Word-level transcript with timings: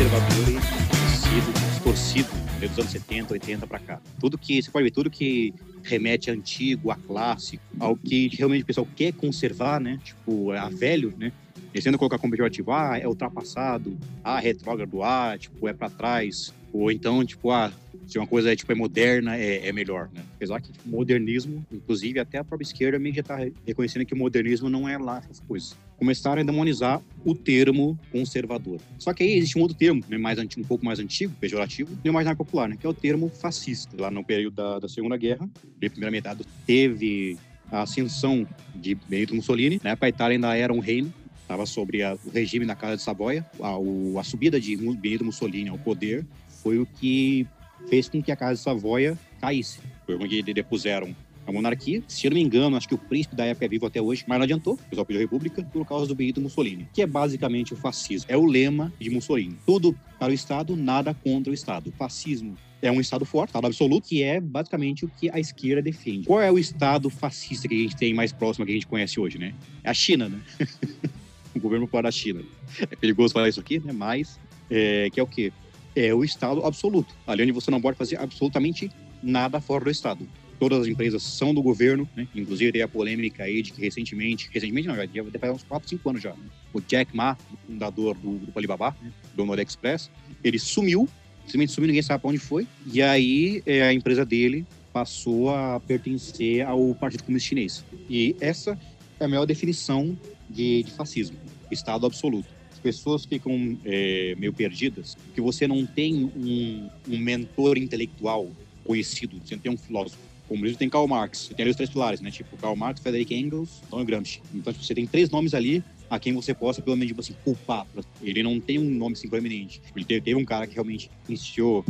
conservador 0.00 0.48
e 0.48 1.14
sido 1.14 1.52
distorcido 1.52 2.28
dos 2.58 2.78
anos 2.78 2.90
70, 2.90 3.34
80 3.34 3.66
para 3.66 3.78
cá. 3.78 4.00
Tudo 4.18 4.38
que, 4.38 4.62
você 4.62 4.70
pode 4.70 4.84
ver, 4.84 4.90
tudo 4.90 5.10
que 5.10 5.52
remete 5.82 6.30
a 6.30 6.32
antigo, 6.32 6.90
a 6.90 6.96
clássico, 6.96 7.62
ao 7.78 7.94
que 7.94 8.28
realmente 8.28 8.62
o 8.62 8.66
pessoal 8.66 8.88
quer 8.96 9.12
conservar, 9.12 9.78
né? 9.78 9.98
Tipo, 10.02 10.52
a 10.52 10.70
velho, 10.70 11.12
né? 11.18 11.32
Eles 11.74 11.84
tentam 11.84 11.98
colocar 11.98 12.16
como 12.16 12.30
pejorativo, 12.30 12.72
ah, 12.72 12.98
é 12.98 13.06
ultrapassado, 13.06 13.94
ah, 14.24 14.40
retrógrado, 14.40 15.02
ah, 15.02 15.36
tipo, 15.38 15.68
é 15.68 15.74
para 15.74 15.90
trás. 15.90 16.54
Ou 16.72 16.90
então, 16.90 17.22
tipo, 17.22 17.50
ah, 17.50 17.70
se 18.10 18.18
uma 18.18 18.26
coisa 18.26 18.52
é, 18.52 18.56
tipo, 18.56 18.72
é 18.72 18.74
moderna, 18.74 19.36
é, 19.36 19.68
é 19.68 19.72
melhor, 19.72 20.10
né? 20.12 20.22
Apesar 20.34 20.60
que 20.60 20.72
tipo, 20.72 20.88
modernismo, 20.88 21.64
inclusive 21.72 22.18
até 22.18 22.38
a 22.38 22.44
própria 22.44 22.66
esquerda 22.66 22.98
meio 22.98 23.14
já 23.14 23.20
está 23.20 23.38
reconhecendo 23.64 24.04
que 24.04 24.12
o 24.12 24.16
modernismo 24.16 24.68
não 24.68 24.88
é 24.88 24.98
lá 24.98 25.18
essas 25.18 25.38
coisas. 25.40 25.76
Começaram 25.96 26.42
a 26.42 26.44
demonizar 26.44 27.00
o 27.24 27.34
termo 27.34 27.96
conservador. 28.10 28.80
Só 28.98 29.12
que 29.12 29.22
aí 29.22 29.34
existe 29.34 29.56
um 29.56 29.62
outro 29.62 29.76
termo, 29.76 30.02
né, 30.08 30.18
mais 30.18 30.38
antigo, 30.38 30.62
um 30.62 30.64
pouco 30.64 30.84
mais 30.84 30.98
antigo, 30.98 31.32
pejorativo, 31.38 31.96
e 32.04 32.10
mais 32.10 32.28
popular, 32.36 32.68
né, 32.68 32.76
que 32.78 32.84
é 32.84 32.88
o 32.88 32.94
termo 32.94 33.28
fascista. 33.28 33.96
Lá 33.96 34.10
no 34.10 34.24
período 34.24 34.54
da, 34.56 34.80
da 34.80 34.88
Segunda 34.88 35.16
Guerra, 35.16 35.48
de 35.78 35.88
primeira 35.88 36.10
metade, 36.10 36.44
teve 36.66 37.38
a 37.70 37.82
ascensão 37.82 38.44
de 38.74 38.96
Benito 39.08 39.36
Mussolini, 39.36 39.80
né, 39.84 39.94
para 39.94 40.06
a 40.06 40.08
Itália 40.08 40.36
ainda 40.36 40.56
era 40.56 40.72
um 40.72 40.80
reino, 40.80 41.12
estava 41.42 41.64
sobre 41.64 42.02
a, 42.02 42.18
o 42.24 42.30
regime 42.30 42.66
da 42.66 42.74
Casa 42.74 42.96
de 42.96 43.02
Saboia, 43.02 43.46
a, 43.60 43.78
o, 43.78 44.18
a 44.18 44.24
subida 44.24 44.60
de 44.60 44.76
Benito 44.76 45.24
Mussolini 45.24 45.68
ao 45.68 45.78
poder 45.78 46.26
foi 46.62 46.78
o 46.78 46.86
que 46.86 47.46
fez 47.88 48.08
com 48.08 48.22
que 48.22 48.30
a 48.30 48.36
Casa 48.36 48.54
de 48.54 48.60
Savoia 48.60 49.18
caísse. 49.40 49.80
Foi 50.06 50.16
onde 50.16 50.42
depuseram 50.42 51.14
a 51.46 51.52
monarquia. 51.52 52.02
Se 52.08 52.26
eu 52.26 52.30
não 52.30 52.36
me 52.36 52.42
engano, 52.42 52.76
acho 52.76 52.88
que 52.88 52.94
o 52.94 52.98
príncipe 52.98 53.34
da 53.34 53.44
época 53.44 53.64
é 53.64 53.68
vivo 53.68 53.86
até 53.86 54.00
hoje, 54.00 54.24
mas 54.26 54.38
não 54.38 54.44
adiantou. 54.44 54.74
O 54.74 54.78
pessoal 54.78 55.04
pediu 55.04 55.20
república 55.20 55.62
por 55.62 55.86
causa 55.86 56.06
do 56.06 56.14
Benito 56.14 56.40
Mussolini, 56.40 56.88
que 56.92 57.02
é 57.02 57.06
basicamente 57.06 57.74
o 57.74 57.76
fascismo. 57.76 58.26
É 58.30 58.36
o 58.36 58.44
lema 58.44 58.92
de 58.98 59.10
Mussolini. 59.10 59.56
Tudo 59.66 59.96
para 60.18 60.30
o 60.30 60.34
Estado, 60.34 60.76
nada 60.76 61.14
contra 61.14 61.50
o 61.50 61.54
Estado. 61.54 61.90
O 61.90 61.92
fascismo 61.92 62.56
é 62.82 62.90
um 62.90 63.00
Estado 63.00 63.24
forte, 63.24 63.50
Estado 63.50 63.66
absoluto, 63.66 64.08
que 64.08 64.22
é 64.22 64.40
basicamente 64.40 65.04
o 65.04 65.08
que 65.08 65.30
a 65.30 65.38
esquerda 65.38 65.82
defende. 65.82 66.26
Qual 66.26 66.40
é 66.40 66.50
o 66.50 66.58
Estado 66.58 67.10
fascista 67.10 67.68
que 67.68 67.74
a 67.74 67.78
gente 67.78 67.96
tem 67.96 68.14
mais 68.14 68.32
próximo 68.32 68.64
que 68.64 68.72
a 68.72 68.74
gente 68.74 68.86
conhece 68.86 69.20
hoje, 69.20 69.38
né? 69.38 69.54
É 69.84 69.90
a 69.90 69.94
China, 69.94 70.28
né? 70.28 70.40
o 71.54 71.60
governo 71.60 71.86
para 71.86 72.08
a 72.08 72.12
China. 72.12 72.42
É 72.80 72.96
perigoso 72.96 73.34
falar 73.34 73.48
isso 73.48 73.60
aqui, 73.60 73.80
né? 73.80 73.92
Mas, 73.92 74.38
é, 74.70 75.10
que 75.10 75.20
é 75.20 75.22
o 75.22 75.26
quê? 75.26 75.52
É 75.94 76.14
o 76.14 76.24
Estado 76.24 76.64
absoluto, 76.64 77.14
ali 77.26 77.42
onde 77.42 77.52
você 77.52 77.70
não 77.70 77.80
pode 77.80 77.96
fazer 77.96 78.16
absolutamente 78.18 78.90
nada 79.22 79.60
fora 79.60 79.84
do 79.84 79.90
Estado. 79.90 80.26
Todas 80.58 80.82
as 80.82 80.86
empresas 80.86 81.22
são 81.22 81.54
do 81.54 81.62
governo, 81.62 82.08
né? 82.14 82.28
inclusive 82.34 82.72
tem 82.72 82.82
a 82.82 82.88
polêmica 82.88 83.44
aí 83.44 83.62
de 83.62 83.72
que 83.72 83.80
recentemente, 83.80 84.50
recentemente 84.52 84.88
não, 84.88 84.94
já 84.94 85.06
deve 85.06 85.30
ter 85.30 85.50
uns 85.50 85.62
4, 85.62 85.88
5 85.88 86.10
anos 86.10 86.22
já, 86.22 86.30
né? 86.30 86.44
o 86.72 86.80
Jack 86.80 87.16
Ma, 87.16 87.36
fundador 87.66 88.14
do 88.14 88.32
grupo 88.32 88.58
Alibaba, 88.58 88.94
né? 89.00 89.10
dono 89.34 89.56
da 89.56 89.62
Express, 89.62 90.10
ele 90.44 90.58
sumiu, 90.58 91.08
simplesmente 91.46 91.72
sumiu, 91.72 91.88
ninguém 91.88 92.02
sabe 92.02 92.20
para 92.20 92.30
onde 92.30 92.38
foi, 92.38 92.66
e 92.92 93.00
aí 93.00 93.62
é, 93.64 93.82
a 93.82 93.92
empresa 93.92 94.24
dele 94.24 94.66
passou 94.92 95.54
a 95.54 95.80
pertencer 95.80 96.66
ao 96.66 96.94
Partido 96.94 97.22
Comunista 97.24 97.48
Chinês. 97.48 97.84
E 98.08 98.36
essa 98.40 98.78
é 99.18 99.24
a 99.24 99.28
maior 99.28 99.46
definição 99.46 100.18
de, 100.48 100.82
de 100.82 100.90
fascismo, 100.90 101.38
Estado 101.70 102.04
absoluto 102.04 102.59
pessoas 102.80 103.24
ficam 103.24 103.78
é, 103.84 104.34
meio 104.38 104.52
perdidas, 104.52 105.16
que 105.34 105.40
você 105.40 105.66
não 105.66 105.86
tem 105.86 106.24
um, 106.24 106.90
um, 107.08 107.18
mentor 107.18 107.78
intelectual 107.78 108.50
conhecido, 108.84 109.40
você 109.44 109.54
não 109.54 109.62
tem 109.62 109.72
um 109.72 109.76
filósofo. 109.76 110.18
Como 110.48 110.66
isso 110.66 110.76
tem 110.76 110.88
Karl 110.88 111.06
Marx, 111.06 111.46
você 111.46 111.54
tem 111.54 111.62
ali 111.62 111.70
os 111.70 111.76
três 111.76 111.90
pilares, 111.90 112.20
né? 112.20 112.30
Tipo, 112.30 112.56
Karl 112.56 112.74
Marx, 112.74 113.00
Frederick 113.00 113.32
Engels, 113.32 113.80
Antônio 113.86 114.06
Gramsci. 114.06 114.42
Então, 114.52 114.72
tipo, 114.72 114.84
você 114.84 114.94
tem 114.94 115.06
três 115.06 115.30
nomes 115.30 115.54
ali 115.54 115.84
a 116.08 116.18
quem 116.18 116.32
você 116.32 116.52
possa, 116.52 116.82
pelo 116.82 116.96
menos, 116.96 117.08
tipo 117.08 117.20
assim, 117.20 117.36
culpar. 117.44 117.86
Ele 118.20 118.42
não 118.42 118.58
tem 118.58 118.76
um 118.76 118.90
nome 118.90 119.12
assim 119.12 119.28
proeminente. 119.28 119.80
Ele 119.94 120.04
teve, 120.04 120.20
teve 120.20 120.40
um 120.40 120.44
cara 120.44 120.66
que 120.66 120.74
realmente 120.74 121.08
iniciou 121.28 121.84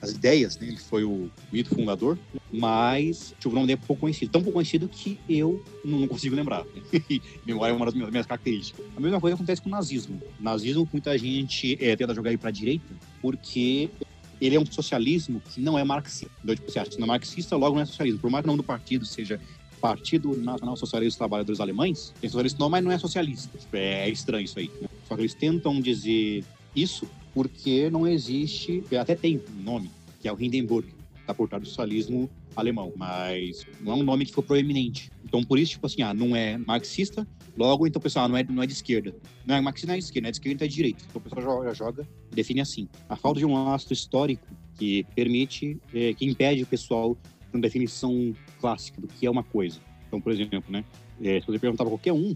as 0.00 0.10
ideias, 0.10 0.58
né? 0.58 0.68
Ele 0.68 0.76
foi 0.76 1.04
o 1.04 1.30
mito 1.52 1.74
fundador, 1.74 2.18
mas 2.52 3.34
tipo, 3.38 3.50
o 3.50 3.54
nome 3.54 3.66
dele 3.66 3.80
é 3.82 3.86
pouco 3.86 4.00
conhecido. 4.00 4.30
Tão 4.30 4.42
pouco 4.42 4.54
conhecido 4.54 4.88
que 4.88 5.18
eu 5.28 5.62
não 5.84 6.06
consigo 6.06 6.34
lembrar. 6.36 6.64
Memória 7.46 7.72
é 7.72 7.76
uma 7.76 7.86
das 7.86 7.94
minhas, 7.94 8.10
minhas, 8.10 8.26
características. 8.26 8.84
A 8.96 9.00
mesma 9.00 9.20
coisa 9.20 9.34
acontece 9.34 9.62
com 9.62 9.68
o 9.68 9.72
nazismo. 9.72 10.20
O 10.38 10.42
nazismo, 10.42 10.88
muita 10.92 11.16
gente 11.16 11.76
é, 11.82 11.96
tenta 11.96 12.14
jogar 12.14 12.30
ele 12.30 12.38
para 12.38 12.48
a 12.48 12.52
direita, 12.52 12.94
porque 13.20 13.90
ele 14.40 14.56
é 14.56 14.60
um 14.60 14.66
socialismo 14.66 15.40
que 15.40 15.60
não 15.60 15.78
é 15.78 15.84
marxista. 15.84 16.30
Então, 16.42 16.54
tipo, 16.54 16.70
você 16.70 16.78
acha 16.78 16.90
que 16.90 16.98
não 16.98 17.06
é 17.06 17.08
marxista, 17.08 17.56
logo 17.56 17.74
não 17.74 17.82
é 17.82 17.86
socialismo. 17.86 18.20
Por 18.20 18.30
mais 18.30 18.42
que 18.42 18.48
o 18.48 18.52
nome 18.52 18.62
do 18.62 18.66
partido 18.66 19.04
seja 19.04 19.40
Partido 19.80 20.36
Nacional 20.36 20.76
Socialista 20.76 21.10
dos 21.10 21.18
Trabalhadores 21.18 21.60
Alemães, 21.60 22.12
tem 22.20 22.28
socialista 22.28 22.58
não, 22.58 22.68
mas 22.68 22.84
não 22.84 22.90
é 22.90 22.98
socialista. 22.98 23.58
É 23.72 24.08
estranho 24.08 24.44
isso 24.44 24.58
aí. 24.58 24.70
Né? 24.80 24.88
Só 25.06 25.14
que 25.14 25.22
eles 25.22 25.34
tentam 25.34 25.80
dizer 25.80 26.44
isso 26.74 27.08
porque 27.36 27.90
não 27.90 28.06
existe, 28.06 28.82
até 28.98 29.14
tem 29.14 29.42
um 29.58 29.62
nome, 29.62 29.90
que 30.22 30.26
é 30.26 30.32
o 30.32 30.42
Hindenburg, 30.42 30.88
está 31.20 31.34
por 31.34 31.46
trás 31.46 31.62
do 31.62 31.68
socialismo 31.68 32.30
alemão, 32.56 32.94
mas 32.96 33.66
não 33.82 33.92
é 33.92 33.96
um 33.96 34.02
nome 34.02 34.24
que 34.24 34.32
foi 34.32 34.42
proeminente. 34.42 35.10
Então, 35.22 35.44
por 35.44 35.58
isso, 35.58 35.72
tipo 35.72 35.84
assim, 35.84 36.00
ah, 36.00 36.14
não 36.14 36.34
é 36.34 36.56
marxista, 36.56 37.28
logo, 37.54 37.86
então, 37.86 38.00
pessoal, 38.00 38.24
ah, 38.24 38.28
não 38.28 38.38
é, 38.38 38.42
não 38.42 38.62
é 38.62 38.66
de 38.66 38.72
esquerda. 38.72 39.14
Não 39.44 39.54
é 39.54 39.60
marxista, 39.60 39.88
não 39.88 39.94
é 39.96 39.98
de 39.98 40.04
esquerda, 40.04 40.24
não 40.24 40.28
é 40.28 40.30
de 40.30 40.36
esquerda, 40.38 40.54
então 40.54 40.64
é 40.64 40.68
de 40.68 40.74
direita. 40.74 41.04
Então, 41.10 41.20
o 41.20 41.22
pessoal 41.22 41.42
joga, 41.42 41.74
joga 41.74 42.08
define 42.32 42.62
assim. 42.62 42.88
A 43.06 43.16
falta 43.16 43.38
de 43.38 43.44
um 43.44 43.52
lastro 43.52 43.92
histórico 43.92 44.46
que 44.78 45.04
permite, 45.14 45.78
é, 45.92 46.14
que 46.14 46.24
impede 46.24 46.62
o 46.62 46.66
pessoal 46.66 47.18
de 47.50 47.58
uma 47.58 47.60
definição 47.60 48.34
clássica 48.58 48.98
do 48.98 49.08
que 49.08 49.26
é 49.26 49.30
uma 49.30 49.44
coisa. 49.44 49.78
Então, 50.08 50.22
por 50.22 50.32
exemplo, 50.32 50.64
né, 50.70 50.82
é, 51.22 51.38
se 51.38 51.46
você 51.46 51.58
perguntar 51.58 51.84
para 51.84 51.90
qualquer 51.90 52.14
um 52.14 52.34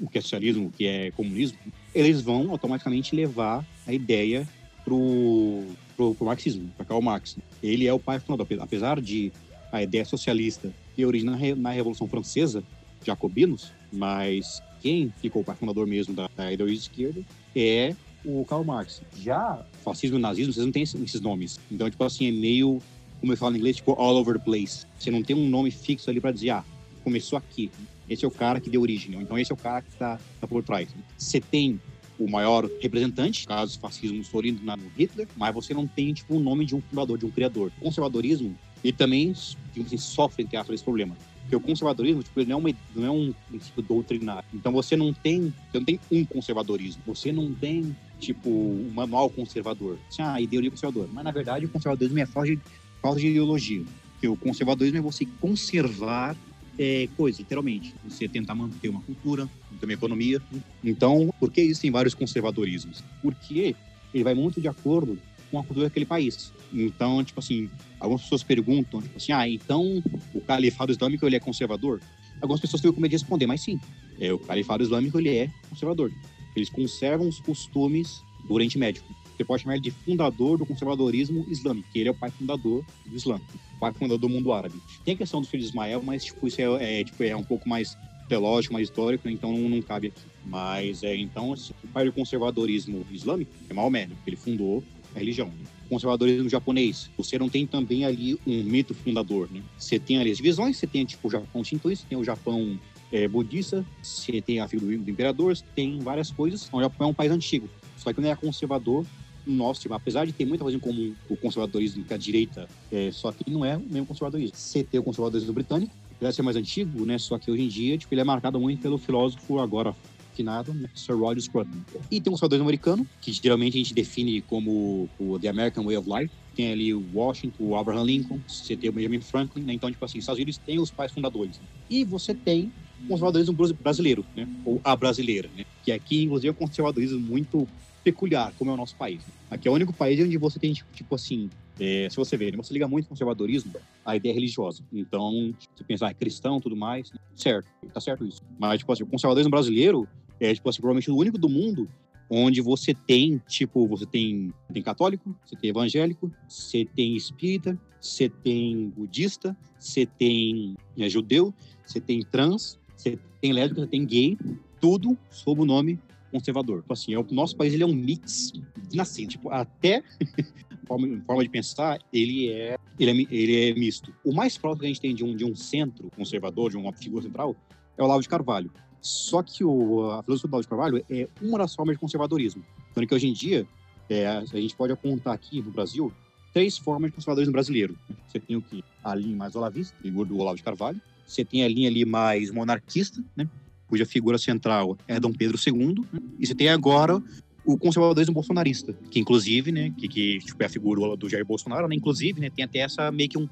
o 0.00 0.08
que 0.08 0.18
é 0.18 0.20
socialismo, 0.20 0.66
o 0.66 0.70
que 0.70 0.86
é 0.86 1.10
comunismo, 1.12 1.58
eles 1.94 2.20
vão 2.20 2.50
automaticamente 2.50 3.14
levar 3.14 3.64
a 3.88 3.92
ideia 3.92 4.46
pro, 4.84 5.64
pro, 5.96 6.14
pro 6.14 6.26
marxismo, 6.26 6.70
para 6.76 6.84
Karl 6.84 7.00
Marx. 7.00 7.38
Ele 7.62 7.86
é 7.86 7.92
o 7.92 7.98
pai 7.98 8.20
fundador, 8.20 8.46
apesar 8.60 9.00
de 9.00 9.32
a 9.72 9.82
ideia 9.82 10.04
socialista 10.04 10.72
ter 10.94 11.06
origem 11.06 11.28
na, 11.28 11.36
na 11.56 11.70
Revolução 11.70 12.06
Francesa, 12.06 12.62
jacobinos, 13.04 13.72
mas 13.90 14.62
quem 14.80 15.12
ficou 15.20 15.42
o 15.42 15.44
pai 15.44 15.56
fundador 15.56 15.86
mesmo 15.86 16.14
da, 16.14 16.28
da 16.36 16.52
ideologia 16.52 16.78
esquerda 16.78 17.22
é 17.56 17.96
o 18.24 18.44
Karl 18.44 18.62
Marx. 18.62 19.00
Já 19.16 19.64
fascismo 19.82 20.18
e 20.18 20.20
nazismo, 20.20 20.52
vocês 20.52 20.66
não 20.66 20.72
têm 20.72 20.82
esses 20.82 21.20
nomes. 21.20 21.58
Então, 21.70 21.88
tipo 21.88 22.04
assim, 22.04 22.28
é 22.28 22.32
meio, 22.32 22.82
como 23.20 23.32
eu 23.32 23.36
falo 23.36 23.54
em 23.54 23.58
inglês, 23.58 23.76
tipo 23.76 23.92
all 23.92 24.16
over 24.16 24.38
the 24.38 24.44
place. 24.44 24.86
Você 24.98 25.10
não 25.10 25.22
tem 25.22 25.34
um 25.34 25.48
nome 25.48 25.70
fixo 25.70 26.10
ali 26.10 26.20
para 26.20 26.32
dizer, 26.32 26.50
ah, 26.50 26.64
começou 27.02 27.38
aqui. 27.38 27.70
Esse 28.08 28.24
é 28.24 28.28
o 28.28 28.30
cara 28.30 28.60
que 28.60 28.68
deu 28.68 28.82
origem. 28.82 29.18
Então, 29.20 29.38
esse 29.38 29.50
é 29.50 29.54
o 29.54 29.58
cara 29.58 29.82
que 29.82 29.90
está 29.90 30.18
tá 30.40 30.46
por 30.46 30.62
trás. 30.62 30.88
Você 31.16 31.40
tem 31.40 31.80
o 32.18 32.28
maior 32.28 32.68
representante, 32.80 33.46
caso 33.46 33.78
fascismo 33.78 34.18
Mussolini 34.18 34.60
na 34.62 34.76
Hitler, 34.96 35.28
mas 35.36 35.54
você 35.54 35.72
não 35.72 35.86
tem 35.86 36.12
tipo 36.12 36.36
o 36.36 36.40
nome 36.40 36.64
de 36.64 36.74
um 36.74 36.80
fundador, 36.80 37.18
de 37.18 37.26
um 37.26 37.30
criador. 37.30 37.70
O 37.78 37.84
conservadorismo 37.84 38.56
e 38.82 38.92
também 38.92 39.30
assim, 39.30 39.96
sofre 39.96 40.44
entre 40.44 40.74
esse 40.74 40.84
problema. 40.84 41.16
Porque 41.42 41.56
o 41.56 41.60
conservadorismo 41.60 42.22
tipo, 42.22 42.44
não, 42.44 42.56
é 42.56 42.56
uma, 42.56 42.70
não 42.94 43.06
é 43.06 43.10
um 43.10 43.34
princípio 43.48 43.82
doutrinário. 43.82 44.44
Então 44.52 44.70
você 44.70 44.96
não 44.96 45.14
tem, 45.14 45.52
você 45.70 45.78
não 45.78 45.84
tem 45.84 46.00
um 46.12 46.24
conservadorismo. 46.24 47.02
Você 47.06 47.32
não 47.32 47.54
tem 47.54 47.96
tipo 48.20 48.50
um 48.50 48.90
manual 48.92 49.30
conservador. 49.30 49.98
Assim, 50.08 50.20
ah, 50.20 50.40
ideologia 50.40 50.70
conservadora. 50.70 51.08
Mas 51.10 51.24
na 51.24 51.30
verdade 51.30 51.64
o 51.64 51.68
conservadorismo 51.68 52.18
é 52.18 52.26
falta 52.26 52.50
de, 52.50 52.60
falta 53.00 53.20
de 53.20 53.28
ideologia. 53.28 53.82
Porque 54.12 54.28
o 54.28 54.36
conservadorismo 54.36 54.98
é 54.98 55.00
você 55.00 55.24
conservar 55.40 56.36
é, 56.78 57.08
coisa, 57.16 57.38
literalmente. 57.38 57.94
Você 58.04 58.28
tentar 58.28 58.54
manter 58.54 58.88
uma 58.88 59.00
cultura, 59.02 59.48
também 59.80 59.94
economia. 59.94 60.40
Então, 60.82 61.28
por 61.40 61.50
que 61.50 61.60
existem 61.60 61.90
vários 61.90 62.14
conservadorismos? 62.14 63.02
Porque 63.20 63.74
ele 64.14 64.24
vai 64.24 64.34
muito 64.34 64.60
de 64.60 64.68
acordo 64.68 65.18
com 65.50 65.58
a 65.58 65.64
cultura 65.64 65.86
daquele 65.86 66.06
país. 66.06 66.52
Então, 66.72 67.24
tipo 67.24 67.40
assim, 67.40 67.68
algumas 67.98 68.22
pessoas 68.22 68.42
perguntam, 68.42 69.00
tipo 69.00 69.16
assim, 69.16 69.32
ah, 69.32 69.48
então 69.48 70.02
o 70.34 70.40
califado 70.40 70.92
islâmico 70.92 71.26
ele 71.26 71.36
é 71.36 71.40
conservador? 71.40 72.00
Algumas 72.40 72.60
pessoas 72.60 72.80
têm 72.80 72.92
com 72.92 73.00
medo 73.00 73.10
de 73.10 73.16
responder, 73.16 73.46
mas 73.46 73.62
sim, 73.62 73.80
é, 74.20 74.32
o 74.32 74.38
califado 74.38 74.82
islâmico 74.82 75.18
ele 75.18 75.30
é 75.30 75.50
conservador. 75.68 76.12
Eles 76.54 76.68
conservam 76.68 77.28
os 77.28 77.40
costumes 77.40 78.22
do 78.46 78.54
Oriente 78.54 78.78
Médio. 78.78 79.02
Você 79.38 79.44
pode 79.44 79.62
chamar 79.62 79.74
ele 79.74 79.82
de 79.82 79.92
fundador 79.92 80.58
do 80.58 80.66
conservadorismo 80.66 81.46
islâmico, 81.48 81.88
que 81.92 82.00
ele 82.00 82.08
é 82.08 82.10
o 82.10 82.14
pai 82.14 82.28
fundador 82.28 82.84
do 83.06 83.16
Islã, 83.16 83.40
o 83.76 83.78
pai 83.78 83.92
fundador 83.92 84.18
do 84.18 84.28
mundo 84.28 84.52
árabe. 84.52 84.74
Tem 85.04 85.14
a 85.14 85.16
questão 85.16 85.40
do 85.40 85.46
filho 85.46 85.62
de 85.62 85.68
Ismael, 85.68 86.02
mas 86.02 86.24
tipo, 86.24 86.48
isso 86.48 86.60
é, 86.60 87.00
é, 87.00 87.04
tipo, 87.04 87.22
é 87.22 87.36
um 87.36 87.44
pouco 87.44 87.68
mais 87.68 87.96
teológico, 88.28 88.74
mais 88.74 88.88
histórico, 88.88 89.28
então 89.28 89.52
não, 89.52 89.68
não 89.68 89.80
cabe 89.80 90.08
aqui. 90.08 90.20
Mas, 90.44 91.04
é, 91.04 91.14
então, 91.14 91.52
o 91.52 91.88
pai 91.88 92.04
do 92.04 92.12
conservadorismo 92.12 93.06
islâmico 93.12 93.52
é 93.70 93.74
Maomé, 93.74 94.06
né? 94.06 94.16
ele 94.26 94.34
fundou 94.34 94.82
a 95.14 95.18
religião. 95.20 95.52
O 95.86 95.88
conservadorismo 95.88 96.48
japonês, 96.48 97.08
você 97.16 97.38
não 97.38 97.48
tem 97.48 97.64
também 97.64 98.04
ali 98.04 98.36
um 98.44 98.64
mito 98.64 98.92
fundador, 98.92 99.48
né? 99.52 99.62
Você 99.78 100.00
tem 100.00 100.18
ali 100.18 100.32
as 100.32 100.38
divisões, 100.38 100.76
você 100.76 100.86
tem, 100.86 101.04
tipo, 101.04 101.28
o 101.28 101.30
Japão 101.30 101.62
shintoísta, 101.62 102.06
tem 102.08 102.18
o 102.18 102.24
Japão 102.24 102.78
é, 103.12 103.28
budista, 103.28 103.86
você 104.02 104.42
tem 104.42 104.58
a 104.58 104.66
figura 104.66 104.98
do 104.98 105.10
imperador, 105.10 105.56
tem 105.76 106.00
várias 106.00 106.30
coisas. 106.30 106.68
O 106.72 106.80
Japão 106.80 107.06
é 107.06 107.10
um 107.10 107.14
país 107.14 107.30
antigo, 107.30 107.70
só 107.96 108.12
que 108.12 108.20
não 108.20 108.28
é 108.28 108.36
conservador 108.36 109.06
nosso, 109.52 109.80
tipo, 109.80 109.94
apesar 109.94 110.24
de 110.24 110.32
ter 110.32 110.44
muita 110.44 110.64
coisa 110.64 110.76
em 110.76 110.80
comum 110.80 111.14
o 111.28 111.36
conservadorismo 111.36 112.04
que 112.04 112.14
a 112.14 112.16
direita, 112.16 112.68
é, 112.90 113.10
só 113.12 113.32
que 113.32 113.50
não 113.50 113.64
é 113.64 113.76
o 113.76 113.80
mesmo 113.80 114.06
conservadorismo. 114.06 114.56
Você 114.56 114.82
tem 114.82 115.00
o 115.00 115.02
conservadorismo 115.02 115.52
britânico, 115.52 115.92
apesar 116.12 116.30
de 116.30 116.36
ser 116.36 116.42
mais 116.42 116.56
antigo, 116.56 117.04
né, 117.04 117.18
só 117.18 117.38
que 117.38 117.50
hoje 117.50 117.62
em 117.62 117.68
dia, 117.68 117.96
tipo, 117.96 118.12
ele 118.12 118.20
é 118.20 118.24
marcado 118.24 118.58
muito 118.60 118.80
pelo 118.80 118.98
filósofo 118.98 119.58
agora 119.58 119.94
finado 120.38 120.72
Sir 120.94 121.16
Roger 121.16 121.42
Scruton. 121.42 121.78
E 122.08 122.20
tem 122.20 122.30
um 122.30 122.34
conservadorismo 122.34 122.68
americano, 122.68 123.06
que 123.20 123.32
geralmente 123.32 123.74
a 123.74 123.78
gente 123.78 123.92
define 123.92 124.40
como 124.42 125.08
o 125.18 125.36
The 125.38 125.48
American 125.48 125.84
Way 125.84 125.96
of 125.96 126.08
Life. 126.08 126.32
Tem 126.54 126.70
ali 126.70 126.94
o 126.94 127.04
Washington, 127.12 127.56
o 127.58 127.76
Abraham 127.76 128.04
Lincoln, 128.04 128.38
você 128.46 128.76
tem 128.76 128.88
o 128.88 128.92
Benjamin 128.92 129.20
Franklin, 129.20 129.62
né? 129.62 129.72
Então, 129.72 129.90
tipo 129.90 130.04
assim, 130.04 130.18
os 130.18 130.22
Estados 130.22 130.38
Unidos 130.38 130.58
tem 130.58 130.78
os 130.78 130.90
pais 130.90 131.10
fundadores. 131.10 131.60
E 131.90 132.04
você 132.04 132.34
tem 132.34 132.72
o 133.04 133.08
conservadorismo 133.08 133.54
brasileiro, 133.82 134.24
né? 134.36 134.48
Ou 134.64 134.80
a 134.84 134.94
brasileira, 134.94 135.48
né? 135.56 135.64
Que 135.84 135.90
aqui, 135.90 136.22
inclusive, 136.22 136.48
é 136.48 136.50
um 136.52 136.54
conservadorismo 136.54 137.18
muito 137.18 137.66
peculiar, 138.12 138.52
como 138.58 138.70
é 138.70 138.74
o 138.74 138.76
nosso 138.76 138.96
país. 138.96 139.22
Aqui 139.50 139.68
é 139.68 139.70
o 139.70 139.74
único 139.74 139.92
país 139.92 140.18
onde 140.24 140.36
você 140.38 140.58
tem, 140.58 140.72
tipo 140.72 141.14
assim, 141.14 141.50
é, 141.78 142.08
se 142.10 142.16
você 142.16 142.36
ver, 142.36 142.52
né, 142.52 142.56
você 142.56 142.72
liga 142.72 142.88
muito 142.88 143.08
conservadorismo 143.08 143.72
à 144.04 144.16
ideia 144.16 144.34
religiosa. 144.34 144.82
Então, 144.92 145.54
você 145.74 145.84
pensar, 145.84 146.08
ah, 146.08 146.10
é 146.10 146.14
cristão 146.14 146.60
tudo 146.60 146.76
mais, 146.76 147.10
né? 147.12 147.18
certo, 147.36 147.68
tá 147.92 148.00
certo 148.00 148.26
isso. 148.26 148.42
Mas, 148.58 148.78
tipo 148.78 148.92
assim, 148.92 149.02
o 149.02 149.06
conservadorismo 149.06 149.50
brasileiro 149.50 150.08
é, 150.40 150.54
tipo 150.54 150.68
assim, 150.68 150.80
provavelmente 150.80 151.10
o 151.10 151.16
único 151.16 151.38
do 151.38 151.48
mundo 151.48 151.88
onde 152.30 152.60
você 152.60 152.94
tem, 152.94 153.40
tipo, 153.48 153.86
você 153.86 154.04
tem, 154.04 154.52
tem 154.72 154.82
católico, 154.82 155.34
você 155.44 155.56
tem 155.56 155.70
evangélico, 155.70 156.30
você 156.46 156.84
tem 156.84 157.16
espírita, 157.16 157.78
você 158.00 158.28
tem 158.28 158.90
budista, 158.90 159.56
você 159.78 160.04
tem 160.04 160.74
é, 160.98 161.08
judeu, 161.08 161.54
você 161.86 162.00
tem 162.00 162.22
trans, 162.22 162.78
você 162.96 163.18
tem 163.40 163.52
lésbica, 163.52 163.80
você 163.80 163.86
tem 163.86 164.04
gay, 164.04 164.36
tudo 164.78 165.16
sob 165.30 165.62
o 165.62 165.64
nome 165.64 165.98
conservador. 166.30 166.80
Tipo 166.80 166.92
assim, 166.92 167.14
é 167.14 167.18
o 167.18 167.26
nosso 167.30 167.56
país 167.56 167.72
ele 167.72 167.82
é 167.82 167.86
um 167.86 167.94
mix 167.94 168.52
de 168.88 168.96
nascente. 168.96 169.36
Tipo, 169.36 169.50
até 169.50 170.02
forma, 170.86 171.20
forma 171.26 171.42
de 171.42 171.48
pensar, 171.48 171.98
ele 172.12 172.50
é, 172.50 172.76
ele 172.98 173.10
é, 173.10 173.34
ele 173.34 173.70
é 173.70 173.74
misto. 173.74 174.14
O 174.24 174.32
mais 174.32 174.56
próximo 174.56 174.80
que 174.80 174.86
a 174.86 174.88
gente 174.88 175.00
tem 175.00 175.14
de 175.14 175.24
um, 175.24 175.36
de 175.36 175.44
um 175.44 175.54
centro 175.54 176.10
conservador, 176.16 176.70
de 176.70 176.76
uma 176.76 176.92
figura 176.92 177.22
central, 177.22 177.54
é 177.96 178.02
o 178.02 178.06
Lavo 178.06 178.22
de 178.22 178.28
Carvalho. 178.28 178.70
Só 179.00 179.42
que 179.42 179.64
o, 179.64 180.10
a 180.10 180.22
filosofia 180.22 180.48
do 180.48 180.52
Lavo 180.52 180.62
de 180.62 180.68
Carvalho 180.68 181.04
é 181.10 181.28
uma 181.40 181.58
das 181.58 181.74
formas 181.74 181.94
de 181.94 182.00
conservadorismo. 182.00 182.64
Tanto 182.94 183.06
que 183.06 183.14
hoje 183.14 183.28
em 183.28 183.32
dia, 183.32 183.66
é, 184.08 184.26
a 184.26 184.44
gente 184.44 184.74
pode 184.74 184.92
apontar 184.92 185.34
aqui 185.34 185.62
no 185.62 185.70
Brasil 185.70 186.12
três 186.52 186.78
formas 186.78 187.10
de 187.10 187.14
conservadorismo 187.14 187.52
brasileiro. 187.52 187.96
Você 188.26 188.40
tem 188.40 188.56
o 188.56 188.62
que? 188.62 188.82
A 189.04 189.14
linha 189.14 189.36
mais 189.36 189.54
olavista, 189.54 189.96
figura 190.02 190.28
do 190.28 190.38
Olavo 190.38 190.56
de 190.56 190.62
Carvalho. 190.62 191.00
Você 191.26 191.44
tem 191.44 191.62
a 191.62 191.68
linha 191.68 191.88
ali 191.88 192.04
mais 192.04 192.50
monarquista, 192.50 193.22
né? 193.36 193.48
Cuja 193.88 194.06
figura 194.06 194.38
central 194.38 194.96
é 195.08 195.18
Dom 195.18 195.32
Pedro 195.32 195.58
II. 195.58 196.04
E 196.38 196.46
você 196.46 196.54
tem 196.54 196.68
agora 196.68 197.22
o 197.64 197.76
conservadorismo 197.76 198.32
bolsonarista, 198.32 198.94
que 199.10 199.18
inclusive, 199.20 199.70
né, 199.70 199.92
que, 199.98 200.08
que 200.08 200.38
tipo, 200.38 200.62
é 200.62 200.66
a 200.66 200.70
figura 200.70 201.14
do 201.16 201.28
Jair 201.28 201.44
Bolsonaro, 201.44 201.86
né, 201.86 201.94
inclusive, 201.94 202.40
né, 202.40 202.48
tem 202.48 202.64
até 202.64 202.78
essa 202.78 203.12
meio 203.12 203.28
que 203.28 203.36
um, 203.36 203.48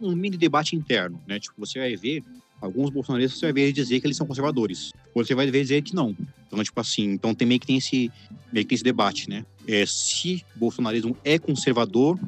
um 0.00 0.16
mini 0.16 0.36
debate 0.36 0.74
interno, 0.74 1.20
né, 1.28 1.38
tipo, 1.38 1.54
você 1.58 1.78
vai 1.78 1.94
ver 1.94 2.24
alguns 2.60 2.90
bolsonaristas 2.90 3.38
você 3.38 3.46
vai 3.46 3.52
ver 3.52 3.72
dizer 3.72 4.00
que 4.00 4.06
eles 4.06 4.16
são 4.16 4.26
conservadores, 4.26 4.90
ou 5.14 5.24
você 5.24 5.32
vai 5.32 5.48
ver 5.48 5.62
dizer 5.62 5.82
que 5.82 5.94
não. 5.94 6.16
Então, 6.46 6.62
tipo 6.62 6.80
assim, 6.80 7.04
então 7.12 7.34
tem 7.34 7.46
meio 7.46 7.60
que 7.60 7.66
tem 7.66 7.76
esse, 7.76 8.10
meio 8.52 8.64
que 8.64 8.70
tem 8.70 8.74
esse 8.74 8.84
debate, 8.84 9.30
né, 9.30 9.46
é, 9.68 9.86
se 9.86 10.44
bolsonarismo 10.56 11.16
é 11.24 11.38
conservador, 11.38 12.18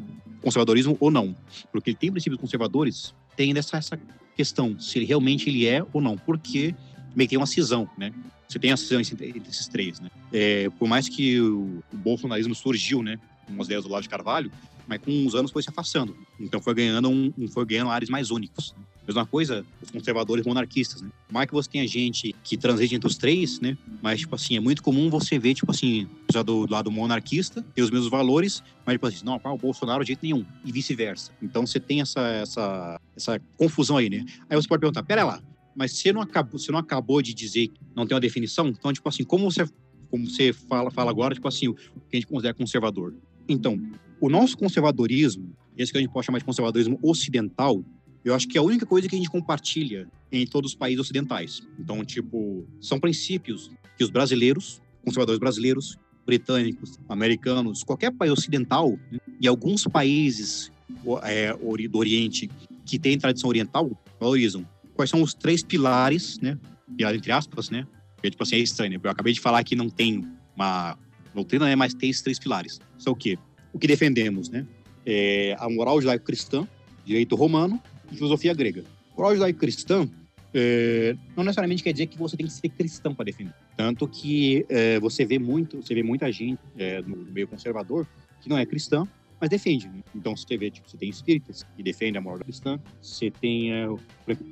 conservadorismo 0.40 0.96
ou 1.00 1.10
não, 1.10 1.34
porque 1.72 1.90
ele 1.90 1.96
tem 1.96 2.12
princípios 2.12 2.40
conservadores, 2.40 3.12
tem 3.36 3.52
essa, 3.58 3.76
essa 3.76 3.98
questão, 4.36 4.78
se 4.78 4.98
ele 4.98 5.06
realmente 5.06 5.48
ele 5.48 5.66
é 5.66 5.84
ou 5.92 6.00
não, 6.00 6.16
porque 6.16 6.76
meio 7.14 7.28
que 7.28 7.30
tem 7.30 7.38
uma 7.38 7.46
cisão, 7.46 7.88
né? 7.96 8.12
Você 8.48 8.58
tem 8.58 8.72
a 8.72 8.76
cisão 8.76 9.00
entre 9.00 9.42
esses 9.48 9.66
três, 9.66 10.00
né? 10.00 10.10
É, 10.32 10.70
por 10.78 10.88
mais 10.88 11.08
que 11.08 11.40
o, 11.40 11.82
bolsonarismo 11.92 12.54
surgiu, 12.54 13.02
né? 13.02 13.18
Com 13.46 13.60
as 13.60 13.66
ideias 13.66 13.84
do 13.84 13.90
lado 13.90 14.02
de 14.02 14.08
Carvalho, 14.08 14.50
mas 14.86 15.00
com 15.00 15.26
os 15.26 15.34
anos 15.34 15.50
foi 15.50 15.62
se 15.62 15.70
afastando. 15.70 16.16
Então 16.38 16.60
foi 16.60 16.74
ganhando 16.74 17.08
um, 17.08 17.32
foi 17.48 17.64
ganhando 17.64 17.90
áreas 17.90 18.10
mais 18.10 18.30
únicos. 18.30 18.74
Mesma 19.06 19.26
coisa, 19.26 19.66
os 19.82 19.90
conservadores 19.90 20.46
monarquistas, 20.46 21.02
né? 21.02 21.10
Mais 21.30 21.46
que 21.46 21.52
você 21.52 21.68
tenha 21.68 21.86
gente 21.86 22.34
que 22.42 22.56
transige 22.56 22.94
entre 22.94 23.06
os 23.06 23.16
três, 23.16 23.60
né? 23.60 23.76
Mas, 24.02 24.20
tipo 24.20 24.34
assim, 24.34 24.56
é 24.56 24.60
muito 24.60 24.82
comum 24.82 25.10
você 25.10 25.38
ver, 25.38 25.52
tipo 25.52 25.70
assim, 25.70 26.08
já 26.32 26.42
do, 26.42 26.66
do 26.66 26.72
lado 26.72 26.90
monarquista, 26.90 27.62
tem 27.74 27.84
os 27.84 27.90
mesmos 27.90 28.08
valores, 28.08 28.62
mas, 28.86 28.94
tipo 28.94 29.06
assim, 29.06 29.22
não, 29.22 29.38
o 29.44 29.58
Bolsonaro 29.58 30.02
de 30.02 30.08
jeito 30.08 30.20
nenhum, 30.22 30.44
e 30.64 30.72
vice-versa. 30.72 31.32
Então 31.42 31.66
você 31.66 31.78
tem 31.78 32.00
essa, 32.00 32.20
essa, 32.20 33.00
essa 33.14 33.40
confusão 33.58 33.98
aí, 33.98 34.08
né? 34.08 34.24
Aí 34.48 34.56
você 34.56 34.66
pode 34.66 34.80
perguntar, 34.80 35.02
pera 35.02 35.22
lá, 35.22 35.42
mas 35.74 35.92
você 35.92 36.12
não 36.12 36.20
acabou, 36.20 36.58
você 36.58 36.70
não 36.70 36.78
acabou 36.78 37.20
de 37.20 37.34
dizer 37.34 37.68
que 37.68 37.80
não 37.94 38.06
tem 38.06 38.14
uma 38.14 38.20
definição? 38.20 38.68
Então, 38.68 38.92
tipo 38.92 39.08
assim, 39.08 39.24
como 39.24 39.50
você, 39.50 39.68
como 40.10 40.28
você 40.28 40.52
fala, 40.52 40.90
fala 40.90 41.10
agora, 41.10 41.34
tipo 41.34 41.48
assim, 41.48 41.68
o 41.68 41.74
que 41.74 42.14
a 42.14 42.16
gente 42.16 42.26
considera 42.26 42.54
conservador? 42.54 43.14
Então, 43.48 43.80
o 44.20 44.28
nosso 44.28 44.56
conservadorismo, 44.56 45.54
esse 45.76 45.92
que 45.92 45.98
a 45.98 46.00
gente 46.00 46.12
pode 46.12 46.26
chamar 46.26 46.38
de 46.38 46.44
conservadorismo 46.44 46.98
ocidental, 47.02 47.84
eu 48.24 48.34
acho 48.34 48.48
que 48.48 48.56
é 48.56 48.60
a 48.60 48.64
única 48.64 48.86
coisa 48.86 49.08
que 49.08 49.14
a 49.14 49.18
gente 49.18 49.30
compartilha 49.30 50.08
em 50.32 50.46
todos 50.46 50.72
os 50.72 50.76
países 50.76 51.00
ocidentais. 51.00 51.62
Então, 51.78 52.02
tipo, 52.04 52.66
são 52.80 52.98
princípios 52.98 53.70
que 53.96 54.04
os 54.04 54.10
brasileiros, 54.10 54.80
conservadores 55.04 55.38
brasileiros, 55.38 55.98
britânicos, 56.24 56.98
americanos, 57.08 57.84
qualquer 57.84 58.10
país 58.12 58.32
ocidental 58.32 58.98
e 59.40 59.46
alguns 59.46 59.84
países 59.84 60.72
é, 61.22 61.52
do 61.88 61.98
Oriente 61.98 62.50
que 62.86 62.98
têm 62.98 63.18
tradição 63.18 63.48
oriental 63.48 63.90
valorizam 64.18 64.66
quais 64.94 65.10
são 65.10 65.22
os 65.22 65.34
três 65.34 65.62
pilares, 65.62 66.38
né? 66.40 66.58
Pilar 66.96 67.14
entre 67.14 67.32
aspas, 67.32 67.70
né? 67.70 67.86
Porque, 68.16 68.30
tipo 68.30 68.42
assim, 68.42 68.56
é 68.56 68.58
estranho. 68.60 68.92
Né? 68.92 69.00
Eu 69.02 69.10
acabei 69.10 69.32
de 69.32 69.40
falar 69.40 69.62
que 69.64 69.76
não 69.76 69.90
tem 69.90 70.24
uma 70.56 70.96
doutrina, 71.34 71.66
né? 71.66 71.76
Mas 71.76 71.92
tem 71.94 72.10
esses 72.10 72.22
três 72.22 72.38
pilares. 72.38 72.80
São 72.98 73.12
o 73.12 73.16
quê? 73.16 73.38
O 73.72 73.78
que 73.78 73.86
defendemos, 73.86 74.48
né? 74.48 74.66
É 75.04 75.56
a 75.58 75.68
moral 75.68 76.00
judaico-cristã, 76.00 76.66
direito 77.04 77.36
romano 77.36 77.80
e 78.10 78.16
filosofia 78.16 78.54
grega. 78.54 78.84
Moral 79.16 79.34
judaico-cristã 79.34 80.08
é, 80.54 81.16
não 81.36 81.42
necessariamente 81.42 81.82
quer 81.82 81.92
dizer 81.92 82.06
que 82.06 82.16
você 82.16 82.36
tem 82.36 82.46
que 82.46 82.52
ser 82.52 82.68
cristão 82.68 83.12
para 83.14 83.24
defender. 83.24 83.52
Tanto 83.76 84.06
que 84.06 84.64
é, 84.68 85.00
você 85.00 85.24
vê 85.24 85.38
muito, 85.38 85.82
você 85.82 85.94
vê 85.94 86.02
muita 86.02 86.30
gente 86.30 86.60
é, 86.78 87.02
no 87.02 87.16
meio 87.16 87.48
conservador 87.48 88.06
que 88.40 88.48
não 88.48 88.56
é 88.56 88.64
cristã, 88.64 89.06
mas 89.44 89.50
defende. 89.50 89.86
Né? 89.88 90.02
Então 90.14 90.34
você 90.34 90.56
vê, 90.56 90.70
tipo, 90.70 90.88
você 90.88 90.96
tem 90.96 91.10
espíritas 91.10 91.66
que 91.76 91.82
defendem 91.82 92.16
a 92.18 92.20
moral 92.20 92.38
cristã, 92.40 92.80
você 93.02 93.30
tem 93.30 93.72
é, 93.72 93.86
o 93.86 94.00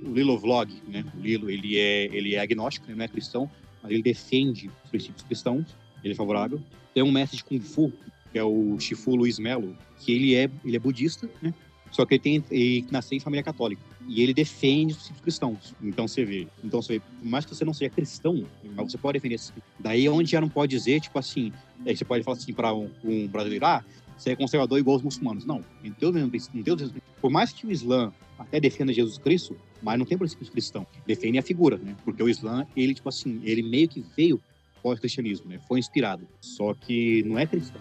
Lilo 0.05 0.37
Vlog, 0.37 0.71
né? 0.87 1.03
O 1.17 1.21
Lilo, 1.21 1.50
ele 1.50 1.79
é, 1.79 2.05
ele 2.15 2.35
é 2.35 2.41
agnóstico, 2.41 2.87
ele 2.89 2.99
não 2.99 3.05
é 3.06 3.09
cristão, 3.09 3.50
mas 3.83 3.91
ele 3.91 4.03
defende 4.03 4.71
os 4.85 4.91
princípios 4.91 5.23
cristãos, 5.23 5.67
ele 6.05 6.12
é 6.12 6.17
favorável. 6.17 6.61
Tem 6.93 7.03
um 7.03 7.11
mestre 7.11 7.39
de 7.39 7.44
Kung 7.44 7.61
Fu, 7.61 7.91
que 8.31 8.39
é 8.39 8.44
o 8.44 8.79
Shifu 8.79 9.17
Luiz 9.17 9.39
Melo, 9.39 9.75
que 9.99 10.12
ele 10.12 10.35
é, 10.35 10.50
ele 10.62 10.77
é 10.77 10.79
budista, 10.79 11.29
né? 11.41 11.55
Só 11.91 12.06
que 12.06 12.15
ele, 12.15 12.21
tem, 12.21 12.44
ele 12.51 12.87
nasceu 12.91 13.17
em 13.17 13.20
família 13.20 13.43
católica. 13.43 13.82
E 14.08 14.22
ele 14.22 14.32
defende 14.32 14.93
os 14.93 14.96
princípios 14.96 15.22
cristãos. 15.22 15.75
Então 15.82 16.08
você 16.08 16.25
vê. 16.25 16.49
Então 16.65 16.82
você 16.82 16.94
vê, 16.94 17.01
por 17.01 17.29
mais 17.29 17.44
que 17.44 17.55
você 17.55 17.65
não 17.65 17.75
seja 17.75 17.91
cristão, 17.91 18.46
mas 18.75 18.91
você 18.91 18.99
pode 18.99 19.19
defender. 19.19 19.39
Daí 19.79 20.06
é 20.06 20.11
onde 20.11 20.31
já 20.31 20.41
não 20.41 20.49
pode 20.49 20.70
dizer, 20.70 21.01
tipo 21.01 21.19
assim, 21.19 21.53
aí 21.87 21.94
você 21.94 22.05
pode 22.05 22.25
falar 22.25 22.39
assim 22.39 22.53
para 22.53 22.75
um, 22.75 22.91
um 23.05 23.29
brasileiro, 23.29 23.67
ah, 23.67 23.84
ser 24.16 24.36
conservador 24.36 24.78
igual 24.78 24.96
os 24.96 25.02
muçulmanos. 25.02 25.44
Não, 25.44 25.64
não 25.82 26.10
tem, 26.10 26.10
não 26.22 26.31
tem, 26.31 27.02
por 27.20 27.31
mais 27.31 27.52
que 27.52 27.66
o 27.66 27.70
Islã 27.70 28.12
até 28.38 28.60
defenda 28.60 28.92
Jesus 28.92 29.19
Cristo, 29.19 29.56
mas 29.81 29.98
não 29.98 30.06
tem 30.06 30.19
princípios 30.19 30.50
cristãos. 30.50 30.86
Defende 31.06 31.38
a 31.38 31.42
figura, 31.42 31.76
né? 31.78 31.96
Porque 32.04 32.22
o 32.22 32.28
Islã, 32.28 32.66
ele, 32.76 32.94
tipo 32.94 33.08
assim, 33.08 33.40
ele 33.44 33.62
meio 33.62 33.88
que 33.88 34.04
veio 34.16 34.40
pós-cristianismo, 34.82 35.48
né? 35.48 35.60
Foi 35.69 35.78
inspirado. 35.78 36.26
Só 36.40 36.74
que 36.74 37.22
não 37.24 37.38
é 37.38 37.46
cristão. 37.46 37.81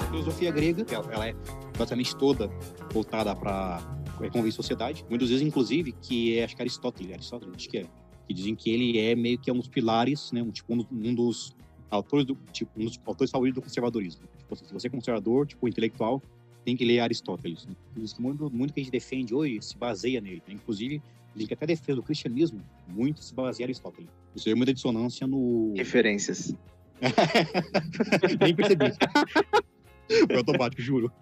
A 0.00 0.06
filosofia 0.10 0.50
grega, 0.50 0.86
ela 1.12 1.28
é 1.28 1.34
basicamente 1.76 2.16
toda 2.16 2.48
voltada 2.92 3.34
para 3.36 3.82
é, 4.20 4.30
convive 4.30 4.52
sociedade. 4.52 5.04
Muitas 5.08 5.28
vezes, 5.28 5.46
inclusive, 5.46 5.92
que 5.92 6.38
é, 6.38 6.44
acho 6.44 6.56
que 6.56 6.62
Aristóteles, 6.62 7.12
Aristóteles, 7.12 7.54
acho 7.54 7.68
que 7.68 7.78
é, 7.78 7.86
que 8.26 8.34
dizem 8.34 8.54
que 8.54 8.70
ele 8.70 8.98
é 8.98 9.14
meio 9.14 9.38
que 9.38 9.50
é 9.50 9.52
um 9.52 9.58
dos 9.58 9.68
pilares, 9.68 10.32
né, 10.32 10.42
um, 10.42 10.50
tipo, 10.50 10.74
um, 10.74 10.84
um 10.90 11.14
dos 11.14 11.54
autores 11.90 12.26
do, 12.26 12.36
tipo, 12.52 12.70
um 12.76 12.84
dos 12.84 13.00
autores 13.04 13.30
favoritos 13.30 13.60
do 13.60 13.62
conservadorismo. 13.62 14.22
Tipo, 14.38 14.56
se 14.56 14.72
você 14.72 14.86
é 14.86 14.90
conservador, 14.90 15.46
tipo, 15.46 15.68
intelectual, 15.68 16.22
tem 16.64 16.76
que 16.76 16.84
ler 16.84 17.00
Aristóteles. 17.00 17.66
Né? 17.66 17.74
Muito, 18.18 18.50
muito 18.50 18.72
que 18.72 18.80
a 18.80 18.82
gente 18.82 18.92
defende 18.92 19.34
hoje 19.34 19.60
se 19.60 19.76
baseia 19.76 20.20
nele. 20.20 20.42
Né? 20.48 20.54
Inclusive, 20.54 21.02
dizem 21.34 21.48
que 21.48 21.54
até 21.54 21.64
a 21.64 21.68
defesa 21.68 21.96
do 21.96 22.02
cristianismo 22.02 22.60
muito 22.88 23.22
se 23.22 23.34
baseia 23.34 23.64
em 23.64 23.66
Aristóteles. 23.66 24.08
Isso 24.34 24.48
é 24.48 24.54
muita 24.54 24.72
dissonância 24.72 25.26
no... 25.26 25.74
Referências. 25.76 26.54
Nem 28.40 28.54
percebi. 28.54 28.86
Foi 30.26 30.36
automático, 30.36 30.82
juro. 30.82 31.12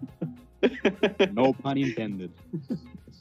No 1.33 1.53
pun 1.53 1.77
intended. 1.77 2.31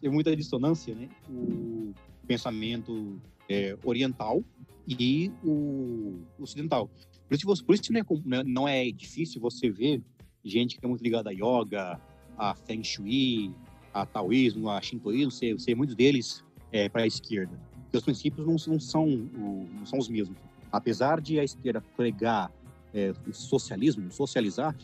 Tem 0.00 0.10
muita 0.10 0.34
dissonância, 0.34 0.94
né? 0.94 1.08
O 1.28 1.92
pensamento 2.26 3.20
é, 3.48 3.76
oriental 3.84 4.42
e 4.86 5.30
o 5.44 6.20
ocidental. 6.38 6.90
Por 7.28 7.34
isso, 7.36 7.64
por 7.64 7.74
isso 7.74 7.92
né, 7.92 8.42
não 8.44 8.66
é 8.66 8.90
difícil 8.90 9.40
você 9.40 9.70
ver 9.70 10.02
gente 10.44 10.78
que 10.78 10.84
é 10.84 10.88
muito 10.88 11.02
ligada 11.02 11.30
a 11.30 11.32
yoga, 11.32 12.00
a 12.36 12.54
feng 12.54 12.82
shui, 12.82 13.54
a 13.94 14.04
taoísmo, 14.04 14.68
a 14.68 14.80
shintoísmo, 14.80 15.30
você, 15.30 15.52
você 15.52 15.74
muitos 15.74 15.94
deles 15.94 16.44
é, 16.72 16.88
para 16.88 17.02
a 17.02 17.06
esquerda. 17.06 17.58
Porque 17.84 17.98
os 17.98 18.04
princípios 18.04 18.46
não, 18.46 18.56
não, 18.72 18.80
são, 18.80 19.06
não 19.06 19.86
são 19.86 19.98
os 19.98 20.08
mesmos. 20.08 20.36
Apesar 20.70 21.20
de 21.20 21.38
a 21.38 21.44
esquerda 21.44 21.82
pregar 21.96 22.50
é, 22.94 23.12
o 23.26 23.32
socialismo, 23.32 24.10
socializar, 24.10 24.74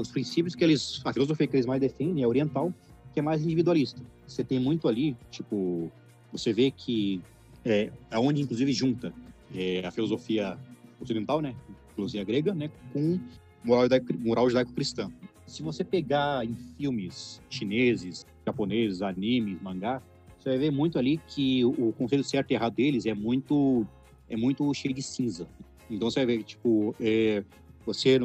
os 0.00 0.10
princípios 0.10 0.54
que 0.54 0.64
eles, 0.64 1.00
a 1.04 1.12
filosofia 1.12 1.46
que 1.46 1.56
eles 1.56 1.66
mais 1.66 1.80
defendem 1.80 2.22
é 2.22 2.26
oriental, 2.26 2.72
que 3.12 3.20
é 3.20 3.22
mais 3.22 3.42
individualista. 3.42 4.00
Você 4.26 4.44
tem 4.44 4.58
muito 4.58 4.88
ali, 4.88 5.16
tipo, 5.30 5.90
você 6.32 6.52
vê 6.52 6.70
que 6.70 7.20
é 7.64 7.90
aonde 8.10 8.42
inclusive 8.42 8.72
junta 8.72 9.12
é, 9.54 9.84
a 9.86 9.90
filosofia 9.90 10.58
ocidental, 11.00 11.40
né, 11.40 11.54
filosofia 11.94 12.24
grega, 12.24 12.54
né, 12.54 12.70
com 12.92 13.18
moral, 13.64 13.88
moral 14.18 14.48
judaico-cristã. 14.48 15.10
Se 15.46 15.62
você 15.62 15.84
pegar 15.84 16.44
em 16.44 16.54
filmes 16.76 17.40
chineses, 17.48 18.26
japoneses, 18.44 19.02
animes, 19.02 19.60
mangá, 19.62 20.02
você 20.38 20.50
vai 20.50 20.58
ver 20.58 20.70
muito 20.70 20.98
ali 20.98 21.18
que 21.28 21.64
o 21.64 21.92
conceito 21.92 22.24
certo 22.24 22.50
e 22.50 22.54
errado 22.54 22.74
deles 22.74 23.06
é 23.06 23.14
muito 23.14 23.86
é 24.28 24.36
muito 24.36 24.72
cheio 24.74 24.94
de 24.94 25.02
cinza. 25.02 25.46
Então 25.90 26.10
você 26.10 26.24
vai 26.24 26.36
ver 26.36 26.42
tipo 26.44 26.94
é, 27.00 27.44
você 27.84 28.18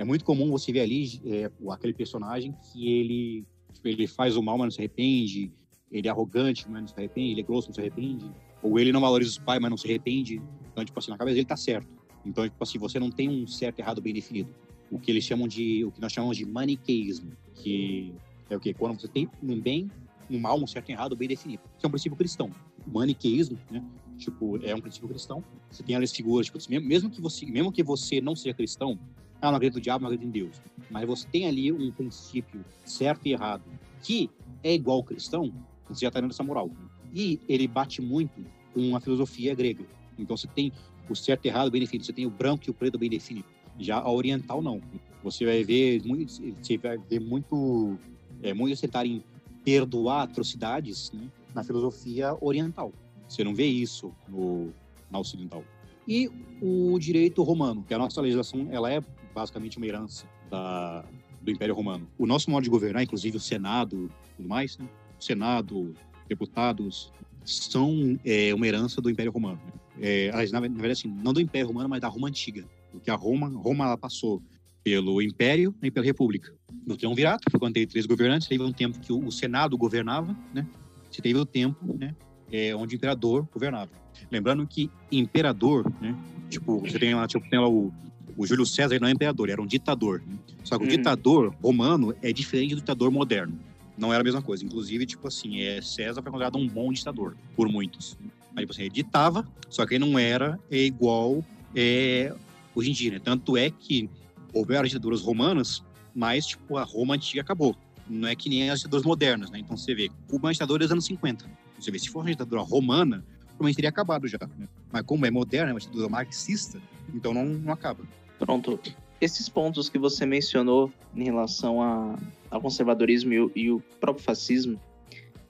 é 0.00 0.04
muito 0.04 0.24
comum 0.24 0.50
você 0.50 0.72
ver 0.72 0.80
ali 0.80 1.20
é, 1.26 1.50
aquele 1.68 1.92
personagem 1.92 2.54
que 2.72 2.90
ele 2.90 3.46
tipo, 3.70 3.86
ele 3.86 4.06
faz 4.06 4.34
o 4.34 4.42
mal, 4.42 4.56
mas 4.56 4.64
não 4.64 4.70
se 4.70 4.80
arrepende, 4.80 5.52
ele 5.92 6.08
é 6.08 6.10
arrogante, 6.10 6.64
mas 6.70 6.80
não 6.80 6.88
se 6.88 6.94
arrepende, 6.96 7.32
ele 7.32 7.40
é 7.42 7.44
grosso, 7.44 7.68
não 7.68 7.74
se 7.74 7.80
arrepende, 7.80 8.24
ou 8.62 8.78
ele 8.78 8.92
não 8.92 9.00
valoriza 9.02 9.30
os 9.30 9.38
pais, 9.38 9.60
mas 9.60 9.68
não 9.68 9.76
se 9.76 9.86
arrepende. 9.86 10.40
Então 10.72 10.82
tipo 10.86 10.98
assim 10.98 11.10
na 11.10 11.18
cabeça 11.18 11.34
dele 11.34 11.46
tá 11.46 11.56
certo. 11.56 11.86
Então 12.24 12.48
tipo 12.48 12.64
assim 12.64 12.78
você 12.78 12.98
não 12.98 13.10
tem 13.10 13.28
um 13.28 13.46
certo 13.46 13.78
e 13.78 13.82
errado 13.82 14.00
bem 14.00 14.14
definido 14.14 14.48
o 14.90 14.98
que 14.98 15.10
eles 15.10 15.22
chamam 15.22 15.46
de 15.46 15.84
o 15.84 15.92
que 15.92 16.00
nós 16.00 16.12
chamamos 16.12 16.34
de 16.38 16.46
maniqueísmo, 16.46 17.32
que 17.54 18.14
é 18.48 18.56
o 18.56 18.60
que 18.60 18.72
quando 18.72 18.98
você 18.98 19.06
tem 19.06 19.28
um 19.42 19.60
bem, 19.60 19.90
um 20.30 20.40
mal, 20.40 20.58
um 20.58 20.66
certo 20.66 20.88
e 20.88 20.92
errado 20.92 21.14
bem 21.14 21.28
definido. 21.28 21.62
Que 21.78 21.84
é 21.84 21.88
um 21.88 21.90
princípio 21.90 22.16
cristão. 22.16 22.50
Maniqueísmo, 22.86 23.58
né? 23.70 23.84
Tipo, 24.16 24.58
é 24.64 24.74
um 24.74 24.80
princípio 24.80 25.08
cristão. 25.08 25.44
Você 25.70 25.82
tem 25.82 25.94
as 25.94 26.10
figuras, 26.10 26.46
tipo, 26.46 26.58
mesmo 26.68 27.10
que 27.10 27.20
você, 27.20 27.46
mesmo 27.46 27.70
que 27.70 27.82
você 27.82 28.20
não 28.20 28.34
seja 28.34 28.54
cristão, 28.54 28.98
ah, 29.40 29.50
não 29.50 29.56
acredito 29.56 29.76
no 29.76 29.80
diabo, 29.80 30.02
não 30.02 30.08
acredito 30.10 30.28
em 30.28 30.30
Deus. 30.30 30.62
Mas 30.90 31.06
você 31.06 31.26
tem 31.28 31.46
ali 31.46 31.72
um 31.72 31.90
princípio 31.90 32.64
certo 32.84 33.26
e 33.26 33.32
errado 33.32 33.62
que 34.02 34.30
é 34.62 34.74
igual 34.74 34.98
ao 34.98 35.04
cristão, 35.04 35.52
você 35.88 36.02
já 36.02 36.08
está 36.08 36.20
dando 36.20 36.30
essa 36.30 36.42
moral. 36.42 36.70
E 37.12 37.40
ele 37.48 37.66
bate 37.66 38.00
muito 38.00 38.44
com 38.72 38.94
a 38.96 39.00
filosofia 39.00 39.54
grega. 39.54 39.84
Então 40.18 40.36
você 40.36 40.46
tem 40.48 40.72
o 41.08 41.14
certo 41.14 41.44
e 41.44 41.48
errado 41.48 41.70
bem 41.70 41.80
definido, 41.80 42.06
você 42.06 42.12
tem 42.12 42.26
o 42.26 42.30
branco 42.30 42.64
e 42.66 42.70
o 42.70 42.74
preto 42.74 42.98
bem 42.98 43.10
definido. 43.10 43.46
Já 43.78 43.98
a 43.98 44.10
oriental 44.10 44.62
não. 44.62 44.80
Você 45.22 45.44
vai 45.44 45.64
ver 45.64 46.02
muito, 46.04 46.32
você 46.32 46.78
vai 46.78 46.96
ver 46.98 47.20
muito, 47.20 47.98
é, 48.42 48.54
muito 48.54 48.80
tentarem 48.80 49.22
perdoar 49.64 50.22
atrocidades 50.22 51.10
né, 51.12 51.28
na 51.54 51.62
filosofia 51.62 52.36
oriental. 52.40 52.92
Você 53.28 53.44
não 53.44 53.54
vê 53.54 53.66
isso 53.66 54.12
no, 54.28 54.72
na 55.10 55.18
ocidental. 55.18 55.64
E 56.06 56.30
o 56.60 56.98
direito 56.98 57.42
romano, 57.42 57.84
que 57.86 57.94
a 57.94 57.98
nossa 57.98 58.20
legislação 58.20 58.68
ela 58.70 58.90
é 58.90 59.02
basicamente 59.34 59.76
uma 59.76 59.86
herança 59.86 60.26
da, 60.50 61.04
do 61.40 61.50
Império 61.50 61.74
Romano. 61.74 62.08
O 62.18 62.26
nosso 62.26 62.50
modo 62.50 62.64
de 62.64 62.70
governar, 62.70 63.02
inclusive 63.02 63.36
o 63.36 63.40
Senado 63.40 64.10
e 64.32 64.36
tudo 64.36 64.48
mais, 64.48 64.78
né? 64.78 64.86
o 65.18 65.22
Senado, 65.22 65.94
deputados, 66.28 67.12
são 67.44 68.18
é, 68.24 68.54
uma 68.54 68.66
herança 68.66 69.00
do 69.00 69.10
Império 69.10 69.32
Romano. 69.32 69.60
É, 70.00 70.30
na, 70.52 70.60
na 70.60 70.68
verdade, 70.68 70.92
assim, 70.92 71.08
não 71.08 71.32
do 71.32 71.40
Império 71.40 71.68
Romano, 71.68 71.88
mas 71.88 72.00
da 72.00 72.08
Roma 72.08 72.28
Antiga 72.28 72.64
porque 72.90 73.10
a 73.10 73.14
Roma, 73.14 73.48
Roma 73.48 73.84
ela 73.84 73.96
passou 73.96 74.42
pelo 74.82 75.20
Império 75.22 75.74
e 75.82 75.90
pela 75.90 76.04
República. 76.04 76.52
No 76.86 76.96
Triunvirato, 76.96 77.50
foi 77.50 77.60
quando 77.60 77.74
teve 77.74 77.86
três 77.86 78.06
governantes, 78.06 78.48
teve 78.48 78.62
um 78.62 78.72
tempo 78.72 78.98
que 78.98 79.12
o, 79.12 79.30
Senado 79.30 79.76
governava, 79.76 80.36
né? 80.52 80.66
Você 81.10 81.20
teve 81.20 81.38
o 81.38 81.44
tempo, 81.44 81.96
né? 81.98 82.14
É, 82.50 82.74
onde 82.74 82.94
o 82.94 82.96
imperador 82.96 83.46
governava. 83.52 83.90
Lembrando 84.30 84.66
que 84.66 84.90
imperador, 85.12 85.90
né? 86.00 86.16
Tipo, 86.48 86.80
você 86.80 86.98
tem 86.98 87.14
lá, 87.14 87.26
tipo, 87.26 87.48
tem 87.48 87.58
lá 87.58 87.68
o, 87.68 87.92
o 88.36 88.46
Júlio 88.46 88.66
César 88.66 88.98
não 89.00 89.08
é 89.08 89.10
imperador, 89.10 89.48
era 89.48 89.60
um 89.60 89.66
ditador. 89.66 90.22
Só 90.64 90.76
que 90.76 90.84
o 90.84 90.86
uhum. 90.86 90.96
ditador 90.96 91.54
romano 91.62 92.14
é 92.22 92.32
diferente 92.32 92.74
do 92.74 92.80
ditador 92.80 93.10
moderno. 93.10 93.58
Não 93.96 94.12
era 94.12 94.22
a 94.22 94.24
mesma 94.24 94.40
coisa. 94.40 94.64
Inclusive, 94.64 95.06
tipo 95.06 95.28
assim, 95.28 95.60
é, 95.60 95.80
César 95.82 96.22
foi 96.22 96.30
considerado 96.30 96.58
um 96.58 96.66
bom 96.66 96.92
ditador, 96.92 97.36
por 97.54 97.68
muitos. 97.68 98.16
Mas, 98.52 98.62
tipo 98.62 98.72
assim, 98.72 98.82
ele 98.82 98.90
ditava, 98.90 99.46
só 99.68 99.86
que 99.86 99.94
ele 99.94 100.04
não 100.04 100.18
era 100.18 100.58
igual 100.70 101.44
é, 101.74 102.34
hoje 102.74 102.90
em 102.90 102.92
dia, 102.92 103.12
né? 103.12 103.20
Tanto 103.22 103.56
é 103.56 103.70
que 103.70 104.08
houveram 104.52 104.84
ditaduras 104.84 105.20
romanas, 105.20 105.82
mas, 106.14 106.46
tipo, 106.46 106.76
a 106.76 106.82
Roma 106.82 107.14
antiga 107.14 107.42
acabou. 107.42 107.76
Não 108.08 108.28
é 108.28 108.34
que 108.34 108.48
nem 108.48 108.70
as 108.70 108.80
ditaduras 108.80 109.06
modernas, 109.06 109.50
né? 109.50 109.58
Então, 109.58 109.76
você 109.76 109.94
vê, 109.94 110.10
Cuba 110.28 110.46
é 110.46 110.48
uma 110.48 110.52
ditadura 110.52 110.84
dos 110.84 110.92
anos 110.92 111.04
50. 111.04 111.44
Você 111.78 111.90
vê, 111.90 111.98
se 111.98 112.08
for 112.08 112.20
uma 112.20 112.30
ditadura 112.30 112.62
romana, 112.62 113.24
provavelmente 113.60 113.76
teria 113.76 113.90
acabado 113.90 114.26
já. 114.26 114.38
Né? 114.58 114.68
Mas 114.90 115.02
como 115.02 115.24
é 115.26 115.30
moderna, 115.30 115.70
é 115.70 115.74
uma 115.74 115.80
ditadura 115.80 116.08
marxista, 116.08 116.80
então 117.14 117.34
não, 117.34 117.44
não 117.44 117.72
acaba. 117.72 118.04
Pronto. 118.38 118.78
Esses 119.20 119.48
pontos 119.48 119.88
que 119.88 119.98
você 119.98 120.24
mencionou 120.24 120.90
em 121.14 121.24
relação 121.24 121.82
a, 121.82 122.18
ao 122.50 122.60
conservadorismo 122.60 123.32
e 123.32 123.40
o, 123.40 123.52
e 123.54 123.70
o 123.70 123.80
próprio 124.00 124.24
fascismo, 124.24 124.80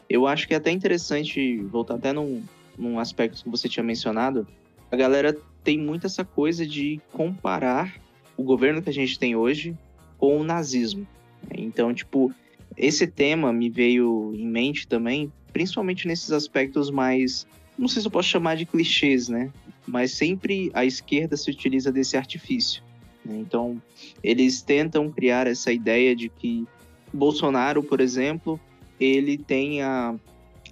eu 0.09 0.27
acho 0.27 0.49
que 0.49 0.55
é 0.55 0.57
até 0.57 0.73
interessante 0.73 1.59
voltar 1.59 1.95
até 1.95 2.13
num, 2.13 2.43
num 2.77 2.99
aspecto 2.99 3.45
que 3.45 3.51
você 3.51 3.69
tinha 3.69 3.85
mencionado. 3.85 4.47
A 4.91 4.97
galera 4.97 5.37
tem 5.63 5.79
muito 5.79 6.07
essa 6.07 6.25
coisa 6.25 6.67
de 6.67 7.01
comparar 7.13 7.95
o 8.37 8.43
governo 8.43 8.83
que 8.83 8.91
a 8.91 8.93
gente 8.93 9.19
tem 9.19 9.37
hoje 9.37 9.77
com 10.19 10.41
o 10.41 10.45
nazismo. 10.45 11.07
Então, 11.57 11.95
tipo, 11.95 12.33
esse 12.77 13.07
tema 13.07 13.53
me 13.53 13.71
veio 13.71 14.33
em 14.35 14.47
mente 14.47 14.89
também, 14.89 15.33
principalmente 15.53 16.09
nesses 16.09 16.33
aspectos 16.33 16.91
mais, 16.91 17.47
não 17.79 17.87
sei 17.87 18.03
se 18.03 18.09
eu 18.09 18.13
posso 18.13 18.29
chamar 18.29 18.57
de 18.57 18.67
clichês, 18.67 19.29
né? 19.29 19.51
Mas 19.91 20.13
sempre 20.13 20.71
a 20.73 20.85
esquerda 20.85 21.37
se 21.37 21.51
utiliza 21.51 21.91
desse 21.91 22.17
artifício. 22.17 22.83
Né? 23.25 23.39
Então, 23.39 23.83
eles 24.23 24.63
tentam 24.63 25.11
criar 25.11 25.47
essa 25.47 25.73
ideia 25.73 26.15
de 26.15 26.29
que 26.29 26.67
Bolsonaro, 27.13 27.83
por 27.83 28.01
exemplo, 28.01 28.59
ele 28.99 29.37
tem 29.37 29.83
a, 29.83 30.15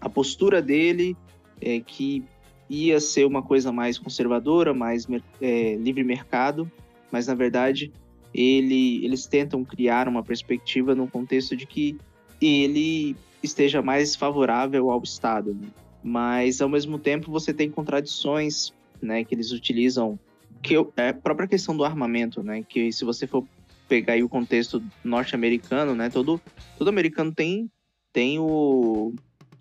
a 0.00 0.08
postura 0.08 0.62
dele 0.62 1.16
é, 1.60 1.80
que 1.80 2.22
ia 2.70 3.00
ser 3.00 3.26
uma 3.26 3.42
coisa 3.42 3.72
mais 3.72 3.98
conservadora, 3.98 4.74
mais 4.74 5.06
é, 5.40 5.74
livre 5.76 6.04
mercado, 6.04 6.70
mas 7.10 7.26
na 7.26 7.34
verdade 7.34 7.90
ele, 8.32 9.04
eles 9.04 9.26
tentam 9.26 9.64
criar 9.64 10.06
uma 10.06 10.22
perspectiva 10.22 10.94
no 10.94 11.08
contexto 11.08 11.56
de 11.56 11.66
que 11.66 11.96
ele 12.40 13.16
esteja 13.42 13.80
mais 13.80 14.14
favorável 14.14 14.90
ao 14.90 15.02
Estado. 15.02 15.54
Né? 15.54 15.68
Mas 16.02 16.60
ao 16.60 16.68
mesmo 16.68 16.98
tempo 16.98 17.30
você 17.30 17.52
tem 17.52 17.70
contradições, 17.70 18.72
né, 19.00 19.24
que 19.24 19.34
eles 19.34 19.52
utilizam, 19.52 20.18
que 20.62 20.74
é 20.96 21.08
a 21.08 21.14
própria 21.14 21.48
questão 21.48 21.76
do 21.76 21.84
armamento, 21.84 22.42
né, 22.42 22.62
que 22.62 22.92
se 22.92 23.04
você 23.04 23.26
for 23.26 23.46
pegar 23.88 24.14
aí 24.14 24.22
o 24.22 24.28
contexto 24.28 24.82
norte-americano, 25.02 25.94
né, 25.94 26.10
todo 26.10 26.40
todo 26.76 26.88
americano 26.88 27.32
tem 27.34 27.70
tem 28.12 28.38
o, 28.38 29.14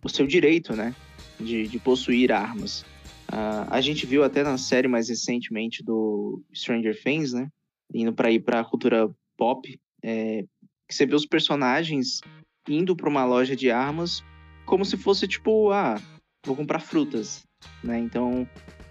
o 0.04 0.10
seu 0.10 0.26
direito, 0.26 0.76
né, 0.76 0.96
de, 1.40 1.68
de 1.68 1.80
possuir 1.80 2.32
armas. 2.32 2.86
Uh, 3.32 3.68
a 3.70 3.82
gente 3.82 4.06
viu 4.06 4.24
até 4.24 4.42
na 4.42 4.58
série 4.58 4.88
mais 4.88 5.10
recentemente 5.10 5.84
do 5.84 6.42
Stranger 6.54 6.98
Things, 7.02 7.34
né? 7.34 7.50
Indo 7.94 8.14
para 8.14 8.32
ir 8.32 8.40
para 8.40 8.62
a 8.62 8.64
cultura 8.64 9.10
pop, 9.36 9.80
é, 10.02 10.46
que 10.88 10.96
você 10.96 11.06
vê 11.06 11.14
os 11.14 11.26
personagens 11.26 12.22
indo 12.70 12.96
para 12.96 13.10
uma 13.10 13.26
loja 13.26 13.56
de 13.56 13.70
armas 13.70 14.24
como 14.66 14.86
se 14.86 14.98
fosse 14.98 15.28
tipo, 15.28 15.72
ah, 15.72 16.02
vou 16.46 16.56
comprar 16.56 16.80
frutas, 16.80 17.44
né? 17.84 18.00
Então 18.00 18.48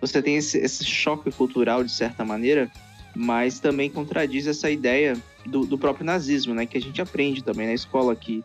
você 0.07 0.23
tem 0.23 0.37
esse, 0.37 0.59
esse 0.59 0.85
choque 0.85 1.31
cultural 1.31 1.83
de 1.83 1.93
certa 1.93 2.25
maneira, 2.25 2.71
mas 3.15 3.59
também 3.59 3.91
contradiz 3.91 4.47
essa 4.47 4.71
ideia 4.71 5.17
do, 5.45 5.65
do, 5.67 5.79
próprio 5.79 6.05
nazismo, 6.05 6.55
né? 6.55 6.67
Que 6.67 6.77
a 6.77 6.81
gente 6.81 7.01
aprende 7.01 7.43
também 7.43 7.67
na 7.67 7.73
escola 7.73 8.15
que 8.15 8.45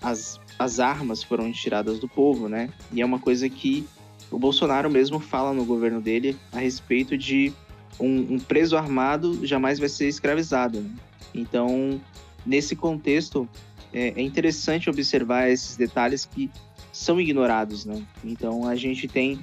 as, 0.00 0.40
as 0.58 0.80
armas 0.80 1.22
foram 1.22 1.50
tiradas 1.50 1.98
do 1.98 2.08
povo, 2.08 2.48
né? 2.48 2.70
E 2.92 3.00
é 3.02 3.04
uma 3.04 3.18
coisa 3.18 3.48
que 3.48 3.86
o 4.30 4.38
Bolsonaro 4.38 4.90
mesmo 4.90 5.20
fala 5.20 5.52
no 5.52 5.64
governo 5.64 6.00
dele 6.00 6.36
a 6.52 6.58
respeito 6.58 7.18
de 7.18 7.52
um, 8.00 8.34
um 8.34 8.38
preso 8.38 8.76
armado 8.76 9.46
jamais 9.46 9.78
vai 9.78 9.88
ser 9.88 10.08
escravizado. 10.08 10.80
Né? 10.80 10.90
Então, 11.34 12.00
nesse 12.44 12.74
contexto, 12.74 13.48
é, 13.92 14.08
é, 14.16 14.22
interessante 14.22 14.88
observar 14.88 15.50
esses 15.50 15.76
detalhes 15.76 16.24
que 16.24 16.50
são 16.92 17.20
ignorados. 17.20 17.84
Né? 17.84 18.02
Então, 18.24 18.66
a 18.66 18.74
gente 18.74 19.06
tem 19.06 19.38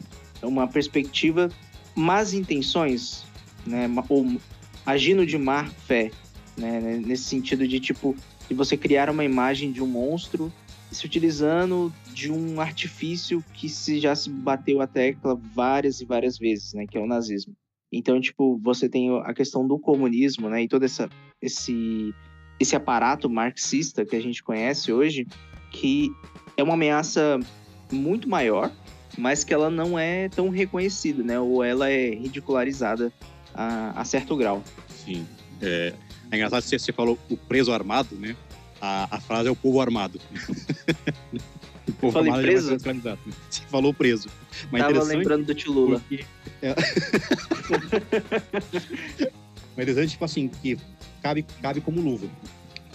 uma 0.48 0.68
perspectiva 0.68 1.50
más 1.96 2.34
intenções, 2.34 3.26
né? 3.66 3.88
ou 4.08 4.26
agindo 4.86 5.26
de 5.26 5.38
má 5.38 5.66
fé, 5.66 6.12
né? 6.58 7.02
nesse 7.06 7.24
sentido 7.24 7.68
de 7.68 7.80
tipo 7.80 8.16
de 8.48 8.56
você 8.56 8.76
criar 8.76 9.10
uma 9.10 9.24
imagem 9.24 9.72
de 9.72 9.82
um 9.82 9.88
monstro 9.88 10.52
se 10.92 11.06
utilizando 11.06 11.94
de 12.14 12.32
um 12.32 12.60
artifício 12.60 13.44
que 13.54 13.70
se 13.70 14.00
já 14.00 14.16
se 14.16 14.30
bateu 14.30 14.82
a 14.82 14.88
tecla 14.88 15.40
várias 15.54 16.02
e 16.02 16.06
várias 16.06 16.38
vezes, 16.38 16.74
né, 16.74 16.86
que 16.88 16.98
é 16.98 17.02
o 17.02 17.06
nazismo. 17.06 17.56
Então, 17.92 18.20
tipo, 18.20 18.60
você 18.60 18.90
tem 18.90 19.16
a 19.24 19.34
questão 19.34 19.68
do 19.68 19.80
comunismo, 19.80 20.50
né, 20.50 20.64
e 20.64 20.68
todo 20.68 20.84
essa, 20.84 21.10
esse, 21.42 22.14
esse 22.60 22.76
aparato 22.76 23.30
marxista 23.30 24.06
que 24.06 24.16
a 24.16 24.22
gente 24.22 24.44
conhece 24.44 24.92
hoje, 24.92 25.28
que 25.72 26.12
é 26.58 26.64
uma 26.64 26.74
ameaça 26.74 27.40
muito 27.92 28.28
maior, 28.28 28.72
mas 29.20 29.44
que 29.44 29.54
ela 29.54 29.70
não 29.70 30.00
é 30.00 30.30
tão 30.30 30.50
reconhecida, 30.50 31.22
né, 31.24 31.40
ou 31.40 31.64
ela 31.64 31.90
é 31.90 32.12
ridicularizada 32.12 33.12
a, 33.54 34.00
a 34.00 34.06
certo 34.06 34.36
grau. 34.36 34.64
Sim. 34.88 35.28
É, 35.62 35.94
É 36.32 36.36
engraçado 36.36 36.64
que 36.64 36.80
você 36.80 36.94
falou 36.94 37.20
o 37.30 37.36
preso 37.36 37.74
armado, 37.74 38.16
né? 38.16 38.36
A, 38.80 39.18
a 39.18 39.20
frase 39.20 39.50
é 39.50 39.52
o 39.52 39.56
povo 39.56 39.82
armado. 39.82 40.22
o 41.88 41.92
povo 41.94 42.14
Falei 42.14 42.32
armado 42.32 42.48
preso? 42.48 42.80
Você 42.80 43.62
falou 43.68 43.94
preso. 43.94 44.30
Mas 44.72 44.84
Tava 44.84 45.04
lembrando 45.04 45.46
do 45.46 45.54
tio 45.54 45.74
Lula. 45.74 46.00
Porque... 46.00 46.24
É... 46.62 46.76
Mas 49.76 49.88
interessante, 49.88 50.12
tipo 50.12 50.26
assim, 50.26 50.48
que 50.48 50.78
cabe, 51.22 51.44
cabe 51.62 51.82
como 51.82 52.02
luva. 52.02 52.28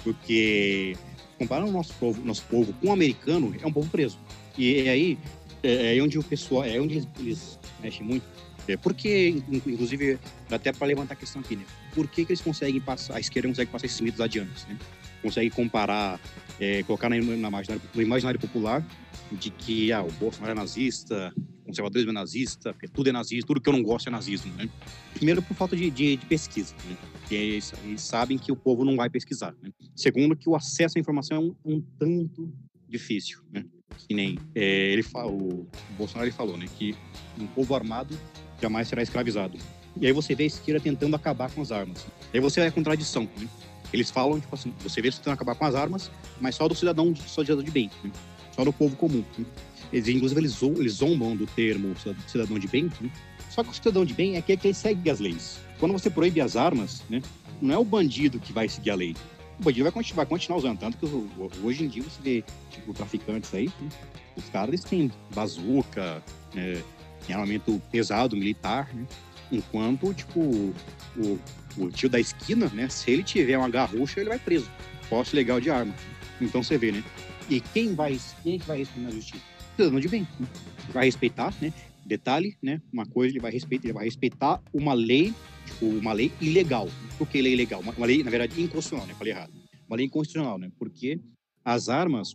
Porque 0.02 0.97
comparando 1.38 1.71
o 1.71 1.73
nosso 1.73 1.93
povo, 1.95 2.25
nosso 2.25 2.43
povo 2.45 2.73
com 2.75 2.88
o 2.88 2.93
americano, 2.93 3.54
é 3.61 3.66
um 3.66 3.73
povo 3.73 3.90
preso. 3.90 4.19
E 4.57 4.87
é 4.87 4.90
aí 4.90 5.19
é, 5.64 5.97
é 5.97 6.02
onde 6.02 6.18
o 6.18 6.23
pessoal, 6.23 6.64
é 6.64 6.80
onde 6.80 6.94
eles, 6.94 7.09
eles 7.18 7.59
mexem 7.83 8.06
muito. 8.06 8.25
É 8.66 8.76
porque, 8.76 9.42
inclusive, 9.50 10.18
até 10.50 10.73
para 10.73 10.87
levantar 10.87 11.14
a 11.14 11.16
questão 11.16 11.42
aqui, 11.42 11.56
né? 11.56 11.64
Por 11.94 12.09
que, 12.09 12.25
que 12.25 12.33
eles 12.33 12.40
conseguem 12.40 12.80
passar, 12.80 13.16
a 13.16 13.21
esquerda 13.21 13.49
consegue 13.49 13.71
passar 13.71 13.87
esses 13.87 14.00
mitos 14.00 14.21
adiante, 14.21 14.66
né? 14.68 14.78
Consegue 15.21 15.50
comparar, 15.50 16.18
é, 16.59 16.83
colocar 16.85 17.09
na, 17.11 17.16
na 17.16 17.49
imaginário, 17.49 17.83
no 17.94 18.02
imaginário 18.02 18.40
popular 18.40 18.85
de 19.33 19.50
que 19.50 19.92
ah, 19.92 20.02
o 20.02 20.11
Bolsonaro 20.12 20.52
é 20.52 20.54
nazista, 20.54 21.33
o 21.62 21.66
conservadorismo 21.66 22.11
é 22.11 22.14
nazista, 22.14 22.73
porque 22.73 22.88
tudo 22.88 23.09
é 23.09 23.12
nazista, 23.12 23.47
tudo 23.47 23.61
que 23.61 23.68
eu 23.68 23.73
não 23.73 23.83
gosto 23.83 24.09
é 24.09 24.11
nazismo, 24.11 24.52
né? 24.54 24.68
Primeiro, 25.12 25.42
por 25.42 25.54
falta 25.54 25.76
de, 25.76 25.90
de, 25.90 26.16
de 26.16 26.26
pesquisa, 26.26 26.75
né? 26.88 26.97
Eles, 27.30 27.73
eles, 27.85 28.02
sabem 28.02 28.38
que 28.38 28.52
o 28.52 28.56
povo 28.56 28.85
não 28.85 28.97
vai 28.97 29.11
pesquisar. 29.11 29.54
Né? 29.62 29.73
Segundo, 29.97 30.37
que 30.37 30.49
o 30.49 30.54
acesso 30.54 30.99
à 30.99 31.00
informação 31.00 31.37
é 31.37 31.40
um, 31.40 31.76
um 31.76 31.80
tanto 31.99 32.52
difícil, 32.88 33.40
né? 33.50 33.64
Que 34.06 34.14
nem 34.14 34.38
é, 34.54 34.92
ele 34.92 35.02
fala, 35.02 35.30
o 35.30 35.66
Bolsonaro 35.96 36.26
ele 36.26 36.36
falou, 36.36 36.56
né? 36.56 36.66
Que 36.78 36.94
um 37.38 37.46
povo 37.46 37.74
armado 37.74 38.18
jamais 38.60 38.88
será 38.88 39.02
escravizado. 39.02 39.58
E 40.00 40.06
aí 40.06 40.12
você 40.12 40.34
vê 40.34 40.44
a 40.44 40.46
esquerda 40.46 40.80
tentando 40.80 41.14
acabar 41.14 41.50
com 41.50 41.62
as 41.62 41.70
armas. 41.70 42.06
E 42.32 42.36
aí 42.36 42.40
você 42.40 42.60
vê 42.60 42.66
a 42.66 42.72
contradição, 42.72 43.28
né? 43.38 43.48
Eles 43.92 44.10
falam, 44.10 44.40
tipo 44.40 44.54
assim, 44.54 44.74
você 44.80 45.00
vê 45.00 45.06
eles 45.06 45.18
tentando 45.18 45.34
acabar 45.34 45.54
com 45.54 45.64
as 45.64 45.74
armas, 45.74 46.10
mas 46.40 46.56
só 46.56 46.66
do 46.66 46.74
cidadão, 46.74 47.14
só 47.14 47.42
do 47.42 47.46
cidadão 47.46 47.62
de 47.62 47.70
bem, 47.70 47.90
né? 48.02 48.10
só 48.50 48.64
do 48.64 48.72
povo 48.72 48.96
comum. 48.96 49.24
Né? 49.38 49.44
Eles, 49.92 50.08
inclusive, 50.08 50.40
eles, 50.40 50.60
eles 50.62 50.92
zombam 50.94 51.36
do 51.36 51.46
termo 51.46 51.94
cidadão 52.26 52.58
de 52.58 52.66
bem, 52.66 52.90
né? 53.00 53.10
só 53.50 53.62
que 53.62 53.70
o 53.70 53.72
cidadão 53.74 54.04
de 54.04 54.12
bem 54.12 54.34
é 54.34 54.38
aquele 54.38 54.58
que 54.58 54.74
segue 54.74 55.08
as 55.08 55.20
leis. 55.20 55.60
Quando 55.78 55.92
você 55.92 56.10
proíbe 56.10 56.40
as 56.40 56.56
armas, 56.56 57.04
né? 57.08 57.22
não 57.62 57.74
é 57.74 57.78
o 57.78 57.84
bandido 57.84 58.40
que 58.40 58.52
vai 58.52 58.68
seguir 58.68 58.90
a 58.90 58.96
lei. 58.96 59.14
O 59.58 59.62
bandido 59.62 59.84
vai 59.84 59.92
continuar, 59.92 60.25
vai 60.25 60.26
continuar 60.26 60.58
usando, 60.58 60.78
tanto 60.78 60.99
que 60.99 61.06
hoje 61.62 61.84
em 61.84 61.88
dia 61.88 62.02
você 62.02 62.20
vê, 62.23 62.44
tipo, 62.70 62.92
traficantes 62.92 63.54
aí, 63.54 63.70
os 64.37 64.49
caras 64.49 64.82
têm 64.82 65.11
bazuca, 65.34 66.23
né? 66.52 66.82
tem 67.26 67.34
armamento 67.34 67.80
pesado, 67.90 68.37
militar, 68.37 68.88
né? 68.94 69.06
Enquanto, 69.52 70.12
tipo, 70.12 70.40
o, 70.40 71.38
o 71.76 71.90
tio 71.90 72.08
da 72.08 72.18
esquina, 72.18 72.68
né? 72.75 72.88
Se 72.88 73.11
ele 73.11 73.23
tiver 73.23 73.56
uma 73.56 73.68
garrucha, 73.68 74.20
ele 74.20 74.28
vai 74.28 74.38
preso. 74.38 74.70
Posse 75.08 75.37
legal 75.37 75.61
de 75.61 75.70
arma. 75.70 75.94
Então 76.40 76.62
você 76.62 76.76
vê, 76.76 76.92
né? 76.92 77.04
E 77.49 77.61
quem 77.61 77.94
vai, 77.94 78.18
quem 78.42 78.58
vai 78.58 78.78
responder 78.78 79.06
na 79.06 79.11
justiça? 79.12 79.44
Cidadão 79.76 80.00
de 80.00 80.08
bem. 80.08 80.26
Né? 80.40 80.46
Vai 80.92 81.04
respeitar, 81.06 81.52
né? 81.61 81.73
Detalhe, 82.06 82.56
né? 82.62 82.80
Uma 82.92 83.06
coisa, 83.06 83.32
ele 83.32 83.40
vai 83.40 83.50
respeitar, 83.50 83.87
ele 83.87 83.94
vai 83.94 84.04
respeitar 84.04 84.62
uma 84.73 84.92
lei, 84.92 85.32
tipo, 85.66 85.87
uma 85.87 86.12
lei 86.12 86.30
ilegal. 86.40 86.88
Por 87.16 87.28
que 87.28 87.40
lei 87.40 87.52
ilegal? 87.52 87.80
Uma, 87.80 87.92
uma 87.92 88.06
lei, 88.06 88.23
na 88.23 88.30
verdade, 88.30 88.61
inconstitucional, 88.61 89.06
né? 89.06 89.14
Falei 89.14 89.32
errado. 89.32 89.52
Uma 89.88 89.96
lei 89.96 90.06
inconstitucional, 90.06 90.58
né? 90.58 90.70
Porque 90.78 91.20
as 91.64 91.88
armas, 91.88 92.34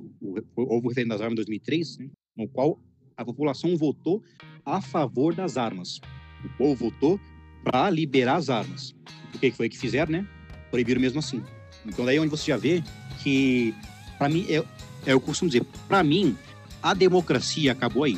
houve 0.56 0.86
o 0.86 0.90
referendo 0.90 1.10
das 1.10 1.22
armas 1.22 1.34
em 1.34 1.36
2003, 1.36 1.98
né? 2.00 2.10
no 2.36 2.48
qual 2.48 2.80
a 3.16 3.24
população 3.24 3.76
votou 3.76 4.24
a 4.66 4.82
favor 4.82 5.36
das 5.36 5.58
armas. 5.58 6.00
O 6.44 6.50
povo 6.58 6.90
votou 6.90 7.20
para 7.64 7.90
liberar 7.90 8.38
as 8.38 8.50
armas. 8.50 8.96
O 9.36 9.40
que 9.40 9.52
foi 9.52 9.70
que 9.70 9.78
fizeram, 9.78 10.12
né? 10.12 10.28
Proibiram 10.72 11.02
mesmo 11.02 11.20
assim. 11.20 11.44
Então 11.86 12.06
daí 12.06 12.18
é 12.18 12.22
onde 12.22 12.30
você 12.30 12.46
já 12.52 12.58
vê 12.58 12.82
que, 13.22 13.74
para 14.18 14.30
mim, 14.30 14.46
é, 14.50 14.58
é, 15.06 15.14
eu 15.14 15.20
costumo 15.20 15.50
dizer, 15.50 15.66
para 15.88 16.04
mim, 16.04 16.36
a 16.82 16.94
democracia 16.94 17.72
acabou 17.72 18.04
aí. 18.04 18.18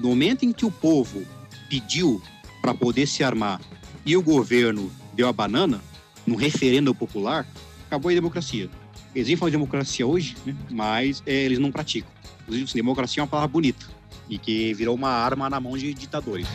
No 0.00 0.08
momento 0.08 0.44
em 0.44 0.52
que 0.52 0.64
o 0.64 0.70
povo 0.70 1.26
pediu 1.68 2.22
para 2.62 2.72
poder 2.72 3.06
se 3.06 3.22
armar 3.22 3.60
e 4.06 4.16
o 4.16 4.22
governo 4.22 4.90
deu 5.12 5.28
a 5.28 5.32
banana, 5.32 5.78
no 6.26 6.36
referendo 6.36 6.94
popular, 6.94 7.46
acabou 7.86 8.10
a 8.10 8.14
democracia. 8.14 8.70
Eles 9.14 9.38
falam 9.38 9.50
de 9.50 9.58
democracia 9.58 10.06
hoje, 10.06 10.36
né? 10.46 10.56
mas 10.70 11.22
é, 11.26 11.34
eles 11.34 11.58
não 11.58 11.70
praticam. 11.70 12.10
Inclusive, 12.42 12.64
assim, 12.64 12.78
democracia 12.78 13.20
é 13.20 13.22
uma 13.22 13.28
palavra 13.28 13.52
bonita 13.52 13.84
e 14.26 14.38
que 14.38 14.72
virou 14.72 14.94
uma 14.94 15.10
arma 15.10 15.50
na 15.50 15.60
mão 15.60 15.76
de 15.76 15.92
ditadores. 15.92 16.46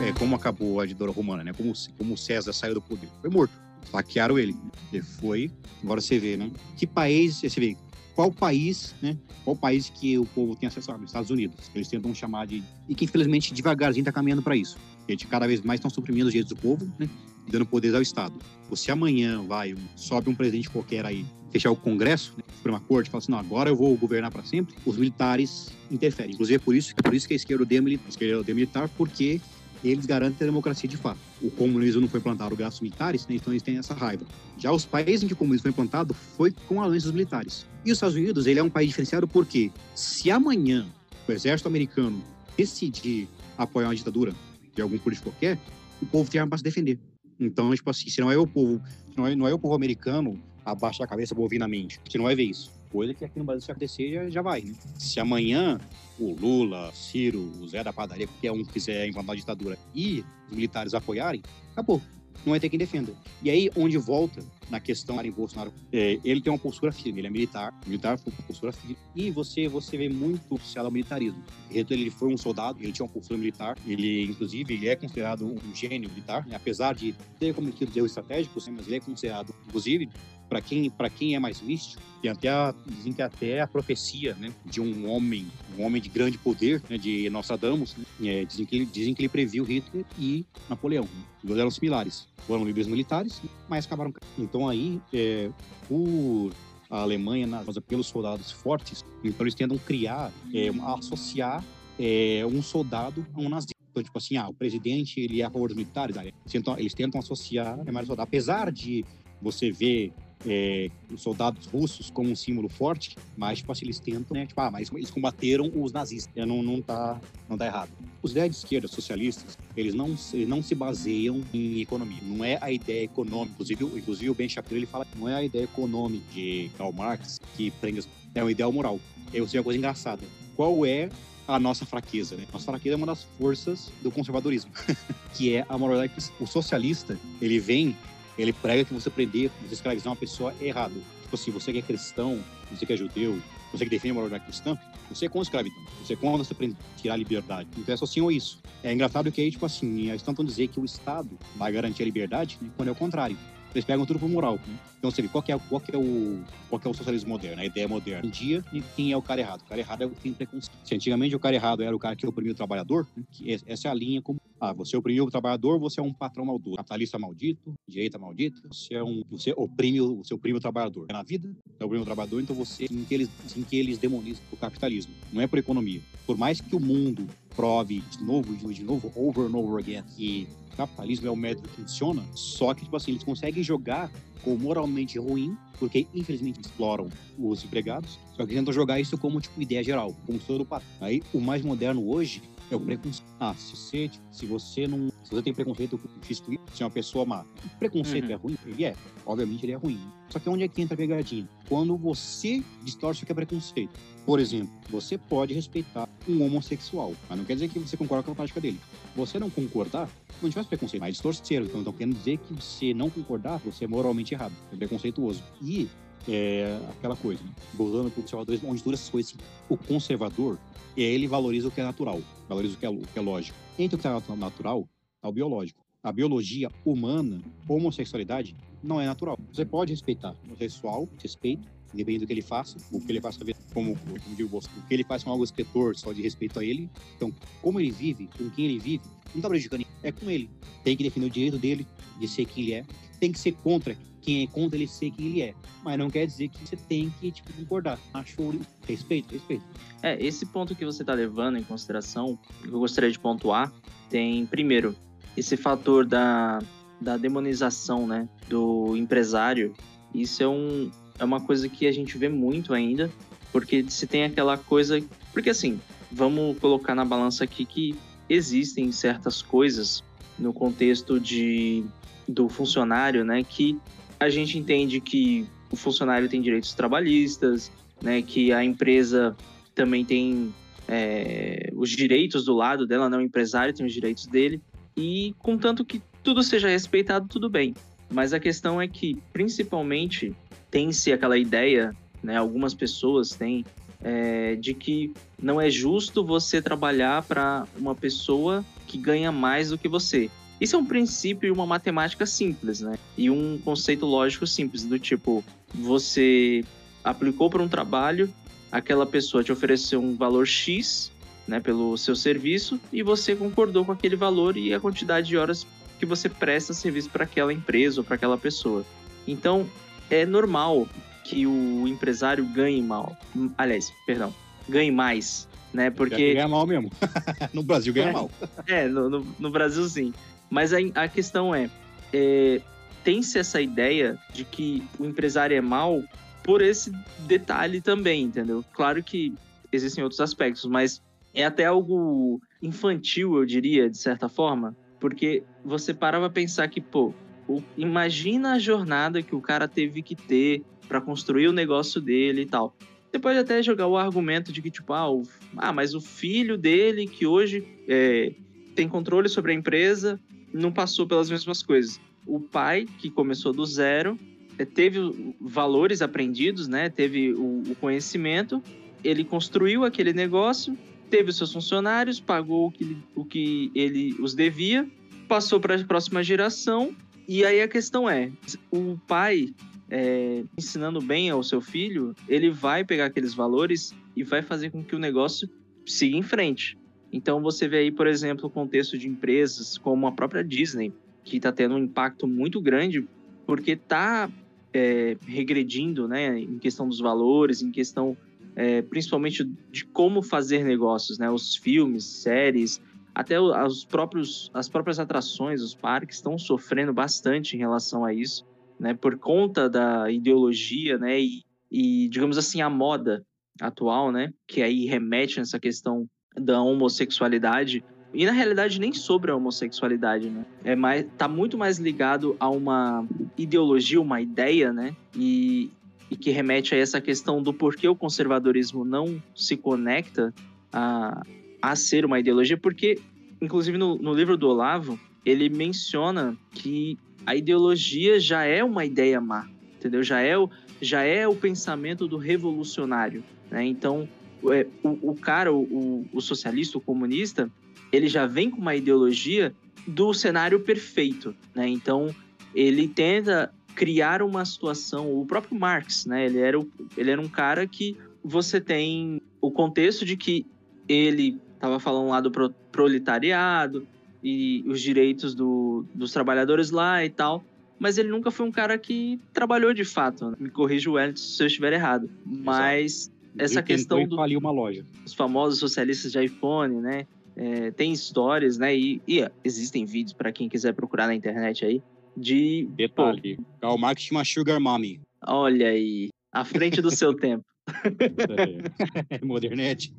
É, 0.00 0.12
como 0.16 0.36
acabou 0.36 0.80
a 0.80 0.86
ditadura 0.86 1.10
romana, 1.10 1.42
né? 1.42 1.52
Como, 1.52 1.72
como 1.98 2.16
César 2.16 2.52
saiu 2.52 2.74
do 2.74 2.80
poder? 2.80 3.08
Foi 3.20 3.30
morto. 3.30 3.65
Saquearam 3.90 4.38
ele. 4.38 4.54
Ele 4.92 5.02
foi. 5.02 5.50
Agora 5.82 6.00
você 6.00 6.18
vê, 6.18 6.36
né? 6.36 6.50
Que 6.76 6.86
país, 6.86 7.40
você 7.40 7.60
vê, 7.60 7.76
qual 8.14 8.32
país, 8.32 8.94
né? 9.02 9.16
Qual 9.44 9.54
país 9.54 9.90
que 9.90 10.18
o 10.18 10.24
povo 10.24 10.56
tem 10.56 10.66
acesso 10.66 10.90
a 10.90 10.98
Estados 11.04 11.30
Unidos. 11.30 11.70
Eles 11.74 11.86
tentam 11.86 12.14
chamar 12.14 12.46
de. 12.46 12.62
E 12.88 12.94
que 12.94 13.04
infelizmente 13.04 13.52
devagarzinho 13.52 14.02
está 14.02 14.10
caminhando 14.10 14.42
para 14.42 14.56
isso. 14.56 14.76
Gente 15.08 15.26
cada 15.26 15.46
vez 15.46 15.60
mais 15.60 15.78
estão 15.78 15.90
suprimindo 15.90 16.26
os 16.26 16.32
direitos 16.32 16.56
do 16.56 16.60
povo, 16.60 16.90
né? 16.98 17.08
dando 17.48 17.66
poderes 17.66 17.94
ao 17.94 18.02
Estado. 18.02 18.34
Você 18.68 18.90
amanhã 18.90 19.42
vai, 19.42 19.74
sobe 19.94 20.28
um 20.28 20.34
presidente 20.34 20.68
qualquer 20.68 21.04
aí, 21.06 21.24
fechar 21.50 21.70
o 21.70 21.76
Congresso, 21.76 22.34
né, 22.36 22.42
Suprema 22.56 22.80
Corte, 22.80 23.08
fala 23.08 23.22
assim, 23.22 23.32
não, 23.32 23.38
agora 23.38 23.70
eu 23.70 23.76
vou 23.76 23.96
governar 23.96 24.30
para 24.32 24.42
sempre, 24.42 24.74
os 24.84 24.96
militares 24.96 25.70
interferem. 25.90 26.34
Inclusive 26.34 26.56
é 26.56 26.58
por 26.58 26.74
isso, 26.74 26.92
é 26.96 27.02
por 27.02 27.14
isso 27.14 27.28
que 27.28 27.34
a 27.34 27.36
esquerda 27.36 27.64
a 27.64 28.08
esquerda 28.08 28.40
odeia 28.40 28.54
militar 28.54 28.88
porque 28.96 29.40
eles 29.84 30.06
garantem 30.06 30.46
a 30.46 30.50
democracia 30.50 30.88
de 30.88 30.96
fato. 30.96 31.18
O 31.42 31.50
comunismo 31.50 32.00
não 32.00 32.08
foi 32.08 32.20
implantado 32.20 32.56
graças 32.56 32.74
aos 32.74 32.80
militares, 32.80 33.26
né, 33.26 33.36
então 33.36 33.52
eles 33.52 33.62
têm 33.62 33.78
essa 33.78 33.94
raiva. 33.94 34.24
Já 34.58 34.72
os 34.72 34.84
países 34.84 35.22
em 35.22 35.26
que 35.26 35.32
o 35.32 35.36
comunismo 35.36 35.62
foi 35.62 35.70
implantado 35.70 36.14
foi 36.14 36.52
com 36.66 36.82
a 36.82 36.88
dos 36.88 37.10
militares. 37.10 37.66
E 37.84 37.90
os 37.90 37.96
Estados 37.96 38.16
Unidos, 38.16 38.46
ele 38.46 38.58
é 38.58 38.62
um 38.62 38.70
país 38.70 38.88
diferenciado 38.88 39.28
porque 39.28 39.70
se 39.94 40.30
amanhã 40.30 40.86
o 41.28 41.32
exército 41.32 41.68
americano 41.68 42.22
decidir 42.56 43.28
apoiar 43.58 43.88
uma 43.88 43.94
ditadura 43.94 44.32
de 44.74 44.82
algum 44.82 44.98
político 44.98 45.30
qualquer, 45.30 45.58
o 46.00 46.06
povo 46.06 46.30
tem 46.30 46.40
arma 46.40 46.50
para 46.50 46.58
se 46.58 46.64
defender. 46.64 46.98
Então, 47.38 47.74
tipo 47.74 47.90
assim, 47.90 48.08
se 48.08 48.20
não 48.20 48.30
é 48.30 48.36
o 48.36 48.46
povo, 48.46 48.80
não 49.16 49.26
é, 49.26 49.34
não 49.34 49.48
é 49.48 49.54
o 49.54 49.58
povo 49.58 49.74
americano 49.74 50.40
abaixar 50.64 51.04
a 51.04 51.08
cabeça 51.08 51.34
bovinamente, 51.34 52.00
você 52.04 52.18
não 52.18 52.24
vai 52.24 52.34
ver 52.34 52.44
isso. 52.44 52.75
Coisa 52.90 53.14
que 53.14 53.24
aqui 53.24 53.38
no 53.38 53.44
Brasil 53.44 53.62
se 53.62 53.70
acontecer 53.70 54.12
já, 54.12 54.30
já 54.30 54.42
vai, 54.42 54.62
né? 54.62 54.74
Se 54.98 55.20
amanhã 55.20 55.78
o 56.18 56.34
Lula, 56.34 56.90
Ciro, 56.92 57.40
o 57.60 57.68
Zé 57.68 57.82
da 57.82 57.92
padaria, 57.92 58.26
qualquer 58.26 58.52
um 58.52 58.64
quiser 58.64 59.06
implantar 59.08 59.34
a 59.34 59.36
ditadura 59.36 59.78
e 59.94 60.24
os 60.48 60.54
militares 60.54 60.94
apoiarem, 60.94 61.42
acabou 61.72 62.00
não 62.46 62.52
vai 62.52 62.60
ter 62.60 62.68
quem 62.68 62.78
defenda. 62.78 63.12
E 63.42 63.50
aí, 63.50 63.70
onde 63.76 63.98
volta 63.98 64.42
na 64.70 64.80
questão 64.80 65.20
em 65.20 65.30
Bolsonaro, 65.30 65.72
é, 65.92 66.18
ele 66.24 66.40
tem 66.40 66.52
uma 66.52 66.58
postura 66.58 66.92
firme, 66.92 67.20
ele 67.20 67.26
é 67.26 67.30
militar, 67.30 67.74
militar 67.86 68.18
foi 68.18 68.32
uma 68.32 68.42
postura 68.42 68.72
firme, 68.72 68.96
e 69.14 69.30
você, 69.30 69.68
você 69.68 69.96
vê 69.96 70.08
muito 70.08 70.54
associado 70.54 70.86
ao 70.86 70.92
militarismo. 70.92 71.42
Ele 71.70 72.10
foi 72.10 72.32
um 72.32 72.36
soldado, 72.36 72.78
ele 72.80 72.92
tinha 72.92 73.04
uma 73.04 73.12
postura 73.12 73.38
militar, 73.38 73.76
ele, 73.86 74.24
inclusive, 74.24 74.74
ele 74.74 74.88
é 74.88 74.96
considerado 74.96 75.44
um 75.44 75.74
gênio 75.74 76.08
militar, 76.08 76.46
né? 76.46 76.56
apesar 76.56 76.94
de 76.94 77.14
ter 77.38 77.54
cometido 77.54 77.96
erros 77.96 78.10
estratégicos, 78.10 78.68
mas 78.68 78.86
ele 78.86 78.96
é 78.96 79.00
considerado, 79.00 79.54
inclusive, 79.66 80.08
para 80.48 80.60
quem 80.60 80.90
para 80.90 81.10
quem 81.10 81.34
é 81.34 81.38
mais 81.38 81.60
místico 81.60 82.02
tem 82.22 82.30
até 82.30 82.48
a, 82.48 82.74
dizem 82.86 83.12
que 83.12 83.22
até 83.22 83.60
a 83.60 83.66
profecia 83.66 84.34
né, 84.34 84.52
de 84.64 84.80
um 84.80 85.10
homem 85.10 85.46
um 85.78 85.84
homem 85.84 86.00
de 86.00 86.08
grande 86.08 86.38
poder 86.38 86.82
né, 86.88 86.96
de 86.96 87.28
Nostradamus 87.30 87.96
né, 87.96 88.04
é, 88.42 88.44
dizem 88.44 88.66
que 88.66 88.76
ele, 88.76 88.86
dizem 88.86 89.14
que 89.14 89.22
ele 89.22 89.28
previu 89.28 89.64
Hitler 89.64 90.04
e 90.18 90.44
Napoleão 90.68 91.04
né, 91.04 91.22
eram 91.58 91.70
similares 91.70 92.28
foram 92.46 92.64
líderes 92.64 92.86
militares 92.86 93.40
mas 93.68 93.86
acabaram 93.86 94.12
então 94.38 94.68
aí 94.68 95.00
é, 95.12 95.50
por 95.88 96.52
a 96.88 97.00
Alemanha 97.00 97.46
pelos 97.88 98.06
soldados 98.06 98.50
fortes 98.50 99.04
então 99.22 99.44
eles 99.44 99.54
tentam 99.54 99.76
criar 99.78 100.32
é, 100.54 100.68
associar 100.94 101.64
é, 101.98 102.44
um 102.46 102.62
soldado 102.62 103.26
a 103.34 103.40
um 103.40 103.48
nazista 103.48 103.76
então, 103.96 104.04
tipo 104.04 104.18
assim, 104.18 104.36
ah, 104.36 104.46
o 104.46 104.52
presidente 104.52 105.18
ele 105.18 105.40
é 105.40 105.44
a 105.46 105.50
favor 105.50 105.68
dos 105.68 105.76
militares, 105.76 106.14
eles 106.16 106.34
tentam, 106.46 106.78
eles 106.78 106.92
tentam 106.92 107.18
associar 107.18 107.78
soldado. 108.06 108.20
Apesar 108.20 108.70
de 108.70 109.02
você 109.40 109.70
ver 109.70 110.12
é, 110.46 110.90
os 111.12 111.22
soldados 111.22 111.66
russos 111.66 112.10
como 112.10 112.30
um 112.30 112.36
símbolo 112.36 112.68
forte, 112.68 113.16
mas 113.36 113.58
tipo 113.58 113.72
assim, 113.72 113.86
eles 113.86 113.98
tentam, 113.98 114.36
né? 114.36 114.46
Tipo, 114.46 114.60
ah, 114.60 114.70
mas 114.70 114.90
eles 114.92 115.10
combateram 115.10 115.70
os 115.74 115.92
nazistas. 115.92 116.32
É, 116.36 116.46
não, 116.46 116.62
não, 116.62 116.80
tá, 116.80 117.20
não 117.48 117.56
tá 117.56 117.66
errado. 117.66 117.90
Os 118.22 118.30
ideias 118.30 118.50
de 118.50 118.56
esquerda, 118.56 118.88
socialistas, 118.88 119.58
eles 119.76 119.94
não, 119.94 120.16
eles 120.32 120.48
não 120.48 120.62
se 120.62 120.74
baseiam 120.74 121.42
em 121.52 121.80
economia. 121.80 122.18
Não 122.22 122.44
é 122.44 122.58
a 122.60 122.70
ideia 122.70 123.04
econômica. 123.04 123.52
Inclusive, 123.54 123.84
inclusive 123.84 124.30
o 124.30 124.34
Ben 124.34 124.48
Shapiro 124.48 124.78
ele 124.78 124.86
fala 124.86 125.04
que 125.04 125.18
não 125.18 125.28
é 125.28 125.34
a 125.34 125.42
ideia 125.42 125.64
econômica 125.64 126.24
de 126.32 126.70
Karl 126.76 126.92
Marx 126.92 127.40
que 127.56 127.70
prende, 127.72 128.06
é 128.34 128.42
uma 128.42 128.50
ideia 128.50 128.70
moral. 128.70 129.00
É 129.32 129.40
uma 129.40 129.62
coisa 129.62 129.78
engraçada. 129.78 130.22
Qual 130.54 130.86
é 130.86 131.10
a 131.46 131.60
nossa 131.60 131.86
fraqueza, 131.86 132.36
né? 132.36 132.44
Nossa 132.52 132.66
fraqueza 132.66 132.94
é 132.94 132.96
uma 132.96 133.06
das 133.06 133.24
forças 133.38 133.92
do 134.02 134.10
conservadorismo, 134.10 134.70
que 135.34 135.54
é 135.54 135.64
a 135.68 135.78
moralidade. 135.78 136.32
O 136.40 136.46
socialista, 136.46 137.18
ele 137.40 137.58
vem 137.58 137.96
ele 138.38 138.52
prega 138.52 138.84
que 138.84 138.94
você 138.94 139.10
prender, 139.10 139.50
você 139.62 139.74
escravizar 139.74 140.12
uma 140.12 140.16
pessoa 140.16 140.54
é 140.60 140.66
errado. 140.66 140.94
Tipo 141.22 141.34
assim, 141.34 141.50
você 141.50 141.72
que 141.72 141.78
é 141.78 141.82
cristão, 141.82 142.38
você 142.70 142.86
que 142.86 142.92
é 142.92 142.96
judeu, 142.96 143.40
você 143.72 143.84
que 143.84 143.90
defende 143.90 144.12
a 144.12 144.14
moralidade 144.14 144.44
cristã, 144.44 144.78
você 145.08 145.26
é 145.26 145.30
a 145.32 145.42
escravidão, 145.42 145.78
você 146.02 146.12
é 146.12 146.16
contra 146.16 146.44
você 146.44 146.74
tirar 146.96 147.14
a 147.14 147.16
liberdade. 147.16 147.68
Então 147.76 147.94
é 147.94 147.96
só 147.96 148.06
sim 148.06 148.20
ou 148.20 148.30
isso. 148.30 148.60
É 148.82 148.92
engraçado 148.92 149.30
que 149.30 149.40
aí, 149.40 149.50
tipo 149.50 149.66
assim, 149.66 150.08
eles 150.08 150.22
tentam 150.22 150.44
dizer 150.44 150.68
que 150.68 150.80
o 150.80 150.84
Estado 150.84 151.38
vai 151.56 151.72
garantir 151.72 152.02
a 152.02 152.06
liberdade, 152.06 152.58
né, 152.60 152.70
quando 152.76 152.88
é 152.88 152.92
o 152.92 152.94
contrário. 152.94 153.36
Eles 153.74 153.84
pegam 153.84 154.06
tudo 154.06 154.18
por 154.18 154.28
moral. 154.28 154.54
Né? 154.66 154.78
Então 154.98 155.10
você 155.10 155.20
vê 155.20 155.28
qual 155.28 155.44
é, 155.46 155.58
qual, 155.58 155.82
é 155.92 155.96
o, 155.98 156.40
qual 156.68 156.80
que 156.80 156.88
é 156.88 156.90
o 156.90 156.94
socialismo 156.94 157.28
moderno, 157.28 157.60
a 157.60 157.64
ideia 157.64 157.86
moderna. 157.86 158.26
Um 158.26 158.30
dia, 158.30 158.64
quem 158.96 159.12
é 159.12 159.16
o 159.16 159.20
cara 159.20 159.40
errado? 159.40 159.60
O 159.60 159.64
cara 159.64 159.80
errado 159.80 160.02
é 160.02 160.06
o 160.06 160.10
que 160.10 160.20
tem 160.20 160.32
preconceito. 160.32 160.78
Se 160.82 160.94
antigamente 160.94 161.36
o 161.36 161.38
cara 161.38 161.54
errado 161.54 161.82
era 161.82 161.94
o 161.94 161.98
cara 161.98 162.16
que 162.16 162.26
oprimiu 162.26 162.52
o 162.52 162.56
trabalhador, 162.56 163.06
né? 163.14 163.22
que 163.30 163.52
essa 163.66 163.88
é 163.88 163.90
a 163.90 163.94
linha 163.94 164.22
como. 164.22 164.40
Ah, 164.58 164.72
você 164.72 164.96
oprimiu 164.96 165.24
o 165.24 165.30
trabalhador, 165.30 165.78
você 165.78 166.00
é 166.00 166.02
um 166.02 166.12
patrão 166.12 166.46
maldoso. 166.46 166.76
Capitalista 166.76 167.18
maldito, 167.18 167.74
direita 167.86 168.18
maldita, 168.18 168.60
você 168.70 168.94
é 168.94 169.04
um. 169.04 169.22
Você 169.30 169.52
oprime, 169.54 170.00
você 170.00 170.32
oprime 170.32 170.56
o 170.56 170.60
trabalhador. 170.60 171.06
Na 171.10 171.22
vida, 171.22 171.54
você 171.76 171.84
oprime 171.84 172.02
o 172.02 172.06
trabalhador, 172.06 172.40
então 172.40 172.56
você. 172.56 172.86
Em 172.90 173.04
que 173.04 173.14
eles, 173.14 173.30
em 173.56 173.62
que 173.62 173.76
eles 173.76 173.98
demonizam 173.98 174.42
o 174.50 174.56
capitalismo. 174.56 175.12
Não 175.30 175.42
é 175.42 175.46
por 175.46 175.58
economia. 175.58 176.00
Por 176.26 176.38
mais 176.38 176.60
que 176.60 176.74
o 176.74 176.80
mundo 176.80 177.26
prove 177.54 178.00
de 178.00 178.24
novo, 178.24 178.72
de 178.72 178.82
novo, 178.82 179.12
over 179.14 179.44
and 179.44 179.56
over 179.56 179.78
again, 179.78 180.02
que 180.16 180.48
capitalismo 180.76 181.26
é 181.26 181.30
o 181.30 181.36
método 181.36 181.68
que 181.68 181.76
funciona, 181.76 182.22
só 182.34 182.74
que, 182.74 182.84
tipo 182.84 182.96
assim, 182.96 183.12
eles 183.12 183.24
conseguem 183.24 183.62
jogar 183.62 184.10
como 184.44 184.58
moralmente 184.58 185.18
ruim, 185.18 185.56
porque 185.78 186.06
infelizmente 186.14 186.60
exploram 186.60 187.08
os 187.38 187.64
empregados, 187.64 188.18
só 188.36 188.46
que 188.46 188.54
tentam 188.54 188.72
jogar 188.72 189.00
isso 189.00 189.16
como, 189.16 189.40
tipo, 189.40 189.60
ideia 189.60 189.82
geral, 189.82 190.14
como 190.26 190.38
todo 190.38 190.62
o 190.70 190.82
Aí, 191.00 191.22
o 191.32 191.40
mais 191.40 191.62
moderno 191.62 192.06
hoje 192.06 192.42
é 192.70 192.76
o 192.76 192.80
preconceito. 192.80 193.26
Ah, 193.40 193.54
se 193.54 193.76
você, 193.76 194.08
tipo, 194.08 194.24
se 194.32 194.46
você 194.46 194.86
não. 194.86 195.10
Se 195.26 195.32
você 195.32 195.42
tem 195.42 195.52
preconceito 195.52 195.98
com 195.98 196.08
X, 196.22 196.40
se 196.72 196.82
é 196.82 196.86
uma 196.86 196.90
pessoa 196.90 197.24
má. 197.24 197.44
O 197.64 197.78
preconceito 197.80 198.26
uhum. 198.26 198.30
é 198.30 198.34
ruim? 198.34 198.58
Ele 198.64 198.84
é. 198.84 198.94
Obviamente 199.26 199.64
ele 199.64 199.72
é 199.72 199.74
ruim. 199.74 199.98
Só 200.28 200.38
que 200.38 200.48
onde 200.48 200.62
é 200.62 200.68
que 200.68 200.80
entra 200.80 200.94
a 200.94 200.96
pegadinha? 200.96 201.48
Quando 201.68 201.96
você 201.96 202.62
distorce 202.84 203.24
o 203.24 203.26
que 203.26 203.32
é 203.32 203.34
preconceito. 203.34 203.90
Por 204.24 204.38
exemplo, 204.38 204.70
você 204.88 205.18
pode 205.18 205.52
respeitar 205.52 206.08
um 206.28 206.44
homossexual, 206.44 207.12
mas 207.28 207.38
não 207.38 207.44
quer 207.44 207.54
dizer 207.54 207.68
que 207.68 207.78
você 207.80 207.96
concorda 207.96 208.22
com 208.22 208.30
a 208.30 208.34
prática 208.36 208.60
dele. 208.60 208.78
Você 209.16 209.40
não 209.40 209.50
concordar, 209.50 210.08
não 210.40 210.48
tivesse 210.48 210.68
preconceito, 210.68 211.00
mas 211.00 211.14
distorcer. 211.14 211.60
Então, 211.60 211.80
então 211.80 211.92
querendo 211.92 212.16
dizer 212.16 212.38
que 212.38 212.54
você 212.54 212.94
não 212.94 213.10
concordar, 213.10 213.58
você 213.58 213.84
é 213.84 213.88
moralmente 213.88 214.32
errado, 214.32 214.52
é 214.72 214.76
preconceituoso. 214.76 215.42
E 215.60 215.88
é 216.28 216.78
aquela 216.88 217.16
coisa, 217.16 217.42
né? 217.42 217.50
voltando 217.74 218.10
para 218.12 218.20
o 218.20 218.22
conservador, 218.22 218.58
onde 218.64 218.82
todas 218.82 219.00
essas 219.00 219.10
coisas, 219.10 219.32
assim, 219.32 219.40
o 219.68 219.76
conservador, 219.76 220.56
ele 220.96 221.26
valoriza 221.26 221.66
o 221.66 221.70
que 221.72 221.80
é 221.80 221.84
natural, 221.84 222.22
valoriza 222.48 222.74
o 222.74 222.78
que 222.78 222.86
é, 222.86 222.90
o 222.90 223.00
que 223.00 223.18
é 223.18 223.22
lógico. 223.22 223.58
Entre 223.76 223.96
o 223.96 223.98
que 223.98 224.06
é 224.06 224.36
natural, 224.36 224.88
está 225.26 225.28
o 225.28 225.32
biológico. 225.32 225.84
A 226.02 226.12
biologia 226.12 226.70
humana, 226.84 227.40
homossexualidade, 227.68 228.54
não 228.82 229.00
é 229.00 229.06
natural. 229.06 229.38
Você 229.52 229.64
pode 229.64 229.92
respeitar 229.92 230.34
o 230.50 230.56
sexual, 230.56 231.08
respeito, 231.20 231.66
independente 231.92 232.20
do 232.20 232.26
que 232.26 232.32
ele 232.32 232.42
faça, 232.42 232.76
o 232.92 233.00
que 233.00 233.10
ele 233.10 233.20
faça, 233.20 233.40
como, 233.72 233.96
como 233.96 234.36
digo, 234.36 234.58
o 234.58 234.60
que 234.60 234.94
ele 234.94 235.04
faz 235.04 235.24
com 235.24 235.30
algo 235.30 235.42
escritor, 235.42 235.96
só 235.96 236.12
de 236.12 236.22
respeito 236.22 236.60
a 236.60 236.64
ele. 236.64 236.88
Então, 237.16 237.32
como 237.60 237.80
ele 237.80 237.90
vive, 237.90 238.28
com 238.38 238.48
quem 238.50 238.66
ele 238.66 238.78
vive, 238.78 239.02
não 239.28 239.36
está 239.36 239.48
prejudicando, 239.48 239.84
é 240.02 240.12
com 240.12 240.30
ele. 240.30 240.48
Tem 240.84 240.96
que 240.96 241.02
defender 241.02 241.26
o 241.26 241.30
direito 241.30 241.58
dele 241.58 241.86
de 242.20 242.28
ser 242.28 242.44
quem 242.44 242.64
ele 242.64 242.72
é. 242.74 242.84
Tem 243.18 243.32
que 243.32 243.38
ser 243.38 243.52
contra 243.52 243.96
quem 244.20 244.42
é 244.42 244.46
contra 244.46 244.76
ele 244.76 244.86
ser 244.86 245.10
quem 245.10 245.26
ele 245.26 245.42
é. 245.42 245.54
Mas 245.82 245.98
não 245.98 246.10
quer 246.10 246.26
dizer 246.26 246.48
que 246.48 246.58
você 246.66 246.76
tem 246.76 247.10
que 247.20 247.30
tipo, 247.30 247.52
concordar. 247.52 247.98
Acho 248.12 248.54
respeito, 248.86 249.32
respeito. 249.32 249.64
É, 250.02 250.22
esse 250.24 250.46
ponto 250.46 250.74
que 250.74 250.84
você 250.84 251.02
está 251.02 251.14
levando 251.14 251.56
em 251.56 251.64
consideração, 251.64 252.38
eu 252.64 252.78
gostaria 252.78 253.10
de 253.10 253.18
pontuar, 253.18 253.72
tem, 254.10 254.44
primeiro, 254.46 254.94
esse 255.36 255.56
fator 255.56 256.04
da, 256.04 256.58
da 257.00 257.16
demonização 257.16 258.06
né, 258.06 258.28
do 258.48 258.96
empresário. 258.96 259.74
Isso 260.14 260.42
é, 260.42 260.48
um, 260.48 260.90
é 261.18 261.24
uma 261.24 261.40
coisa 261.40 261.68
que 261.68 261.86
a 261.86 261.92
gente 261.92 262.16
vê 262.16 262.28
muito 262.28 262.72
ainda, 262.72 263.10
porque 263.52 263.84
se 263.88 264.06
tem 264.06 264.24
aquela 264.24 264.56
coisa. 264.56 265.02
Porque 265.32 265.50
assim, 265.50 265.80
vamos 266.10 266.58
colocar 266.58 266.94
na 266.94 267.04
balança 267.04 267.44
aqui 267.44 267.64
que 267.64 267.94
existem 268.28 268.90
certas 268.92 269.42
coisas 269.42 270.02
no 270.38 270.52
contexto 270.52 271.20
de 271.20 271.84
do 272.28 272.48
funcionário, 272.48 273.24
né, 273.24 273.44
que 273.44 273.78
a 274.18 274.28
gente 274.28 274.58
entende 274.58 275.00
que 275.00 275.46
o 275.70 275.76
funcionário 275.76 276.28
tem 276.28 276.40
direitos 276.40 276.74
trabalhistas, 276.74 277.70
né, 278.02 278.20
que 278.20 278.52
a 278.52 278.64
empresa 278.64 279.36
também 279.74 280.04
tem 280.04 280.52
é, 280.88 281.70
os 281.74 281.90
direitos 281.90 282.44
do 282.44 282.54
lado 282.54 282.84
dela, 282.84 283.08
né, 283.08 283.16
o 283.16 283.20
empresário 283.20 283.72
tem 283.72 283.86
os 283.86 283.92
direitos 283.92 284.26
dele, 284.26 284.60
e 284.96 285.34
contanto 285.38 285.84
que 285.84 286.02
tudo 286.22 286.42
seja 286.42 286.68
respeitado, 286.68 287.28
tudo 287.28 287.50
bem. 287.50 287.74
Mas 288.10 288.32
a 288.32 288.40
questão 288.40 288.80
é 288.80 288.88
que, 288.88 289.18
principalmente, 289.32 290.34
tem-se 290.70 291.12
aquela 291.12 291.36
ideia, 291.36 291.94
né, 292.22 292.36
algumas 292.36 292.74
pessoas 292.74 293.30
têm, 293.30 293.64
é, 294.02 294.54
de 294.56 294.74
que 294.74 295.12
não 295.40 295.60
é 295.60 295.68
justo 295.68 296.24
você 296.24 296.62
trabalhar 296.62 297.22
para 297.22 297.66
uma 297.76 297.94
pessoa 297.94 298.64
que 298.86 298.96
ganha 298.96 299.32
mais 299.32 299.70
do 299.70 299.78
que 299.78 299.88
você. 299.88 300.30
Isso 300.60 300.76
é 300.76 300.78
um 300.78 300.86
princípio 300.86 301.48
e 301.48 301.50
uma 301.50 301.66
matemática 301.66 302.24
simples, 302.24 302.80
né? 302.80 302.98
E 303.16 303.28
um 303.28 303.58
conceito 303.58 304.06
lógico 304.06 304.46
simples, 304.46 304.84
do 304.84 304.98
tipo, 304.98 305.44
você 305.74 306.64
aplicou 307.04 307.50
para 307.50 307.62
um 307.62 307.68
trabalho, 307.68 308.32
aquela 308.72 309.04
pessoa 309.04 309.44
te 309.44 309.52
ofereceu 309.52 310.00
um 310.00 310.16
valor 310.16 310.46
X, 310.46 311.12
né, 311.46 311.60
pelo 311.60 311.96
seu 311.96 312.16
serviço, 312.16 312.80
e 312.92 313.02
você 313.02 313.36
concordou 313.36 313.84
com 313.84 313.92
aquele 313.92 314.16
valor 314.16 314.56
e 314.56 314.74
a 314.74 314.80
quantidade 314.80 315.28
de 315.28 315.36
horas 315.36 315.66
que 315.98 316.06
você 316.06 316.28
presta 316.28 316.74
serviço 316.74 317.10
para 317.10 317.24
aquela 317.24 317.52
empresa 317.52 318.00
ou 318.00 318.04
para 318.04 318.16
aquela 318.16 318.36
pessoa. 318.36 318.84
Então, 319.26 319.66
é 320.10 320.26
normal 320.26 320.88
que 321.24 321.46
o 321.46 321.86
empresário 321.88 322.44
ganhe 322.44 322.82
mal. 322.82 323.16
Aliás, 323.56 323.92
perdão, 324.06 324.32
ganhe 324.68 324.90
mais, 324.90 325.48
né? 325.72 325.90
Porque. 325.90 326.34
Ganha 326.34 326.48
mal 326.48 326.66
mesmo. 326.66 326.90
no 327.52 327.62
Brasil 327.62 327.92
ganha 327.92 328.10
é, 328.10 328.12
mal. 328.12 328.30
É, 328.66 328.88
no, 328.88 329.10
no, 329.10 329.26
no 329.38 329.50
Brasil 329.50 329.88
sim. 329.88 330.12
Mas 330.48 330.72
a, 330.72 330.78
a 330.94 331.08
questão 331.08 331.54
é, 331.54 331.68
é 332.12 332.60
tem-se 333.02 333.38
essa 333.38 333.60
ideia 333.60 334.18
de 334.32 334.44
que 334.44 334.82
o 334.98 335.04
empresário 335.04 335.56
é 335.56 335.60
mal 335.60 336.02
por 336.42 336.62
esse 336.62 336.92
detalhe 337.20 337.80
também, 337.80 338.24
entendeu? 338.24 338.64
Claro 338.72 339.02
que 339.02 339.34
existem 339.72 340.04
outros 340.04 340.20
aspectos, 340.20 340.64
mas 340.64 341.02
é 341.36 341.44
até 341.44 341.66
algo 341.66 342.40
infantil, 342.62 343.36
eu 343.36 343.44
diria, 343.44 343.90
de 343.90 343.98
certa 343.98 344.26
forma, 344.26 344.74
porque 344.98 345.42
você 345.62 345.92
parava 345.92 346.26
a 346.26 346.30
pensar 346.30 346.66
que, 346.68 346.80
pô, 346.80 347.12
o, 347.46 347.62
imagina 347.76 348.54
a 348.54 348.58
jornada 348.58 349.22
que 349.22 349.34
o 349.36 349.40
cara 349.40 349.68
teve 349.68 350.02
que 350.02 350.16
ter 350.16 350.64
para 350.88 351.00
construir 351.00 351.46
o 351.46 351.52
negócio 351.52 352.00
dele 352.00 352.42
e 352.42 352.46
tal. 352.46 352.74
Você 353.10 353.18
pode 353.18 353.38
até 353.38 353.62
jogar 353.62 353.86
o 353.86 353.98
argumento 353.98 354.50
de 354.50 354.62
que, 354.62 354.70
tipo, 354.70 354.94
ah, 354.94 355.10
o, 355.10 355.22
ah 355.58 355.72
mas 355.72 355.94
o 355.94 356.00
filho 356.00 356.56
dele, 356.56 357.06
que 357.06 357.26
hoje 357.26 357.62
é, 357.86 358.32
tem 358.74 358.88
controle 358.88 359.28
sobre 359.28 359.52
a 359.52 359.54
empresa, 359.54 360.18
não 360.52 360.72
passou 360.72 361.06
pelas 361.06 361.30
mesmas 361.30 361.62
coisas. 361.62 362.00
O 362.26 362.40
pai, 362.40 362.86
que 362.98 363.10
começou 363.10 363.52
do 363.52 363.64
zero, 363.66 364.18
é, 364.58 364.64
teve 364.64 365.34
valores 365.38 366.00
aprendidos, 366.00 366.66
né? 366.66 366.88
Teve 366.88 367.34
o, 367.34 367.62
o 367.70 367.76
conhecimento, 367.78 368.62
ele 369.04 369.22
construiu 369.22 369.84
aquele 369.84 370.14
negócio, 370.14 370.76
teve 371.10 371.30
os 371.30 371.36
seus 371.36 371.52
funcionários, 371.52 372.20
pagou 372.20 372.68
o 372.68 372.70
que, 372.70 372.96
o 373.14 373.24
que 373.24 373.70
ele 373.74 374.14
os 374.20 374.34
devia, 374.34 374.88
passou 375.28 375.60
para 375.60 375.74
a 375.76 375.84
próxima 375.84 376.22
geração. 376.22 376.94
E 377.28 377.44
aí 377.44 377.60
a 377.60 377.68
questão 377.68 378.08
é: 378.08 378.30
o 378.70 378.98
pai 379.06 379.54
é, 379.90 380.44
ensinando 380.56 381.00
bem 381.00 381.30
ao 381.30 381.42
seu 381.42 381.60
filho, 381.60 382.14
ele 382.28 382.50
vai 382.50 382.84
pegar 382.84 383.06
aqueles 383.06 383.34
valores 383.34 383.94
e 384.14 384.22
vai 384.22 384.42
fazer 384.42 384.70
com 384.70 384.82
que 384.82 384.94
o 384.94 384.98
negócio 384.98 385.48
siga 385.84 386.16
em 386.16 386.22
frente. 386.22 386.76
Então 387.12 387.40
você 387.40 387.68
vê 387.68 387.78
aí, 387.78 387.90
por 387.90 388.06
exemplo, 388.06 388.46
o 388.46 388.50
contexto 388.50 388.98
de 388.98 389.08
empresas 389.08 389.78
como 389.78 390.06
a 390.06 390.12
própria 390.12 390.42
Disney, 390.42 390.92
que 391.24 391.36
está 391.36 391.52
tendo 391.52 391.74
um 391.74 391.78
impacto 391.78 392.26
muito 392.26 392.60
grande 392.60 393.06
porque 393.46 393.72
está 393.72 394.28
é, 394.72 395.16
regredindo 395.26 396.08
né, 396.08 396.38
em 396.38 396.58
questão 396.58 396.88
dos 396.88 396.98
valores, 396.98 397.62
em 397.62 397.70
questão 397.70 398.16
é, 398.56 398.80
principalmente 398.80 399.44
de 399.70 399.84
como 399.84 400.22
fazer 400.22 400.64
negócios, 400.64 401.18
né? 401.18 401.30
Os 401.30 401.54
filmes, 401.54 402.04
séries, 402.04 402.80
até 403.14 403.38
os 403.38 403.84
próprios, 403.84 404.50
as 404.52 404.68
próprias 404.68 404.98
atrações, 404.98 405.62
os 405.62 405.74
parques 405.74 406.16
estão 406.16 406.38
sofrendo 406.38 406.92
bastante 406.92 407.54
em 407.54 407.58
relação 407.58 408.04
a 408.04 408.14
isso, 408.14 408.44
né? 408.80 408.94
Por 408.94 409.18
conta 409.18 409.68
da 409.68 410.10
ideologia, 410.10 410.96
né? 410.96 411.20
E, 411.20 411.42
e 411.70 412.08
digamos 412.08 412.38
assim, 412.38 412.62
a 412.62 412.70
moda 412.70 413.22
atual, 413.60 414.10
né? 414.10 414.32
Que 414.46 414.62
aí 414.62 414.86
remete 414.86 415.38
nessa 415.38 415.60
questão 415.60 416.08
da 416.34 416.60
homossexualidade 416.60 417.84
e 418.12 418.24
na 418.24 418.32
realidade 418.32 418.80
nem 418.80 418.92
sobre 418.94 419.30
a 419.30 419.36
homossexualidade, 419.36 420.30
né? 420.30 420.46
É 420.64 420.74
mais, 420.74 421.06
tá 421.18 421.28
muito 421.28 421.58
mais 421.58 421.78
ligado 421.78 422.34
a 422.40 422.48
uma 422.48 423.06
ideologia, 423.36 424.00
uma 424.00 424.20
ideia, 424.22 424.72
né? 424.72 424.96
E, 425.14 425.70
e 426.10 426.16
que 426.16 426.30
remete 426.30 426.74
a 426.74 426.78
essa 426.78 427.00
questão 427.00 427.42
do 427.42 427.52
porquê 427.52 427.88
o 427.88 427.96
conservadorismo 427.96 428.84
não 428.84 429.22
se 429.34 429.56
conecta 429.56 430.32
a, 430.72 431.22
a 431.60 431.76
ser 431.76 432.04
uma 432.04 432.20
ideologia, 432.20 432.56
porque, 432.56 432.98
inclusive 433.40 433.76
no, 433.76 433.96
no 433.96 434.14
livro 434.14 434.36
do 434.36 434.48
Olavo, 434.48 434.98
ele 435.24 435.48
menciona 435.48 436.36
que 436.52 436.96
a 437.24 437.34
ideologia 437.34 438.20
já 438.20 438.44
é 438.44 438.62
uma 438.62 438.84
ideia 438.84 439.20
má, 439.20 439.48
entendeu? 439.76 440.02
Já 440.02 440.20
é 440.20 440.38
o, 440.38 440.48
já 440.80 441.02
é 441.02 441.26
o 441.26 441.34
pensamento 441.34 442.06
do 442.06 442.16
revolucionário. 442.16 443.24
Né? 443.50 443.64
Então, 443.64 444.08
é, 444.50 444.66
o, 444.82 445.10
o 445.10 445.14
cara, 445.16 445.52
o, 445.52 446.06
o 446.12 446.20
socialista, 446.20 446.78
o 446.78 446.80
comunista, 446.80 447.50
ele 447.92 448.06
já 448.06 448.26
vem 448.26 448.50
com 448.50 448.60
uma 448.60 448.76
ideologia 448.76 449.52
do 449.86 450.12
cenário 450.12 450.60
perfeito, 450.60 451.34
né? 451.54 451.68
Então, 451.68 452.14
ele 452.54 452.88
tenta 452.88 453.52
criar 453.76 454.22
uma 454.22 454.44
situação, 454.44 455.14
o 455.20 455.24
próprio 455.26 455.56
Marx, 455.56 456.06
né? 456.06 456.26
Ele 456.26 456.38
era, 456.38 456.58
o, 456.58 456.66
ele 456.96 457.10
era 457.10 457.20
um 457.20 457.28
cara 457.28 457.66
que 457.66 457.96
você 458.24 458.60
tem 458.60 459.20
o 459.40 459.50
contexto 459.50 460.04
de 460.04 460.16
que 460.16 460.46
ele 460.88 461.38
estava 461.54 461.78
falando 461.78 462.08
lá 462.08 462.20
do 462.20 462.30
proletariado 462.72 463.86
e 464.22 464.64
os 464.66 464.80
direitos 464.80 465.34
do, 465.34 465.84
dos 465.94 466.10
trabalhadores 466.10 466.70
lá 466.70 467.04
e 467.04 467.10
tal, 467.10 467.44
mas 467.78 467.98
ele 467.98 468.08
nunca 468.08 468.30
foi 468.30 468.46
um 468.46 468.50
cara 468.50 468.78
que 468.78 469.20
trabalhou 469.32 469.74
de 469.74 469.84
fato. 469.84 470.30
Né? 470.30 470.36
Me 470.40 470.50
corrija 470.50 470.88
o 470.90 470.94
Wellington 470.94 471.18
se 471.18 471.42
eu 471.42 471.46
estiver 471.46 471.74
errado. 471.74 472.08
Mas 472.24 472.92
Exato. 472.92 473.12
essa 473.38 473.58
ele 473.60 473.66
questão 473.66 474.08
do 474.08 474.16
uma 474.16 474.50
loja. 474.50 474.84
os 475.04 475.12
famosos 475.12 475.60
socialistas 475.60 476.12
de 476.12 476.24
iPhone, 476.24 476.80
né? 476.80 477.06
É, 477.36 477.70
tem 477.70 477.92
histórias, 477.92 478.56
né? 478.56 478.74
E, 478.74 479.02
e 479.06 479.22
existem 479.44 479.84
vídeos 479.84 480.14
para 480.14 480.32
quem 480.32 480.48
quiser 480.48 480.72
procurar 480.72 481.06
na 481.06 481.14
internet 481.14 481.66
aí 481.66 481.82
de 482.16 482.66
detalhe. 482.76 483.38
Karl 483.60 483.78
Marx 483.78 484.02
tinha 484.02 484.18
uma 484.18 484.24
sugar 484.24 484.58
mommy. 484.58 485.00
Olha 485.26 485.68
aí, 485.68 486.08
à 486.32 486.44
frente 486.44 486.80
do 486.80 486.90
seu 486.90 487.14
tempo. 487.14 487.44
Modernete. 489.22 489.92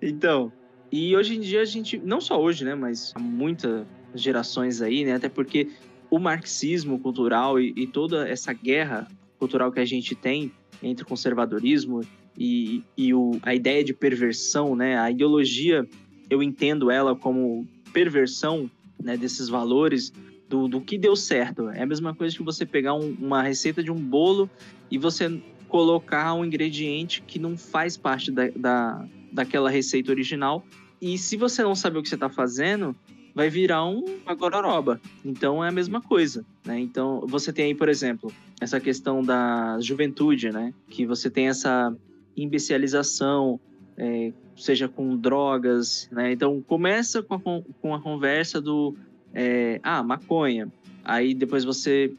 então, 0.00 0.52
e 0.90 1.14
hoje 1.14 1.36
em 1.36 1.40
dia 1.40 1.60
a 1.60 1.64
gente, 1.64 1.98
não 1.98 2.20
só 2.20 2.40
hoje, 2.40 2.64
né, 2.64 2.74
mas 2.74 3.12
há 3.14 3.20
muitas 3.20 3.86
gerações 4.14 4.80
aí, 4.80 5.04
né, 5.04 5.14
até 5.14 5.28
porque 5.28 5.68
o 6.10 6.18
marxismo 6.18 6.98
cultural 6.98 7.60
e, 7.60 7.72
e 7.76 7.86
toda 7.86 8.28
essa 8.28 8.52
guerra 8.52 9.06
cultural 9.38 9.70
que 9.70 9.80
a 9.80 9.84
gente 9.84 10.14
tem 10.14 10.50
entre 10.82 11.04
o 11.04 11.08
conservadorismo 11.08 12.00
e, 12.38 12.82
e 12.96 13.12
o, 13.12 13.38
a 13.42 13.54
ideia 13.54 13.82
de 13.84 13.92
perversão, 13.92 14.74
né, 14.74 14.98
a 14.98 15.10
ideologia, 15.10 15.86
eu 16.30 16.42
entendo 16.42 16.90
ela 16.90 17.14
como 17.14 17.66
perversão, 17.92 18.70
né, 19.02 19.16
desses 19.16 19.48
valores 19.48 20.12
do, 20.48 20.68
do 20.68 20.80
que 20.80 20.96
deu 20.98 21.16
certo. 21.16 21.68
É 21.70 21.82
a 21.82 21.86
mesma 21.86 22.14
coisa 22.14 22.36
que 22.36 22.42
você 22.42 22.64
pegar 22.64 22.94
um, 22.94 23.16
uma 23.20 23.42
receita 23.42 23.82
de 23.82 23.90
um 23.90 23.96
bolo 23.96 24.48
e 24.90 24.98
você 24.98 25.40
colocar 25.68 26.32
um 26.34 26.44
ingrediente 26.44 27.22
que 27.22 27.38
não 27.38 27.56
faz 27.56 27.96
parte 27.96 28.30
da, 28.30 28.48
da, 28.50 29.04
daquela 29.32 29.70
receita 29.70 30.10
original. 30.10 30.64
E 31.00 31.18
se 31.18 31.36
você 31.36 31.62
não 31.62 31.74
saber 31.74 31.98
o 31.98 32.02
que 32.02 32.08
você 32.08 32.14
está 32.14 32.28
fazendo, 32.28 32.94
vai 33.34 33.50
virar 33.50 33.84
um, 33.84 34.04
uma 34.24 34.34
gororoba. 34.34 35.00
Então 35.24 35.62
é 35.62 35.68
a 35.68 35.72
mesma 35.72 36.00
coisa, 36.00 36.44
né? 36.64 36.80
Então 36.80 37.26
você 37.26 37.52
tem 37.52 37.66
aí, 37.66 37.74
por 37.74 37.88
exemplo, 37.88 38.32
essa 38.60 38.80
questão 38.80 39.22
da 39.22 39.78
juventude, 39.80 40.50
né? 40.50 40.72
Que 40.88 41.04
você 41.04 41.28
tem 41.28 41.48
essa 41.48 41.94
imbecilização, 42.34 43.60
é, 43.96 44.32
seja 44.56 44.88
com 44.88 45.16
drogas, 45.16 46.08
né? 46.10 46.32
Então 46.32 46.62
começa 46.62 47.22
com 47.22 47.34
a, 47.34 47.40
com 47.82 47.94
a 47.94 48.00
conversa 48.00 48.60
do 48.60 48.96
é, 49.34 49.80
ah, 49.82 50.02
maconha. 50.02 50.70
Aí 51.04 51.34
depois 51.34 51.64
você 51.64 52.12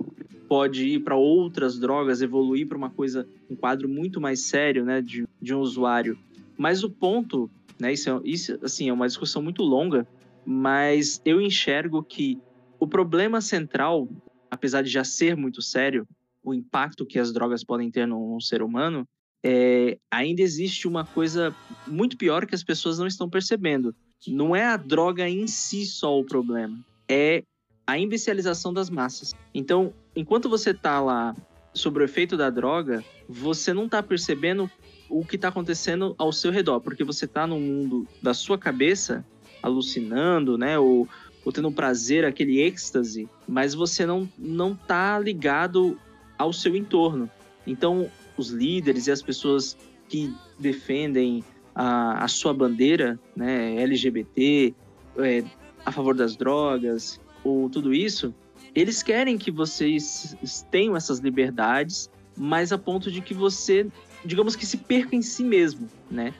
pode 0.47 0.87
ir 0.87 0.99
para 0.99 1.15
outras 1.15 1.77
drogas, 1.77 2.21
evoluir 2.21 2.67
para 2.67 2.77
uma 2.77 2.89
coisa, 2.89 3.27
um 3.49 3.55
quadro 3.55 3.87
muito 3.89 4.21
mais 4.21 4.41
sério, 4.41 4.85
né, 4.85 5.01
de, 5.01 5.27
de 5.41 5.53
um 5.53 5.59
usuário. 5.59 6.17
Mas 6.57 6.83
o 6.83 6.89
ponto, 6.89 7.49
né, 7.79 7.91
isso, 7.91 8.09
é, 8.09 8.21
isso 8.23 8.57
assim, 8.63 8.89
é 8.89 8.93
uma 8.93 9.07
discussão 9.07 9.41
muito 9.41 9.61
longa, 9.61 10.07
mas 10.45 11.21
eu 11.25 11.41
enxergo 11.41 12.01
que 12.01 12.39
o 12.79 12.87
problema 12.87 13.41
central, 13.41 14.07
apesar 14.49 14.81
de 14.81 14.89
já 14.89 15.03
ser 15.03 15.35
muito 15.35 15.61
sério, 15.61 16.07
o 16.43 16.53
impacto 16.53 17.05
que 17.05 17.19
as 17.19 17.33
drogas 17.33 17.63
podem 17.63 17.91
ter 17.91 18.07
num, 18.07 18.39
ser 18.39 18.61
humano, 18.61 19.05
é, 19.43 19.97
ainda 20.09 20.41
existe 20.41 20.87
uma 20.87 21.05
coisa 21.05 21.53
muito 21.85 22.17
pior 22.17 22.45
que 22.45 22.55
as 22.55 22.63
pessoas 22.63 22.97
não 22.97 23.07
estão 23.07 23.29
percebendo. 23.29 23.93
Não 24.25 24.55
é 24.55 24.65
a 24.65 24.77
droga 24.77 25.27
em 25.27 25.45
si 25.45 25.85
só 25.85 26.17
o 26.17 26.23
problema, 26.23 26.79
é 27.09 27.43
a 27.85 27.97
imbecilização 27.97 28.73
das 28.73 28.89
massas. 28.89 29.33
Então, 29.53 29.93
enquanto 30.15 30.49
você 30.49 30.73
tá 30.73 30.99
lá 30.99 31.35
sobre 31.73 32.03
o 32.03 32.05
efeito 32.05 32.35
da 32.35 32.49
droga, 32.49 33.03
você 33.29 33.73
não 33.73 33.87
tá 33.87 34.03
percebendo 34.03 34.69
o 35.09 35.23
que 35.23 35.37
tá 35.37 35.47
acontecendo 35.47 36.13
ao 36.17 36.33
seu 36.33 36.51
redor, 36.51 36.81
porque 36.81 37.03
você 37.03 37.25
tá 37.25 37.47
no 37.47 37.59
mundo 37.59 38.05
da 38.21 38.33
sua 38.33 38.57
cabeça, 38.57 39.25
alucinando, 39.63 40.57
né, 40.57 40.77
ou, 40.77 41.07
ou 41.45 41.51
tendo 41.51 41.71
prazer, 41.71 42.25
aquele 42.25 42.59
êxtase, 42.59 43.29
mas 43.47 43.73
você 43.73 44.05
não, 44.05 44.29
não 44.37 44.75
tá 44.75 45.17
ligado 45.17 45.97
ao 46.37 46.51
seu 46.51 46.75
entorno. 46.75 47.29
Então, 47.65 48.11
os 48.37 48.49
líderes 48.49 49.07
e 49.07 49.11
as 49.11 49.21
pessoas 49.21 49.77
que 50.09 50.33
defendem 50.59 51.43
a, 51.73 52.23
a 52.23 52.27
sua 52.27 52.53
bandeira, 52.53 53.19
né, 53.35 53.81
LGBT, 53.81 54.73
é, 55.19 55.43
a 55.87 55.91
favor 55.91 56.13
das 56.13 56.35
drogas, 56.35 57.17
ou 57.45 57.69
tudo 57.69 57.93
isso, 57.93 58.35
eles 58.75 59.01
querem 59.01 59.37
que 59.37 59.49
vocês 59.49 60.35
tenham 60.69 60.97
essas 60.97 61.19
liberdades, 61.19 62.09
mas 62.35 62.73
a 62.73 62.77
ponto 62.77 63.09
de 63.09 63.21
que 63.21 63.33
você, 63.33 63.87
digamos 64.25 64.53
que 64.53 64.65
se 64.65 64.75
perca 64.75 65.15
em 65.15 65.21
si 65.21 65.45
mesmo, 65.45 65.87
né? 66.11 66.33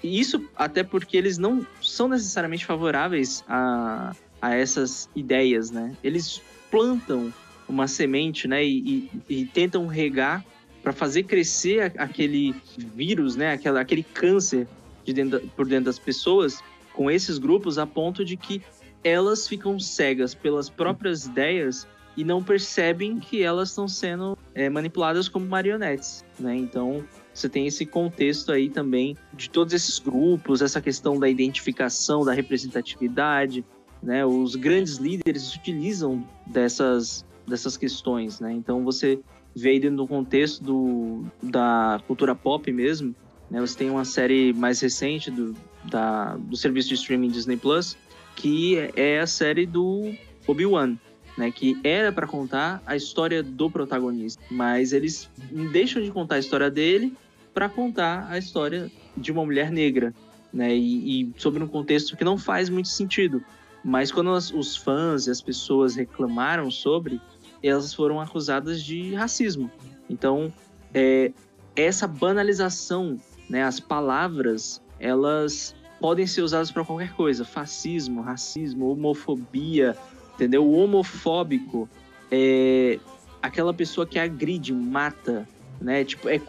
Isso 0.00 0.48
até 0.54 0.84
porque 0.84 1.16
eles 1.16 1.38
não 1.38 1.66
são 1.82 2.06
necessariamente 2.06 2.64
favoráveis 2.64 3.44
a, 3.48 4.14
a 4.40 4.54
essas 4.54 5.10
ideias, 5.16 5.72
né? 5.72 5.96
Eles 6.04 6.40
plantam 6.70 7.34
uma 7.68 7.88
semente, 7.88 8.46
né? 8.46 8.64
E, 8.64 9.10
e, 9.28 9.40
e 9.40 9.44
tentam 9.46 9.88
regar 9.88 10.44
para 10.84 10.92
fazer 10.92 11.24
crescer 11.24 11.92
aquele 11.98 12.54
vírus, 12.94 13.34
né? 13.34 13.54
Aquela, 13.54 13.80
aquele 13.80 14.04
câncer 14.04 14.68
de 15.04 15.12
dentro, 15.12 15.40
por 15.56 15.66
dentro 15.66 15.86
das 15.86 15.98
pessoas 15.98 16.62
com 16.98 17.08
esses 17.08 17.38
grupos 17.38 17.78
a 17.78 17.86
ponto 17.86 18.24
de 18.24 18.36
que 18.36 18.60
elas 19.04 19.46
ficam 19.46 19.78
cegas 19.78 20.34
pelas 20.34 20.68
próprias 20.68 21.26
ideias 21.26 21.86
e 22.16 22.24
não 22.24 22.42
percebem 22.42 23.20
que 23.20 23.40
elas 23.40 23.68
estão 23.68 23.86
sendo 23.86 24.36
é, 24.52 24.68
manipuladas 24.68 25.28
como 25.28 25.46
marionetes, 25.46 26.24
né? 26.40 26.56
Então 26.56 27.04
você 27.32 27.48
tem 27.48 27.68
esse 27.68 27.86
contexto 27.86 28.50
aí 28.50 28.68
também 28.68 29.16
de 29.32 29.48
todos 29.48 29.72
esses 29.72 30.00
grupos, 30.00 30.60
essa 30.60 30.80
questão 30.80 31.20
da 31.20 31.28
identificação, 31.28 32.24
da 32.24 32.32
representatividade, 32.32 33.64
né? 34.02 34.26
Os 34.26 34.56
grandes 34.56 34.96
líderes 34.96 35.54
utilizam 35.54 36.26
dessas 36.44 37.24
dessas 37.46 37.76
questões, 37.76 38.40
né? 38.40 38.52
Então 38.52 38.82
você 38.82 39.20
vê 39.54 39.78
dentro 39.78 39.98
do 39.98 40.08
contexto 40.08 40.64
do, 40.64 41.24
da 41.40 42.02
cultura 42.08 42.34
pop 42.34 42.72
mesmo, 42.72 43.14
né? 43.48 43.60
Você 43.60 43.78
tem 43.78 43.88
uma 43.88 44.04
série 44.04 44.52
mais 44.52 44.80
recente 44.80 45.30
do, 45.30 45.54
da, 45.90 46.36
do 46.36 46.56
serviço 46.56 46.88
de 46.88 46.94
streaming 46.94 47.30
Disney 47.30 47.56
Plus, 47.56 47.96
que 48.36 48.76
é 48.94 49.20
a 49.20 49.26
série 49.26 49.66
do 49.66 50.12
Obi-Wan, 50.46 50.96
né, 51.36 51.50
que 51.50 51.78
era 51.84 52.12
para 52.12 52.26
contar 52.26 52.82
a 52.86 52.96
história 52.96 53.42
do 53.42 53.70
protagonista, 53.70 54.42
mas 54.50 54.92
eles 54.92 55.30
deixam 55.72 56.02
de 56.02 56.10
contar 56.10 56.36
a 56.36 56.38
história 56.38 56.70
dele 56.70 57.16
para 57.54 57.68
contar 57.68 58.26
a 58.30 58.38
história 58.38 58.90
de 59.16 59.32
uma 59.32 59.44
mulher 59.44 59.70
negra, 59.70 60.14
né, 60.52 60.74
e, 60.74 61.22
e, 61.22 61.32
sobre 61.36 61.62
um 61.62 61.68
contexto 61.68 62.16
que 62.16 62.24
não 62.24 62.38
faz 62.38 62.68
muito 62.68 62.88
sentido. 62.88 63.42
Mas 63.84 64.10
quando 64.10 64.30
as, 64.30 64.50
os 64.50 64.76
fãs 64.76 65.26
e 65.26 65.30
as 65.30 65.40
pessoas 65.40 65.94
reclamaram 65.94 66.70
sobre, 66.70 67.20
elas 67.62 67.94
foram 67.94 68.20
acusadas 68.20 68.82
de 68.82 69.14
racismo. 69.14 69.70
Então, 70.08 70.52
é, 70.92 71.32
essa 71.76 72.06
banalização, 72.06 73.16
né, 73.48 73.62
as 73.62 73.78
palavras, 73.78 74.82
elas 74.98 75.74
podem 76.00 76.26
ser 76.26 76.42
usadas 76.42 76.70
para 76.70 76.84
qualquer 76.84 77.12
coisa. 77.12 77.44
Fascismo, 77.44 78.20
racismo, 78.20 78.90
homofobia, 78.90 79.96
entendeu? 80.34 80.64
O 80.64 80.72
homofóbico 80.72 81.88
é 82.30 82.98
aquela 83.42 83.72
pessoa 83.72 84.06
que 84.06 84.18
agride, 84.18 84.72
mata, 84.72 85.48
né? 85.80 86.04
Tipo, 86.04 86.28
é, 86.28 86.40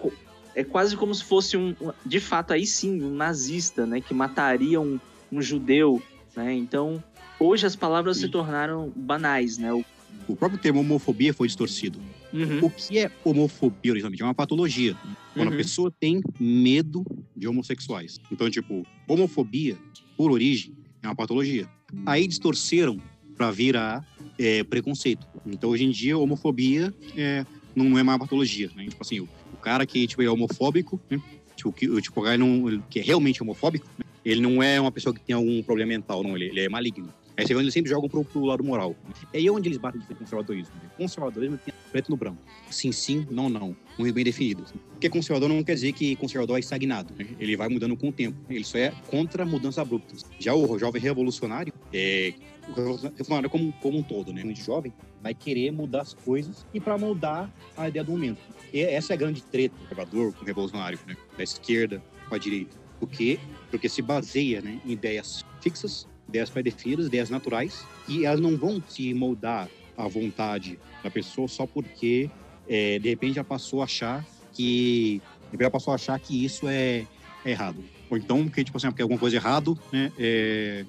é 0.56 0.64
quase 0.64 0.96
como 0.96 1.14
se 1.14 1.24
fosse 1.24 1.58
um, 1.58 1.76
de 2.06 2.20
fato, 2.20 2.54
aí 2.54 2.66
sim, 2.66 3.02
um 3.02 3.16
nazista, 3.16 3.86
né? 3.86 4.02
Que 4.02 4.14
mataria 4.14 4.80
um, 4.80 5.00
um 5.32 5.42
judeu, 5.42 6.02
né? 6.36 6.54
Então, 6.54 7.04
hoje 7.40 7.66
as 7.66 7.76
palavras 7.76 8.18
sim. 8.18 8.24
se 8.24 8.30
tornaram 8.30 8.92
banais, 8.96 9.58
né? 9.58 9.74
O, 9.74 9.84
o 10.28 10.36
próprio 10.36 10.60
termo 10.60 10.80
homofobia 10.82 11.34
foi 11.34 11.48
distorcido. 11.48 12.00
Uhum. 12.34 12.60
O 12.64 12.70
que 12.70 13.00
é 13.00 13.12
homofobia 13.24 13.92
originalmente? 13.92 14.22
É 14.22 14.26
uma 14.26 14.34
patologia. 14.34 14.96
Quando 15.40 15.50
uhum. 15.50 15.54
a 15.54 15.58
pessoa 15.58 15.94
tem 15.98 16.22
medo 16.38 17.06
de 17.34 17.48
homossexuais. 17.48 18.20
Então, 18.30 18.50
tipo, 18.50 18.86
homofobia, 19.08 19.78
por 20.18 20.32
origem, 20.32 20.76
é 21.02 21.08
uma 21.08 21.16
patologia. 21.16 21.66
Aí 22.06 22.28
distorceram 22.28 23.02
para 23.38 23.50
virar 23.52 24.06
é, 24.38 24.66
preconceito. 24.66 25.26
Então, 25.46 25.70
hoje 25.70 25.86
em 25.86 25.92
dia, 25.92 26.18
homofobia 26.18 26.94
é, 27.16 27.46
não 27.74 27.98
é 27.98 28.02
uma 28.02 28.20
patologia. 28.20 28.70
Né? 28.76 28.88
Tipo 28.88 29.02
assim, 29.02 29.22
o, 29.22 29.30
o, 29.54 29.58
cara 29.58 29.86
que 29.86 30.06
tipo, 30.06 30.22
é 30.22 30.30
homofóbico, 30.30 31.00
né? 31.10 31.22
tipo, 31.56 31.72
que, 31.72 32.02
tipo, 32.02 32.20
o 32.20 32.24
cara 32.24 32.38
não, 32.38 32.84
que 32.90 33.00
é 33.00 33.02
realmente 33.02 33.42
homofóbico, 33.42 33.88
né? 33.98 34.04
ele 34.26 34.42
não 34.42 34.62
é 34.62 34.80
uma 34.80 34.92
pessoa 34.92 35.16
que 35.16 35.22
tem 35.22 35.34
algum 35.34 35.64
problema 35.64 35.90
mental, 35.90 36.22
não. 36.22 36.36
Ele, 36.36 36.48
ele 36.48 36.60
é 36.60 36.68
maligno. 36.68 37.14
Aí 37.40 37.48
você 37.48 37.54
vê 37.54 37.60
onde 37.60 37.66
eles 37.66 37.74
sempre 37.74 37.90
jogam 37.90 38.10
pro, 38.10 38.26
pro 38.26 38.44
lado 38.44 38.64
moral. 38.64 38.96
É 39.34 39.38
aí 39.38 39.50
onde 39.50 39.70
eles 39.70 39.78
batem 39.78 40.02
de 40.02 40.06
frente 40.06 40.18
com 40.18 40.24
o 40.24 40.28
conservadorismo. 40.28 40.74
Conservadorismo 40.98 41.58
tem 41.58 41.74
preto 41.90 42.12
no 42.12 42.18
branco. 42.18 42.38
Sim, 42.70 42.92
sim, 42.92 43.26
não, 43.32 43.50
não. 43.50 43.76
Muito 43.98 44.14
bem 44.14 44.26
definido. 44.26 44.66
Porque 44.92 45.10
conservador 45.10 45.48
não 45.48 45.64
quer 45.64 45.76
dizer 45.76 45.94
que 45.94 46.18
conservador 46.18 46.58
é 46.58 46.60
estagnado. 46.60 47.14
Né? 47.18 47.28
Ele 47.40 47.56
vai 47.56 47.70
mudando 47.70 47.96
com 47.96 48.10
o 48.10 48.12
tempo. 48.12 48.38
Ele 48.50 48.64
só 48.66 48.78
é 48.78 48.92
contra 49.08 49.46
mudanças 49.46 49.80
abruptas. 49.80 50.26
Já 50.38 50.54
o 50.54 50.78
jovem 50.78 51.02
revolucionário, 51.02 51.74
é, 51.94 52.34
revolucionário 52.76 53.50
como, 53.50 53.72
como 53.82 53.98
um 53.98 54.04
todo, 54.04 54.34
né? 54.34 54.44
O 54.44 54.54
jovem 54.54 54.94
vai 55.24 55.34
querer 55.34 55.72
mudar 55.72 56.02
as 56.02 56.14
coisas 56.14 56.66
e 56.74 56.80
para 56.80 56.98
mudar 56.98 57.54
a 57.78 57.88
ideia 57.88 58.04
do 58.04 58.12
momento. 58.12 58.42
E 58.74 58.82
essa 58.82 59.14
é 59.14 59.16
a 59.16 59.18
grande 59.18 59.42
treta 59.44 59.76
do 59.76 59.82
conservador 59.82 60.34
com 60.34 60.44
o 60.44 60.46
revolucionário, 60.46 61.00
né? 61.08 61.16
Da 61.38 61.44
esquerda 61.44 62.04
com 62.28 62.36
a 62.36 62.38
direita. 62.38 62.78
Por 63.00 63.10
quê? 63.10 63.40
Porque 63.72 63.88
se 63.88 64.02
baseia 64.02 64.62
né, 64.62 64.80
em 64.86 64.92
ideias 64.92 65.46
fixas, 65.62 66.08
ideias 66.30 66.50
pré-definidas, 66.50 67.08
ideias 67.08 67.30
naturais, 67.30 67.86
e 68.08 68.26
elas 68.26 68.40
não 68.40 68.56
vão 68.56 68.82
se 68.88 69.14
moldar 69.14 69.68
à 69.98 70.08
vontade 70.08 70.80
da 71.04 71.10
pessoa 71.10 71.48
só 71.48 71.66
porque 71.66 72.30
é, 72.68 73.00
de 73.00 73.10
repente 73.10 73.36
já 73.36 73.44
passou 73.44 73.82
a 73.82 73.86
achar 73.86 74.26
que 74.54 75.22
de 75.46 75.52
repente 75.52 75.66
já 75.66 75.72
passou 75.72 75.92
a 75.92 75.96
achar 75.96 76.20
que 76.20 76.46
isso 76.46 76.68
é, 76.68 77.06
é 77.44 77.52
errado. 77.52 77.84
Ou 78.10 78.18
então 78.18 78.46
porque 78.46 78.64
tipo 78.64 78.78
assim, 78.78 78.88
porque 78.88 79.02
alguma 79.02 79.20
coisa 79.20 79.36
errado, 79.36 79.78
né? 79.92 80.12
É, 80.18 80.86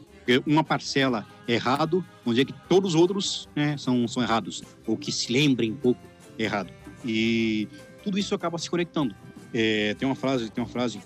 uma 0.47 0.63
parcela 0.63 1.27
é 1.49 1.55
errado, 1.55 2.05
vamos 2.25 2.37
dizer 2.37 2.45
que 2.45 2.55
todos 2.69 2.95
os 2.95 3.01
outros 3.01 3.49
né, 3.57 3.77
são, 3.77 4.07
são 4.07 4.23
errados, 4.23 4.63
ou 4.87 4.97
que 4.97 5.11
se 5.11 5.33
lembrem 5.33 5.73
um 5.73 5.77
pouco 5.77 6.01
errado. 6.39 6.73
E 7.05 7.67
tudo 8.05 8.19
isso 8.19 8.35
acaba 8.35 8.59
se 8.59 8.71
conectando. 8.71 9.15
É, 9.53 9.95
tem 9.95 10.07
uma 10.07 10.15
frase, 10.15 10.49
tem 10.51 10.63
uma 10.63 10.71
frase, 10.71 11.01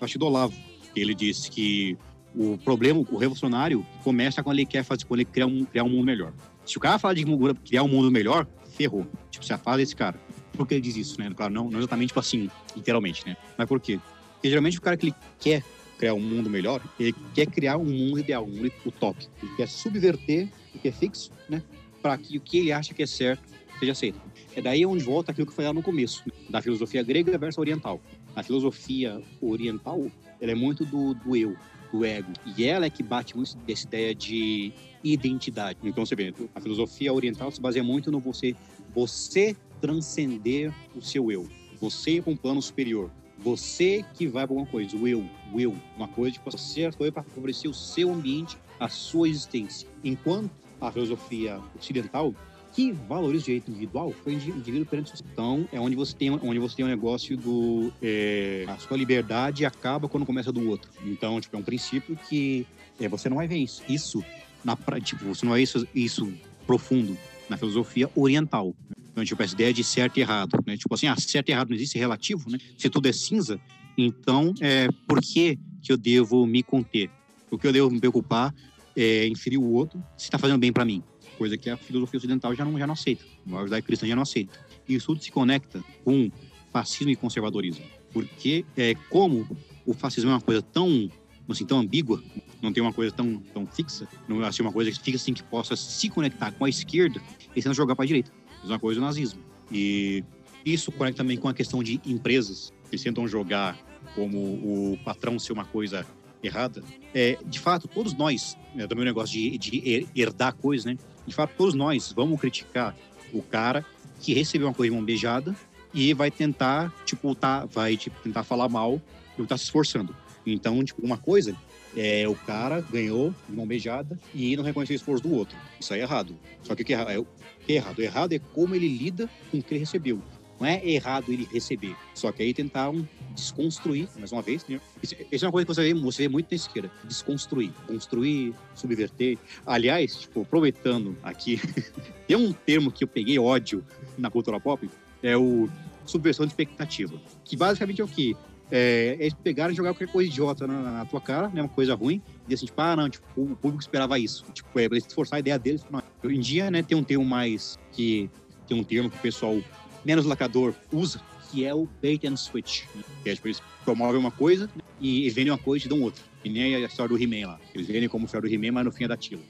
acho 0.00 0.18
do 0.18 0.26
Olavo, 0.26 0.54
que 0.94 1.00
ele 1.00 1.14
disse 1.14 1.50
que 1.50 1.98
o 2.36 2.58
problema, 2.58 3.00
o 3.00 3.16
revolucionário, 3.16 3.84
começa 4.04 4.42
quando 4.42 4.58
ele 4.58 4.66
quer 4.66 4.84
fazer, 4.84 5.04
quando 5.04 5.20
ele 5.20 5.30
quer 5.32 5.46
um, 5.46 5.64
criar 5.64 5.84
um 5.84 5.88
mundo 5.88 6.04
melhor. 6.04 6.32
Se 6.66 6.76
o 6.76 6.80
cara 6.80 6.98
fala 6.98 7.14
de 7.14 7.24
criar 7.64 7.82
um 7.82 7.88
mundo 7.88 8.10
melhor, 8.10 8.46
ferrou. 8.76 9.06
Tipo, 9.30 9.44
se 9.44 9.52
afasta 9.52 9.78
desse 9.78 9.96
cara. 9.96 10.20
Por 10.52 10.66
que 10.66 10.74
ele 10.74 10.80
diz 10.80 10.96
isso, 10.96 11.18
né? 11.18 11.30
Claro, 11.34 11.52
não, 11.52 11.70
não 11.70 11.78
exatamente 11.78 12.08
tipo 12.08 12.20
assim, 12.20 12.50
literalmente, 12.74 13.26
né? 13.26 13.36
Mas 13.56 13.66
por 13.66 13.80
quê? 13.80 13.98
Porque 14.34 14.48
geralmente 14.48 14.78
o 14.78 14.82
cara 14.82 14.96
que 14.96 15.06
ele 15.06 15.14
quer 15.40 15.62
criar 15.98 16.14
um 16.14 16.20
mundo 16.20 16.50
melhor, 16.50 16.82
ele 17.00 17.14
quer 17.34 17.46
criar 17.46 17.78
um 17.78 17.84
mundo 17.84 18.18
ideal, 18.18 18.44
um 18.44 18.48
mundo 18.48 18.72
utópico. 18.84 19.32
Ele 19.42 19.54
quer 19.56 19.68
subverter 19.68 20.48
o 20.74 20.78
que 20.78 20.88
é 20.88 20.92
fixo, 20.92 21.30
né? 21.48 21.62
Para 22.02 22.18
que 22.18 22.36
o 22.36 22.40
que 22.40 22.58
ele 22.58 22.72
acha 22.72 22.92
que 22.92 23.02
é 23.02 23.06
certo 23.06 23.42
seja 23.78 23.92
aceito. 23.92 24.20
É 24.54 24.60
daí 24.60 24.84
onde 24.86 25.04
volta 25.04 25.32
aquilo 25.32 25.46
que 25.46 25.52
foi 25.52 25.64
lá 25.64 25.72
no 25.72 25.82
começo, 25.82 26.22
né? 26.26 26.32
da 26.48 26.62
filosofia 26.62 27.02
grega 27.02 27.36
versus 27.36 27.58
oriental. 27.58 28.00
A 28.34 28.42
filosofia 28.42 29.22
oriental, 29.40 30.06
ela 30.40 30.52
é 30.52 30.54
muito 30.54 30.84
do, 30.84 31.14
do 31.14 31.36
eu, 31.36 31.56
do 31.92 32.04
ego. 32.04 32.32
E 32.56 32.64
ela 32.64 32.86
é 32.86 32.90
que 32.90 33.02
bate 33.02 33.36
muito 33.36 33.56
dessa 33.58 33.86
ideia 33.86 34.14
de 34.14 34.72
identidade. 35.02 35.78
Então 35.82 36.04
você 36.04 36.14
vê, 36.14 36.34
a 36.54 36.60
filosofia 36.60 37.12
oriental 37.12 37.50
se 37.50 37.60
baseia 37.60 37.84
muito 37.84 38.10
no 38.10 38.20
você, 38.20 38.54
você 38.94 39.56
transcender 39.80 40.72
o 40.94 41.02
seu 41.02 41.30
eu. 41.30 41.48
Você 41.80 42.20
com 42.20 42.32
um 42.32 42.36
plano 42.36 42.60
superior. 42.60 43.10
Você 43.38 44.04
que 44.14 44.26
vai 44.26 44.46
para 44.46 44.54
alguma 44.54 44.66
coisa, 44.70 44.96
o 44.96 45.06
eu, 45.06 45.24
o 45.52 45.60
eu, 45.60 45.74
uma 45.96 46.08
coisa 46.08 46.38
que 46.38 46.42
possa 46.42 46.56
ser 46.56 46.94
para 46.94 47.22
favorecer 47.22 47.70
o 47.70 47.74
seu 47.74 48.12
ambiente, 48.12 48.56
a 48.80 48.88
sua 48.88 49.28
existência. 49.28 49.86
Enquanto 50.02 50.50
a 50.80 50.90
filosofia 50.90 51.60
ocidental 51.78 52.34
que 52.76 52.92
valoriza 52.92 53.44
o 53.44 53.46
direito 53.46 53.70
individual 53.70 54.12
foi 54.22 54.34
o 54.34 54.36
indivíduo 54.36 54.84
perante 54.84 55.14
a 55.14 55.16
Então, 55.32 55.66
é 55.72 55.80
onde 55.80 55.96
você 55.96 56.14
tem, 56.14 56.30
onde 56.30 56.58
você 56.58 56.76
tem 56.76 56.84
um 56.84 56.88
negócio 56.88 57.34
do... 57.34 57.90
É, 58.02 58.66
a 58.68 58.76
sua 58.76 58.98
liberdade 58.98 59.64
acaba 59.64 60.10
quando 60.10 60.26
começa 60.26 60.52
do 60.52 60.68
outro. 60.68 60.90
Então, 61.06 61.40
tipo, 61.40 61.56
é 61.56 61.58
um 61.58 61.62
princípio 61.62 62.14
que 62.28 62.66
é, 63.00 63.08
você 63.08 63.30
não 63.30 63.38
vai 63.38 63.48
ver 63.48 63.56
isso. 63.56 63.82
Isso, 63.88 64.22
na, 64.62 64.76
tipo, 65.02 65.24
você 65.24 65.46
não 65.46 65.52
vai 65.52 65.60
ver 65.60 65.64
isso, 65.64 65.88
isso 65.94 66.32
profundo 66.66 67.16
na 67.48 67.56
filosofia 67.56 68.10
oriental. 68.14 68.76
Então, 69.10 69.24
tipo, 69.24 69.42
essa 69.42 69.54
ideia 69.54 69.72
de 69.72 69.82
certo 69.82 70.18
e 70.18 70.20
errado, 70.20 70.62
né? 70.66 70.76
Tipo 70.76 70.94
assim, 70.94 71.06
ah, 71.06 71.16
certo 71.16 71.48
e 71.48 71.52
errado 71.52 71.70
não 71.70 71.76
existe 71.76 71.96
relativo, 71.96 72.50
né? 72.50 72.58
Se 72.76 72.90
tudo 72.90 73.08
é 73.08 73.12
cinza, 73.12 73.58
então, 73.96 74.52
é, 74.60 74.88
por 75.08 75.22
que 75.22 75.58
que 75.80 75.90
eu 75.90 75.96
devo 75.96 76.44
me 76.44 76.62
conter? 76.62 77.10
O 77.50 77.56
que 77.56 77.66
eu 77.66 77.72
devo 77.72 77.90
me 77.90 77.98
preocupar 77.98 78.54
é 78.94 79.26
inferir 79.28 79.58
o 79.58 79.64
outro 79.64 79.98
se 80.14 80.24
está 80.24 80.36
fazendo 80.36 80.58
bem 80.58 80.70
para 80.70 80.84
mim 80.84 81.02
coisa 81.36 81.56
que 81.56 81.70
a 81.70 81.76
filosofia 81.76 82.18
ocidental 82.18 82.54
já 82.54 82.64
não, 82.64 82.78
já 82.78 82.86
não 82.86 82.94
aceita, 82.94 83.24
a 83.52 83.62
judaico 83.62 83.86
cristã 83.86 84.06
já 84.06 84.16
não 84.16 84.22
aceita. 84.22 84.58
Isso 84.88 85.06
tudo 85.06 85.22
se 85.22 85.30
conecta 85.30 85.84
com 86.04 86.30
fascismo 86.72 87.10
e 87.10 87.16
conservadorismo, 87.16 87.84
porque 88.12 88.64
é, 88.76 88.94
como 89.08 89.46
o 89.84 89.94
fascismo 89.94 90.30
é 90.30 90.34
uma 90.34 90.40
coisa 90.40 90.62
tão 90.62 91.10
assim 91.48 91.64
tão 91.64 91.78
ambígua, 91.78 92.22
não 92.60 92.72
tem 92.72 92.82
uma 92.82 92.92
coisa 92.92 93.14
tão, 93.14 93.38
tão 93.54 93.66
fixa, 93.66 94.08
não 94.28 94.42
assim 94.42 94.62
uma 94.62 94.72
coisa 94.72 94.90
fixa 94.90 95.16
assim 95.16 95.32
que 95.32 95.42
possa 95.44 95.76
se 95.76 96.08
conectar 96.08 96.50
com 96.50 96.64
a 96.64 96.68
esquerda 96.68 97.22
e 97.54 97.62
sendo 97.62 97.74
jogar 97.74 97.94
para 97.94 98.04
a 98.04 98.06
direita. 98.06 98.32
Mesma 98.62 98.78
coisa 98.78 99.00
o 99.00 99.02
nazismo. 99.04 99.40
E 99.70 100.24
isso 100.64 100.90
conecta 100.90 101.18
também 101.18 101.36
com 101.36 101.48
a 101.48 101.54
questão 101.54 101.82
de 101.82 102.00
empresas 102.04 102.72
que 102.90 102.98
tentam 102.98 103.28
jogar 103.28 103.78
como 104.14 104.38
o 104.38 104.98
patrão 105.04 105.38
ser 105.38 105.52
uma 105.52 105.64
coisa 105.64 106.06
errada. 106.42 106.82
É, 107.14 107.38
de 107.44 107.58
fato, 107.58 107.88
todos 107.88 108.14
nós, 108.14 108.56
né, 108.74 108.86
também 108.86 109.02
o 109.02 109.06
negócio 109.06 109.32
de, 109.32 109.58
de 109.58 110.08
herdar 110.14 110.54
coisas, 110.54 110.84
né? 110.84 110.96
de 111.26 111.34
fato, 111.34 111.52
todos 111.56 111.74
nós 111.74 112.12
vamos 112.12 112.40
criticar 112.40 112.96
o 113.32 113.42
cara 113.42 113.84
que 114.20 114.32
recebeu 114.32 114.68
uma 114.68 114.74
coisa 114.74 114.92
mão 114.94 115.04
beijada 115.04 115.54
e 115.92 116.14
vai 116.14 116.30
tentar, 116.30 116.92
tipo, 117.04 117.34
tá, 117.34 117.64
vai 117.66 117.96
tipo, 117.96 118.18
tentar 118.22 118.44
falar 118.44 118.68
mal 118.68 119.00
e 119.38 119.44
tá 119.44 119.56
se 119.56 119.64
esforçando. 119.64 120.14
Então, 120.46 120.82
tipo, 120.84 121.04
uma 121.04 121.18
coisa 121.18 121.56
é 121.96 122.28
o 122.28 122.34
cara 122.34 122.80
ganhou 122.80 123.34
de 123.48 123.56
mão 123.56 123.66
beijada 123.66 124.18
e 124.34 124.56
não 124.56 124.62
reconheceu 124.62 124.94
o 124.94 124.96
esforço 124.96 125.22
do 125.22 125.34
outro. 125.34 125.56
Isso 125.80 125.92
aí 125.92 126.00
é 126.00 126.02
errado. 126.02 126.36
Só 126.62 126.74
que 126.74 126.82
o 126.82 126.84
que 126.84 126.94
é, 126.94 127.14
é, 127.14 127.18
o 127.18 127.26
que 127.66 127.72
é 127.72 127.76
errado? 127.76 127.98
O 127.98 128.02
errado 128.02 128.32
é 128.32 128.38
como 128.38 128.74
ele 128.74 128.88
lida 128.88 129.28
com 129.50 129.58
o 129.58 129.62
que 129.62 129.74
ele 129.74 129.80
recebeu. 129.80 130.22
Não 130.60 130.66
é 130.66 130.86
errado 130.86 131.32
ele 131.32 131.48
receber. 131.52 131.96
Só 132.14 132.30
que 132.32 132.42
aí 132.42 132.54
tentaram 132.54 133.06
desconstruir, 133.36 134.08
mais 134.18 134.32
uma 134.32 134.42
vez. 134.42 134.66
Né? 134.66 134.80
Isso, 135.02 135.14
isso, 135.30 135.44
é 135.44 135.46
uma 135.46 135.52
coisa 135.52 135.66
que 135.66 135.74
você 135.74 135.82
vê, 135.82 135.94
você 135.94 136.22
vê 136.22 136.28
muito 136.28 136.48
na 136.50 136.56
esquerda. 136.56 136.90
Desconstruir. 137.04 137.70
Construir, 137.86 138.54
subverter. 138.74 139.38
Aliás, 139.64 140.16
tipo, 140.16 140.42
aproveitando 140.42 141.16
aqui, 141.22 141.60
tem 142.26 142.36
um 142.36 142.52
termo 142.52 142.90
que 142.90 143.04
eu 143.04 143.08
peguei 143.08 143.38
ódio 143.38 143.84
na 144.18 144.30
cultura 144.30 144.58
pop, 144.58 144.88
é 145.22 145.36
o 145.36 145.68
subversão 146.04 146.46
de 146.46 146.52
expectativa. 146.52 147.20
Que 147.44 147.56
basicamente 147.56 148.00
é 148.00 148.04
o 148.04 148.08
quê? 148.08 148.34
É, 148.68 149.16
é 149.20 149.28
pegar 149.44 149.70
e 149.70 149.74
jogar 149.74 149.90
qualquer 149.90 150.08
coisa 150.08 150.28
idiota 150.28 150.66
na, 150.66 150.80
na, 150.80 151.04
tua 151.04 151.20
cara, 151.20 151.48
né? 151.48 151.62
Uma 151.62 151.68
coisa 151.68 151.94
ruim, 151.94 152.20
e 152.48 152.54
assim, 152.54 152.66
tipo, 152.66 152.80
ah, 152.80 152.96
não, 152.96 153.08
tipo, 153.08 153.24
o 153.36 153.54
público 153.54 153.80
esperava 153.80 154.18
isso. 154.18 154.44
Tipo, 154.52 154.80
é 154.80 154.84
eles 154.84 155.06
forçar 155.12 155.36
a 155.36 155.40
ideia 155.40 155.58
deles. 155.58 155.84
Não. 155.88 156.02
Hoje 156.24 156.36
em 156.36 156.40
dia, 156.40 156.70
né, 156.70 156.82
tem 156.82 156.98
um 156.98 157.04
termo 157.04 157.24
mais 157.24 157.78
que 157.92 158.28
tem 158.66 158.78
um 158.78 158.82
termo 158.82 159.08
que 159.08 159.16
o 159.16 159.20
pessoal 159.20 159.56
menos 160.04 160.24
lacador 160.24 160.74
usa, 160.92 161.20
que 161.50 161.64
é 161.64 161.74
o 161.74 161.88
bait 162.02 162.26
and 162.26 162.36
switch. 162.36 162.84
Né? 162.94 163.02
Que 163.22 163.30
é, 163.30 163.34
tipo, 163.34 163.46
eles 163.46 163.62
promovem 163.84 164.18
uma 164.18 164.30
coisa 164.30 164.68
e 165.00 165.22
eles 165.22 165.34
vendem 165.34 165.52
uma 165.52 165.58
coisa 165.58 165.86
e 165.86 165.88
dão 165.88 166.02
outra. 166.02 166.22
E 166.44 166.48
nem 166.48 166.76
a 166.76 166.80
história 166.80 167.16
do 167.16 167.22
He-Man 167.22 167.48
lá. 167.48 167.60
Eles 167.74 167.86
vendem 167.86 168.08
como 168.08 168.26
história 168.26 168.48
do 168.48 168.54
He-Man, 168.54 168.72
mas 168.72 168.84
no 168.84 168.92
fim 168.92 169.04
é 169.04 169.08
da 169.08 169.16
Tila. 169.16 169.42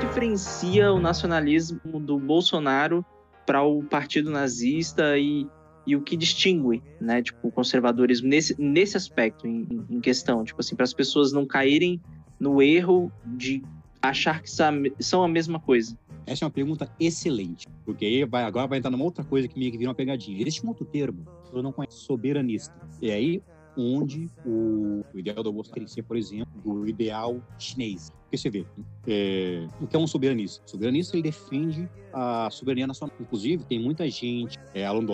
Diferencia 0.00 0.92
o 0.92 1.00
nacionalismo 1.00 1.98
do 1.98 2.18
Bolsonaro 2.18 3.04
para 3.46 3.62
o 3.62 3.82
partido 3.82 4.30
nazista 4.30 5.18
e, 5.18 5.46
e 5.86 5.96
o 5.96 6.02
que 6.02 6.16
distingue, 6.16 6.82
né, 7.00 7.22
tipo, 7.22 7.48
o 7.48 7.50
conservadorismo 7.50 8.28
nesse, 8.28 8.60
nesse 8.60 8.96
aspecto 8.96 9.46
em, 9.46 9.66
em 9.90 10.00
questão, 10.00 10.44
tipo 10.44 10.60
assim, 10.60 10.76
para 10.76 10.84
as 10.84 10.92
pessoas 10.92 11.32
não 11.32 11.46
caírem 11.46 12.00
no 12.38 12.60
erro 12.60 13.10
de 13.24 13.62
achar 14.02 14.42
que 14.42 14.50
são 14.50 15.22
a 15.22 15.28
mesma 15.28 15.60
coisa? 15.60 15.96
Essa 16.26 16.44
é 16.44 16.46
uma 16.46 16.52
pergunta 16.52 16.90
excelente, 16.98 17.66
porque 17.84 18.26
vai, 18.26 18.44
agora 18.44 18.66
vai 18.66 18.78
entrar 18.78 18.90
numa 18.90 19.04
outra 19.04 19.24
coisa 19.24 19.48
que 19.48 19.58
meio 19.58 19.70
que 19.70 19.78
vira 19.78 19.90
uma 19.90 19.94
pegadinha. 19.94 20.40
Existe 20.40 20.64
um 20.64 20.68
outro 20.68 20.84
termo, 20.84 21.24
eu 21.52 21.62
não 21.62 21.72
conheço, 21.72 21.98
soberanista. 21.98 22.74
E 23.00 23.10
aí 23.10 23.42
onde 23.76 24.28
o, 24.44 25.04
o 25.14 25.18
ideal 25.18 25.42
do 25.42 25.52
Bolsonaro 25.52 25.88
ser, 25.88 26.02
por 26.02 26.16
exemplo, 26.16 26.52
do 26.62 26.86
ideal 26.86 27.40
chinês. 27.58 28.10
Porque 28.22 28.36
você 28.36 28.50
vê, 28.50 28.66
é, 29.06 29.66
o 29.80 29.86
que 29.86 29.96
é 29.96 29.98
um 29.98 30.06
soberanista? 30.06 30.62
O 30.66 30.70
soberanista 30.70 31.16
ele 31.16 31.22
defende 31.22 31.88
a 32.12 32.48
soberania 32.50 32.86
nacional. 32.86 33.14
Inclusive, 33.20 33.64
tem 33.64 33.78
muita 33.78 34.08
gente, 34.08 34.58
é, 34.74 34.84
Alan 34.84 35.04
do 35.04 35.12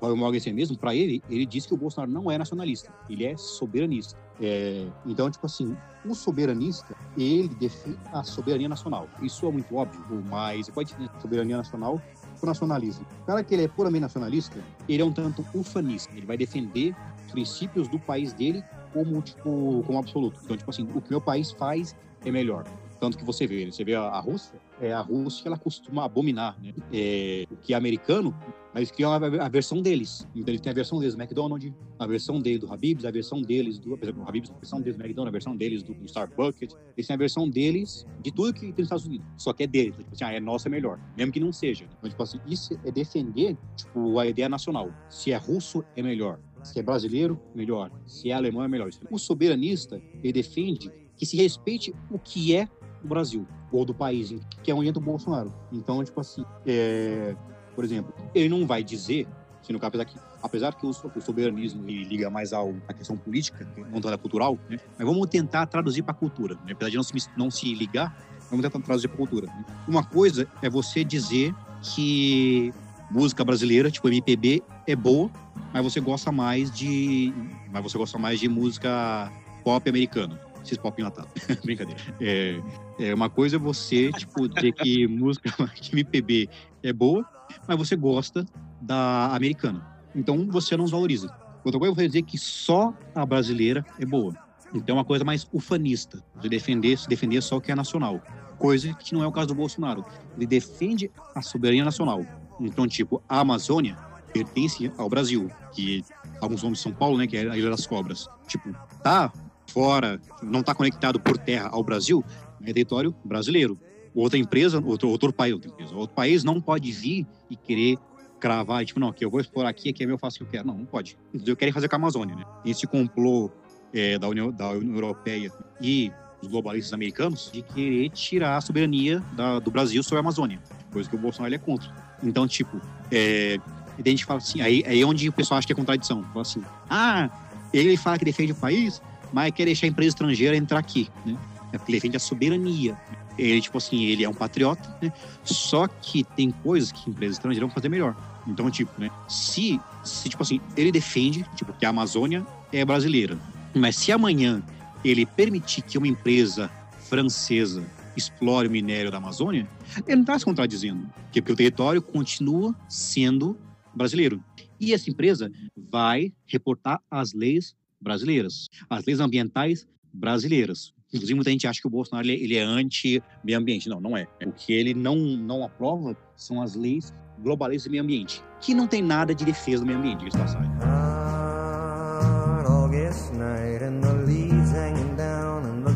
Olavo, 0.00 0.14
o 0.14 0.16
Morgenstern 0.16 0.56
mesmo, 0.56 0.76
para 0.76 0.94
ele, 0.94 1.22
ele 1.28 1.44
diz 1.44 1.66
que 1.66 1.74
o 1.74 1.76
Bolsonaro 1.76 2.10
não 2.10 2.30
é 2.30 2.38
nacionalista, 2.38 2.92
ele 3.08 3.24
é 3.24 3.36
soberanista. 3.36 4.18
É, 4.40 4.86
então, 5.04 5.30
tipo 5.30 5.44
assim, 5.44 5.76
o 6.04 6.14
soberanista, 6.14 6.96
ele 7.16 7.48
define 7.48 7.98
a 8.12 8.24
soberania 8.24 8.68
nacional. 8.68 9.08
Isso 9.20 9.46
é 9.46 9.52
muito 9.52 9.74
óbvio, 9.74 10.02
mas 10.30 10.68
pode 10.70 10.94
ter 10.94 11.10
soberania 11.20 11.58
nacional 11.58 12.00
o 12.42 12.46
nacionalismo. 12.46 13.06
O 13.22 13.26
cara 13.26 13.44
que 13.44 13.54
ele 13.54 13.64
é 13.64 13.68
puramente 13.68 14.00
nacionalista, 14.00 14.58
ele 14.88 15.02
é 15.02 15.04
um 15.04 15.12
tanto 15.12 15.44
ufanista. 15.54 16.10
Ele 16.16 16.24
vai 16.24 16.38
defender 16.38 16.96
os 17.26 17.32
princípios 17.32 17.86
do 17.88 17.98
país 17.98 18.32
dele 18.32 18.64
como, 18.92 19.20
tipo, 19.20 19.84
como 19.86 19.98
absoluto. 19.98 20.40
Então, 20.42 20.56
tipo 20.56 20.70
assim, 20.70 20.88
o 20.94 21.02
que 21.02 21.10
meu 21.10 21.20
país 21.20 21.50
faz 21.50 21.94
é 22.24 22.30
melhor. 22.30 22.64
Tanto 23.00 23.16
que 23.16 23.24
você 23.24 23.46
vê, 23.46 23.64
você 23.64 23.82
vê 23.82 23.94
a, 23.94 24.20
Rússia, 24.20 24.60
é, 24.78 24.92
a 24.92 25.00
Rússia 25.00 25.48
ela 25.48 25.56
costuma 25.56 26.04
abominar 26.04 26.60
né? 26.62 26.74
é, 26.92 27.46
o 27.50 27.56
que 27.56 27.72
é 27.72 27.76
americano, 27.76 28.36
mas 28.74 28.90
que 28.90 29.02
é 29.02 29.06
a, 29.06 29.14
a, 29.16 29.48
versão 29.48 29.80
deles. 29.80 30.28
Então 30.34 30.52
ele 30.52 30.60
tem 30.60 30.70
a 30.70 30.74
versão 30.74 30.98
deles 30.98 31.14
do 31.14 31.22
McDonald's, 31.22 31.72
a 31.98 32.06
versão 32.06 32.38
dele 32.40 32.58
do 32.58 32.70
Habib's, 32.70 33.06
a 33.06 33.10
versão 33.10 33.40
deles 33.40 33.78
do, 33.78 33.96
por 33.96 34.04
exemplo, 34.04 34.22
Habib's, 34.28 34.50
a 34.50 34.54
versão 34.54 34.80
deles 34.82 34.98
do 34.98 35.02
McDonald's, 35.02 35.30
a 35.30 35.32
versão 35.32 35.56
deles 35.56 35.82
do, 35.82 35.94
do 35.94 36.04
Starbucks. 36.04 36.76
Eles 36.94 37.06
têm 37.06 37.14
a 37.14 37.18
versão 37.18 37.48
deles 37.48 38.06
de 38.20 38.30
tudo 38.30 38.52
que 38.52 38.60
tem 38.60 38.70
nos 38.70 38.84
Estados 38.84 39.06
Unidos. 39.06 39.26
Só 39.38 39.54
que 39.54 39.62
é 39.62 39.66
deles. 39.66 39.96
Tipo 39.96 40.10
assim, 40.12 40.24
ah, 40.24 40.32
é 40.34 40.40
nossa 40.40 40.68
é 40.68 40.70
melhor. 40.70 41.00
Mesmo 41.16 41.32
que 41.32 41.40
não 41.40 41.52
seja. 41.54 41.86
Então, 41.98 42.10
tipo 42.10 42.22
assim, 42.22 42.38
isso 42.46 42.78
é 42.84 42.90
defender 42.90 43.56
tipo, 43.76 44.18
a 44.18 44.26
ideia 44.26 44.48
nacional. 44.48 44.92
Se 45.08 45.32
é 45.32 45.36
russo, 45.38 45.82
é 45.96 46.02
melhor. 46.02 46.38
Se 46.62 46.78
é 46.78 46.82
brasileiro, 46.82 47.40
melhor. 47.54 47.90
Se 48.06 48.30
é 48.30 48.34
alemão, 48.34 48.62
é 48.62 48.68
melhor. 48.68 48.90
O 49.10 49.18
soberanista, 49.18 50.00
ele 50.22 50.34
defende 50.34 50.92
que 51.16 51.26
se 51.26 51.36
respeite 51.36 51.94
o 52.10 52.18
que 52.18 52.56
é 52.56 52.68
o 53.02 53.08
Brasil, 53.08 53.46
ou 53.72 53.84
do 53.84 53.94
país, 53.94 54.34
que 54.62 54.70
é 54.70 54.74
onde 54.74 54.88
entra 54.88 55.00
o 55.00 55.04
Bolsonaro. 55.04 55.52
Então, 55.72 56.02
tipo 56.04 56.20
assim, 56.20 56.44
é... 56.66 57.34
por 57.74 57.84
exemplo, 57.84 58.12
ele 58.34 58.48
não 58.48 58.66
vai 58.66 58.82
dizer, 58.82 59.26
se 59.62 59.72
no 59.72 59.78
caso, 59.78 59.88
apesar 59.88 60.04
que, 60.04 60.18
apesar 60.42 60.74
que 60.74 60.86
o, 60.86 60.92
soberanismo 60.92 61.86
liga 61.86 62.30
mais 62.30 62.52
ao, 62.52 62.74
à 62.88 62.92
questão 62.92 63.16
política, 63.16 63.66
não 63.90 64.00
tanto 64.00 64.14
à 64.14 64.18
cultural, 64.18 64.58
né? 64.68 64.78
mas 64.98 65.06
vamos 65.06 65.28
tentar 65.28 65.66
traduzir 65.66 66.02
para 66.02 66.12
a 66.12 66.16
cultura. 66.16 66.54
Né? 66.66 66.72
Apesar 66.72 66.90
de 66.90 66.96
não 66.96 67.02
se, 67.02 67.12
não 67.36 67.50
se 67.50 67.74
ligar, 67.74 68.16
vamos 68.50 68.64
tentar 68.64 68.80
traduzir 68.80 69.08
para 69.08 69.16
a 69.16 69.18
cultura. 69.18 69.46
Né? 69.46 69.64
Uma 69.86 70.04
coisa 70.04 70.48
é 70.62 70.68
você 70.68 71.04
dizer 71.04 71.54
que 71.82 72.72
música 73.10 73.44
brasileira, 73.44 73.90
tipo 73.90 74.08
MPB, 74.08 74.62
é 74.86 74.94
boa, 74.94 75.30
mas 75.72 75.82
você 75.82 76.00
gosta 76.00 76.30
mais 76.30 76.70
de. 76.70 77.32
Mas 77.70 77.82
você 77.82 77.98
gosta 77.98 78.18
mais 78.18 78.40
de 78.40 78.48
música 78.48 79.30
pop 79.64 79.88
americana. 79.88 80.40
Esses 80.62 80.78
pop 80.78 81.00
enlatado. 81.00 81.28
Brincadeira. 81.64 82.00
É, 82.20 82.60
é, 82.98 83.14
uma 83.14 83.30
coisa 83.30 83.56
é 83.56 83.58
você, 83.58 84.12
tipo, 84.12 84.48
dizer 84.48 84.72
que 84.72 85.06
música 85.08 85.50
que 85.74 85.92
MPB 85.92 86.48
é 86.82 86.92
boa, 86.92 87.24
mas 87.66 87.78
você 87.78 87.96
gosta 87.96 88.44
da 88.80 89.34
americana. 89.34 89.86
Então 90.14 90.46
você 90.50 90.76
não 90.76 90.84
os 90.84 90.90
valoriza. 90.90 91.34
Outra 91.64 91.78
coisa 91.78 91.92
é 91.92 91.94
você 91.94 92.06
dizer 92.06 92.22
que 92.22 92.38
só 92.38 92.94
a 93.14 93.24
brasileira 93.24 93.84
é 93.98 94.04
boa. 94.04 94.34
Então 94.74 94.96
é 94.96 94.98
uma 94.98 95.04
coisa 95.04 95.24
mais 95.24 95.46
ufanista, 95.52 96.22
de 96.40 96.48
defender, 96.48 96.96
se 96.96 97.08
defender 97.08 97.42
só 97.42 97.56
o 97.56 97.60
que 97.60 97.72
é 97.72 97.74
nacional. 97.74 98.20
Coisa 98.58 98.92
que 98.94 99.14
não 99.14 99.22
é 99.22 99.26
o 99.26 99.32
caso 99.32 99.48
do 99.48 99.54
Bolsonaro. 99.54 100.04
Ele 100.36 100.46
defende 100.46 101.10
a 101.34 101.42
soberania 101.42 101.84
nacional. 101.84 102.24
Então, 102.60 102.86
tipo, 102.86 103.22
a 103.28 103.40
Amazônia 103.40 103.96
pertence 104.32 104.92
ao 104.96 105.08
Brasil, 105.08 105.50
que 105.72 106.04
alguns 106.40 106.62
nomes 106.62 106.78
de 106.78 106.82
São 106.82 106.92
Paulo, 106.92 107.18
né, 107.18 107.26
que 107.26 107.36
é 107.36 107.48
a 107.48 107.56
Ilha 107.56 107.70
das 107.70 107.86
Cobras. 107.86 108.28
Tipo, 108.46 108.72
tá 109.02 109.32
fora, 109.70 110.20
não 110.42 110.62
tá 110.62 110.74
conectado 110.74 111.20
por 111.20 111.38
terra 111.38 111.68
ao 111.72 111.82
Brasil, 111.82 112.24
é 112.62 112.66
território 112.66 113.14
brasileiro. 113.24 113.78
Outra 114.14 114.38
empresa, 114.38 114.82
outro, 114.84 115.08
outro 115.08 115.32
país, 115.32 115.54
outra 115.54 115.70
empresa, 115.70 115.94
outro 115.94 116.14
país 116.14 116.42
não 116.42 116.60
pode 116.60 116.90
vir 116.90 117.26
e 117.48 117.56
querer 117.56 117.96
cravar, 118.40 118.84
tipo, 118.84 118.98
não, 118.98 119.12
que 119.12 119.24
eu 119.24 119.30
vou 119.30 119.40
explorar 119.40 119.68
aqui, 119.68 119.90
aqui 119.90 120.02
é 120.02 120.06
meu, 120.06 120.14
eu 120.14 120.18
faço 120.18 120.36
o 120.36 120.38
que 120.38 120.44
eu 120.44 120.50
quero. 120.50 120.66
Não, 120.66 120.78
não 120.78 120.86
pode. 120.86 121.16
Eu 121.46 121.54
quero 121.54 121.72
fazer 121.72 121.88
com 121.88 121.94
a 121.94 121.98
Amazônia, 121.98 122.34
né? 122.34 122.44
Esse 122.64 122.86
complô 122.86 123.50
é, 123.92 124.18
da, 124.18 124.28
União, 124.28 124.50
da 124.50 124.70
União 124.70 124.94
Europeia 124.94 125.52
e 125.80 126.10
os 126.42 126.48
globalistas 126.48 126.92
americanos 126.92 127.50
de 127.52 127.62
querer 127.62 128.08
tirar 128.10 128.56
a 128.56 128.60
soberania 128.60 129.22
da, 129.34 129.58
do 129.58 129.70
Brasil 129.70 130.02
sobre 130.02 130.16
a 130.16 130.20
Amazônia, 130.20 130.58
coisa 130.90 131.08
que 131.08 131.14
o 131.14 131.18
Bolsonaro 131.18 131.54
é 131.54 131.58
contra. 131.58 131.92
Então, 132.22 132.48
tipo, 132.48 132.80
é, 133.12 133.58
a 133.98 134.08
gente 134.08 134.24
fala 134.24 134.38
assim, 134.38 134.60
aí 134.60 134.82
é 134.86 135.04
onde 135.04 135.28
o 135.28 135.32
pessoal 135.32 135.58
acha 135.58 135.66
que 135.66 135.72
é 135.72 135.76
contradição. 135.76 136.22
Fala 136.24 136.40
assim, 136.40 136.62
ah, 136.88 137.28
ele 137.72 137.96
fala 137.96 138.18
que 138.18 138.24
defende 138.24 138.52
o 138.52 138.56
país, 138.56 139.02
mas 139.32 139.52
quer 139.52 139.64
deixar 139.64 139.86
a 139.86 139.90
empresa 139.90 140.10
estrangeira 140.10 140.56
entrar 140.56 140.78
aqui, 140.78 141.08
né? 141.24 141.36
É 141.72 141.78
porque 141.78 141.92
ele 141.92 142.16
a 142.16 142.20
soberania. 142.20 142.96
Ele, 143.38 143.60
tipo 143.60 143.78
assim, 143.78 144.04
ele 144.04 144.24
é 144.24 144.28
um 144.28 144.34
patriota, 144.34 144.96
né? 145.00 145.12
Só 145.44 145.86
que 145.86 146.24
tem 146.24 146.50
coisas 146.50 146.92
que 146.92 147.08
empresas 147.08 147.36
estrangeiras 147.36 147.68
vão 147.68 147.74
fazer 147.74 147.88
melhor. 147.88 148.14
Então, 148.46 148.70
tipo, 148.70 149.00
né? 149.00 149.10
Se, 149.28 149.80
se, 150.04 150.28
tipo 150.28 150.42
assim, 150.42 150.60
ele 150.76 150.90
defende, 150.90 151.46
tipo, 151.54 151.72
que 151.72 151.86
a 151.86 151.90
Amazônia 151.90 152.44
é 152.72 152.84
brasileira. 152.84 153.38
Mas 153.74 153.96
se 153.96 154.12
amanhã 154.12 154.62
ele 155.04 155.24
permitir 155.24 155.82
que 155.82 155.96
uma 155.96 156.08
empresa 156.08 156.70
francesa 157.08 157.84
explore 158.16 158.68
o 158.68 158.70
minério 158.70 159.10
da 159.10 159.18
Amazônia, 159.18 159.66
ele 160.06 160.16
não 160.16 160.22
está 160.22 160.38
se 160.38 160.44
contradizendo. 160.44 161.08
Porque 161.32 161.52
o 161.52 161.56
território 161.56 162.02
continua 162.02 162.74
sendo 162.88 163.56
brasileiro. 163.94 164.42
E 164.78 164.92
essa 164.92 165.10
empresa 165.10 165.50
vai 165.76 166.32
reportar 166.46 167.00
as 167.10 167.32
leis 167.32 167.74
brasileiras, 168.00 168.68
as 168.88 169.04
leis 169.04 169.20
ambientais 169.20 169.86
brasileiras. 170.12 170.92
Inclusive, 171.12 171.34
muita 171.34 171.50
gente 171.50 171.66
acha 171.66 171.80
que 171.80 171.86
o 171.86 171.90
Bolsonaro 171.90 172.28
ele 172.28 172.56
é 172.56 172.62
anti-meio 172.62 173.58
ambiente. 173.58 173.88
Não, 173.88 174.00
não 174.00 174.16
é. 174.16 174.28
O 174.46 174.52
que 174.52 174.72
ele 174.72 174.94
não, 174.94 175.16
não 175.16 175.64
aprova 175.64 176.16
são 176.36 176.62
as 176.62 176.74
leis 176.74 177.12
globalistas 177.40 177.88
do 177.88 177.90
meio 177.90 178.02
ambiente, 178.02 178.42
que 178.60 178.74
não 178.74 178.86
tem 178.86 179.02
nada 179.02 179.34
de 179.34 179.44
defesa 179.44 179.80
do 179.80 179.86
meio 179.86 179.98
ambiente, 179.98 180.24
diga 180.24 180.38
passagem. 180.38 180.70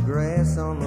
Grass 0.07 0.59
on 0.59 0.78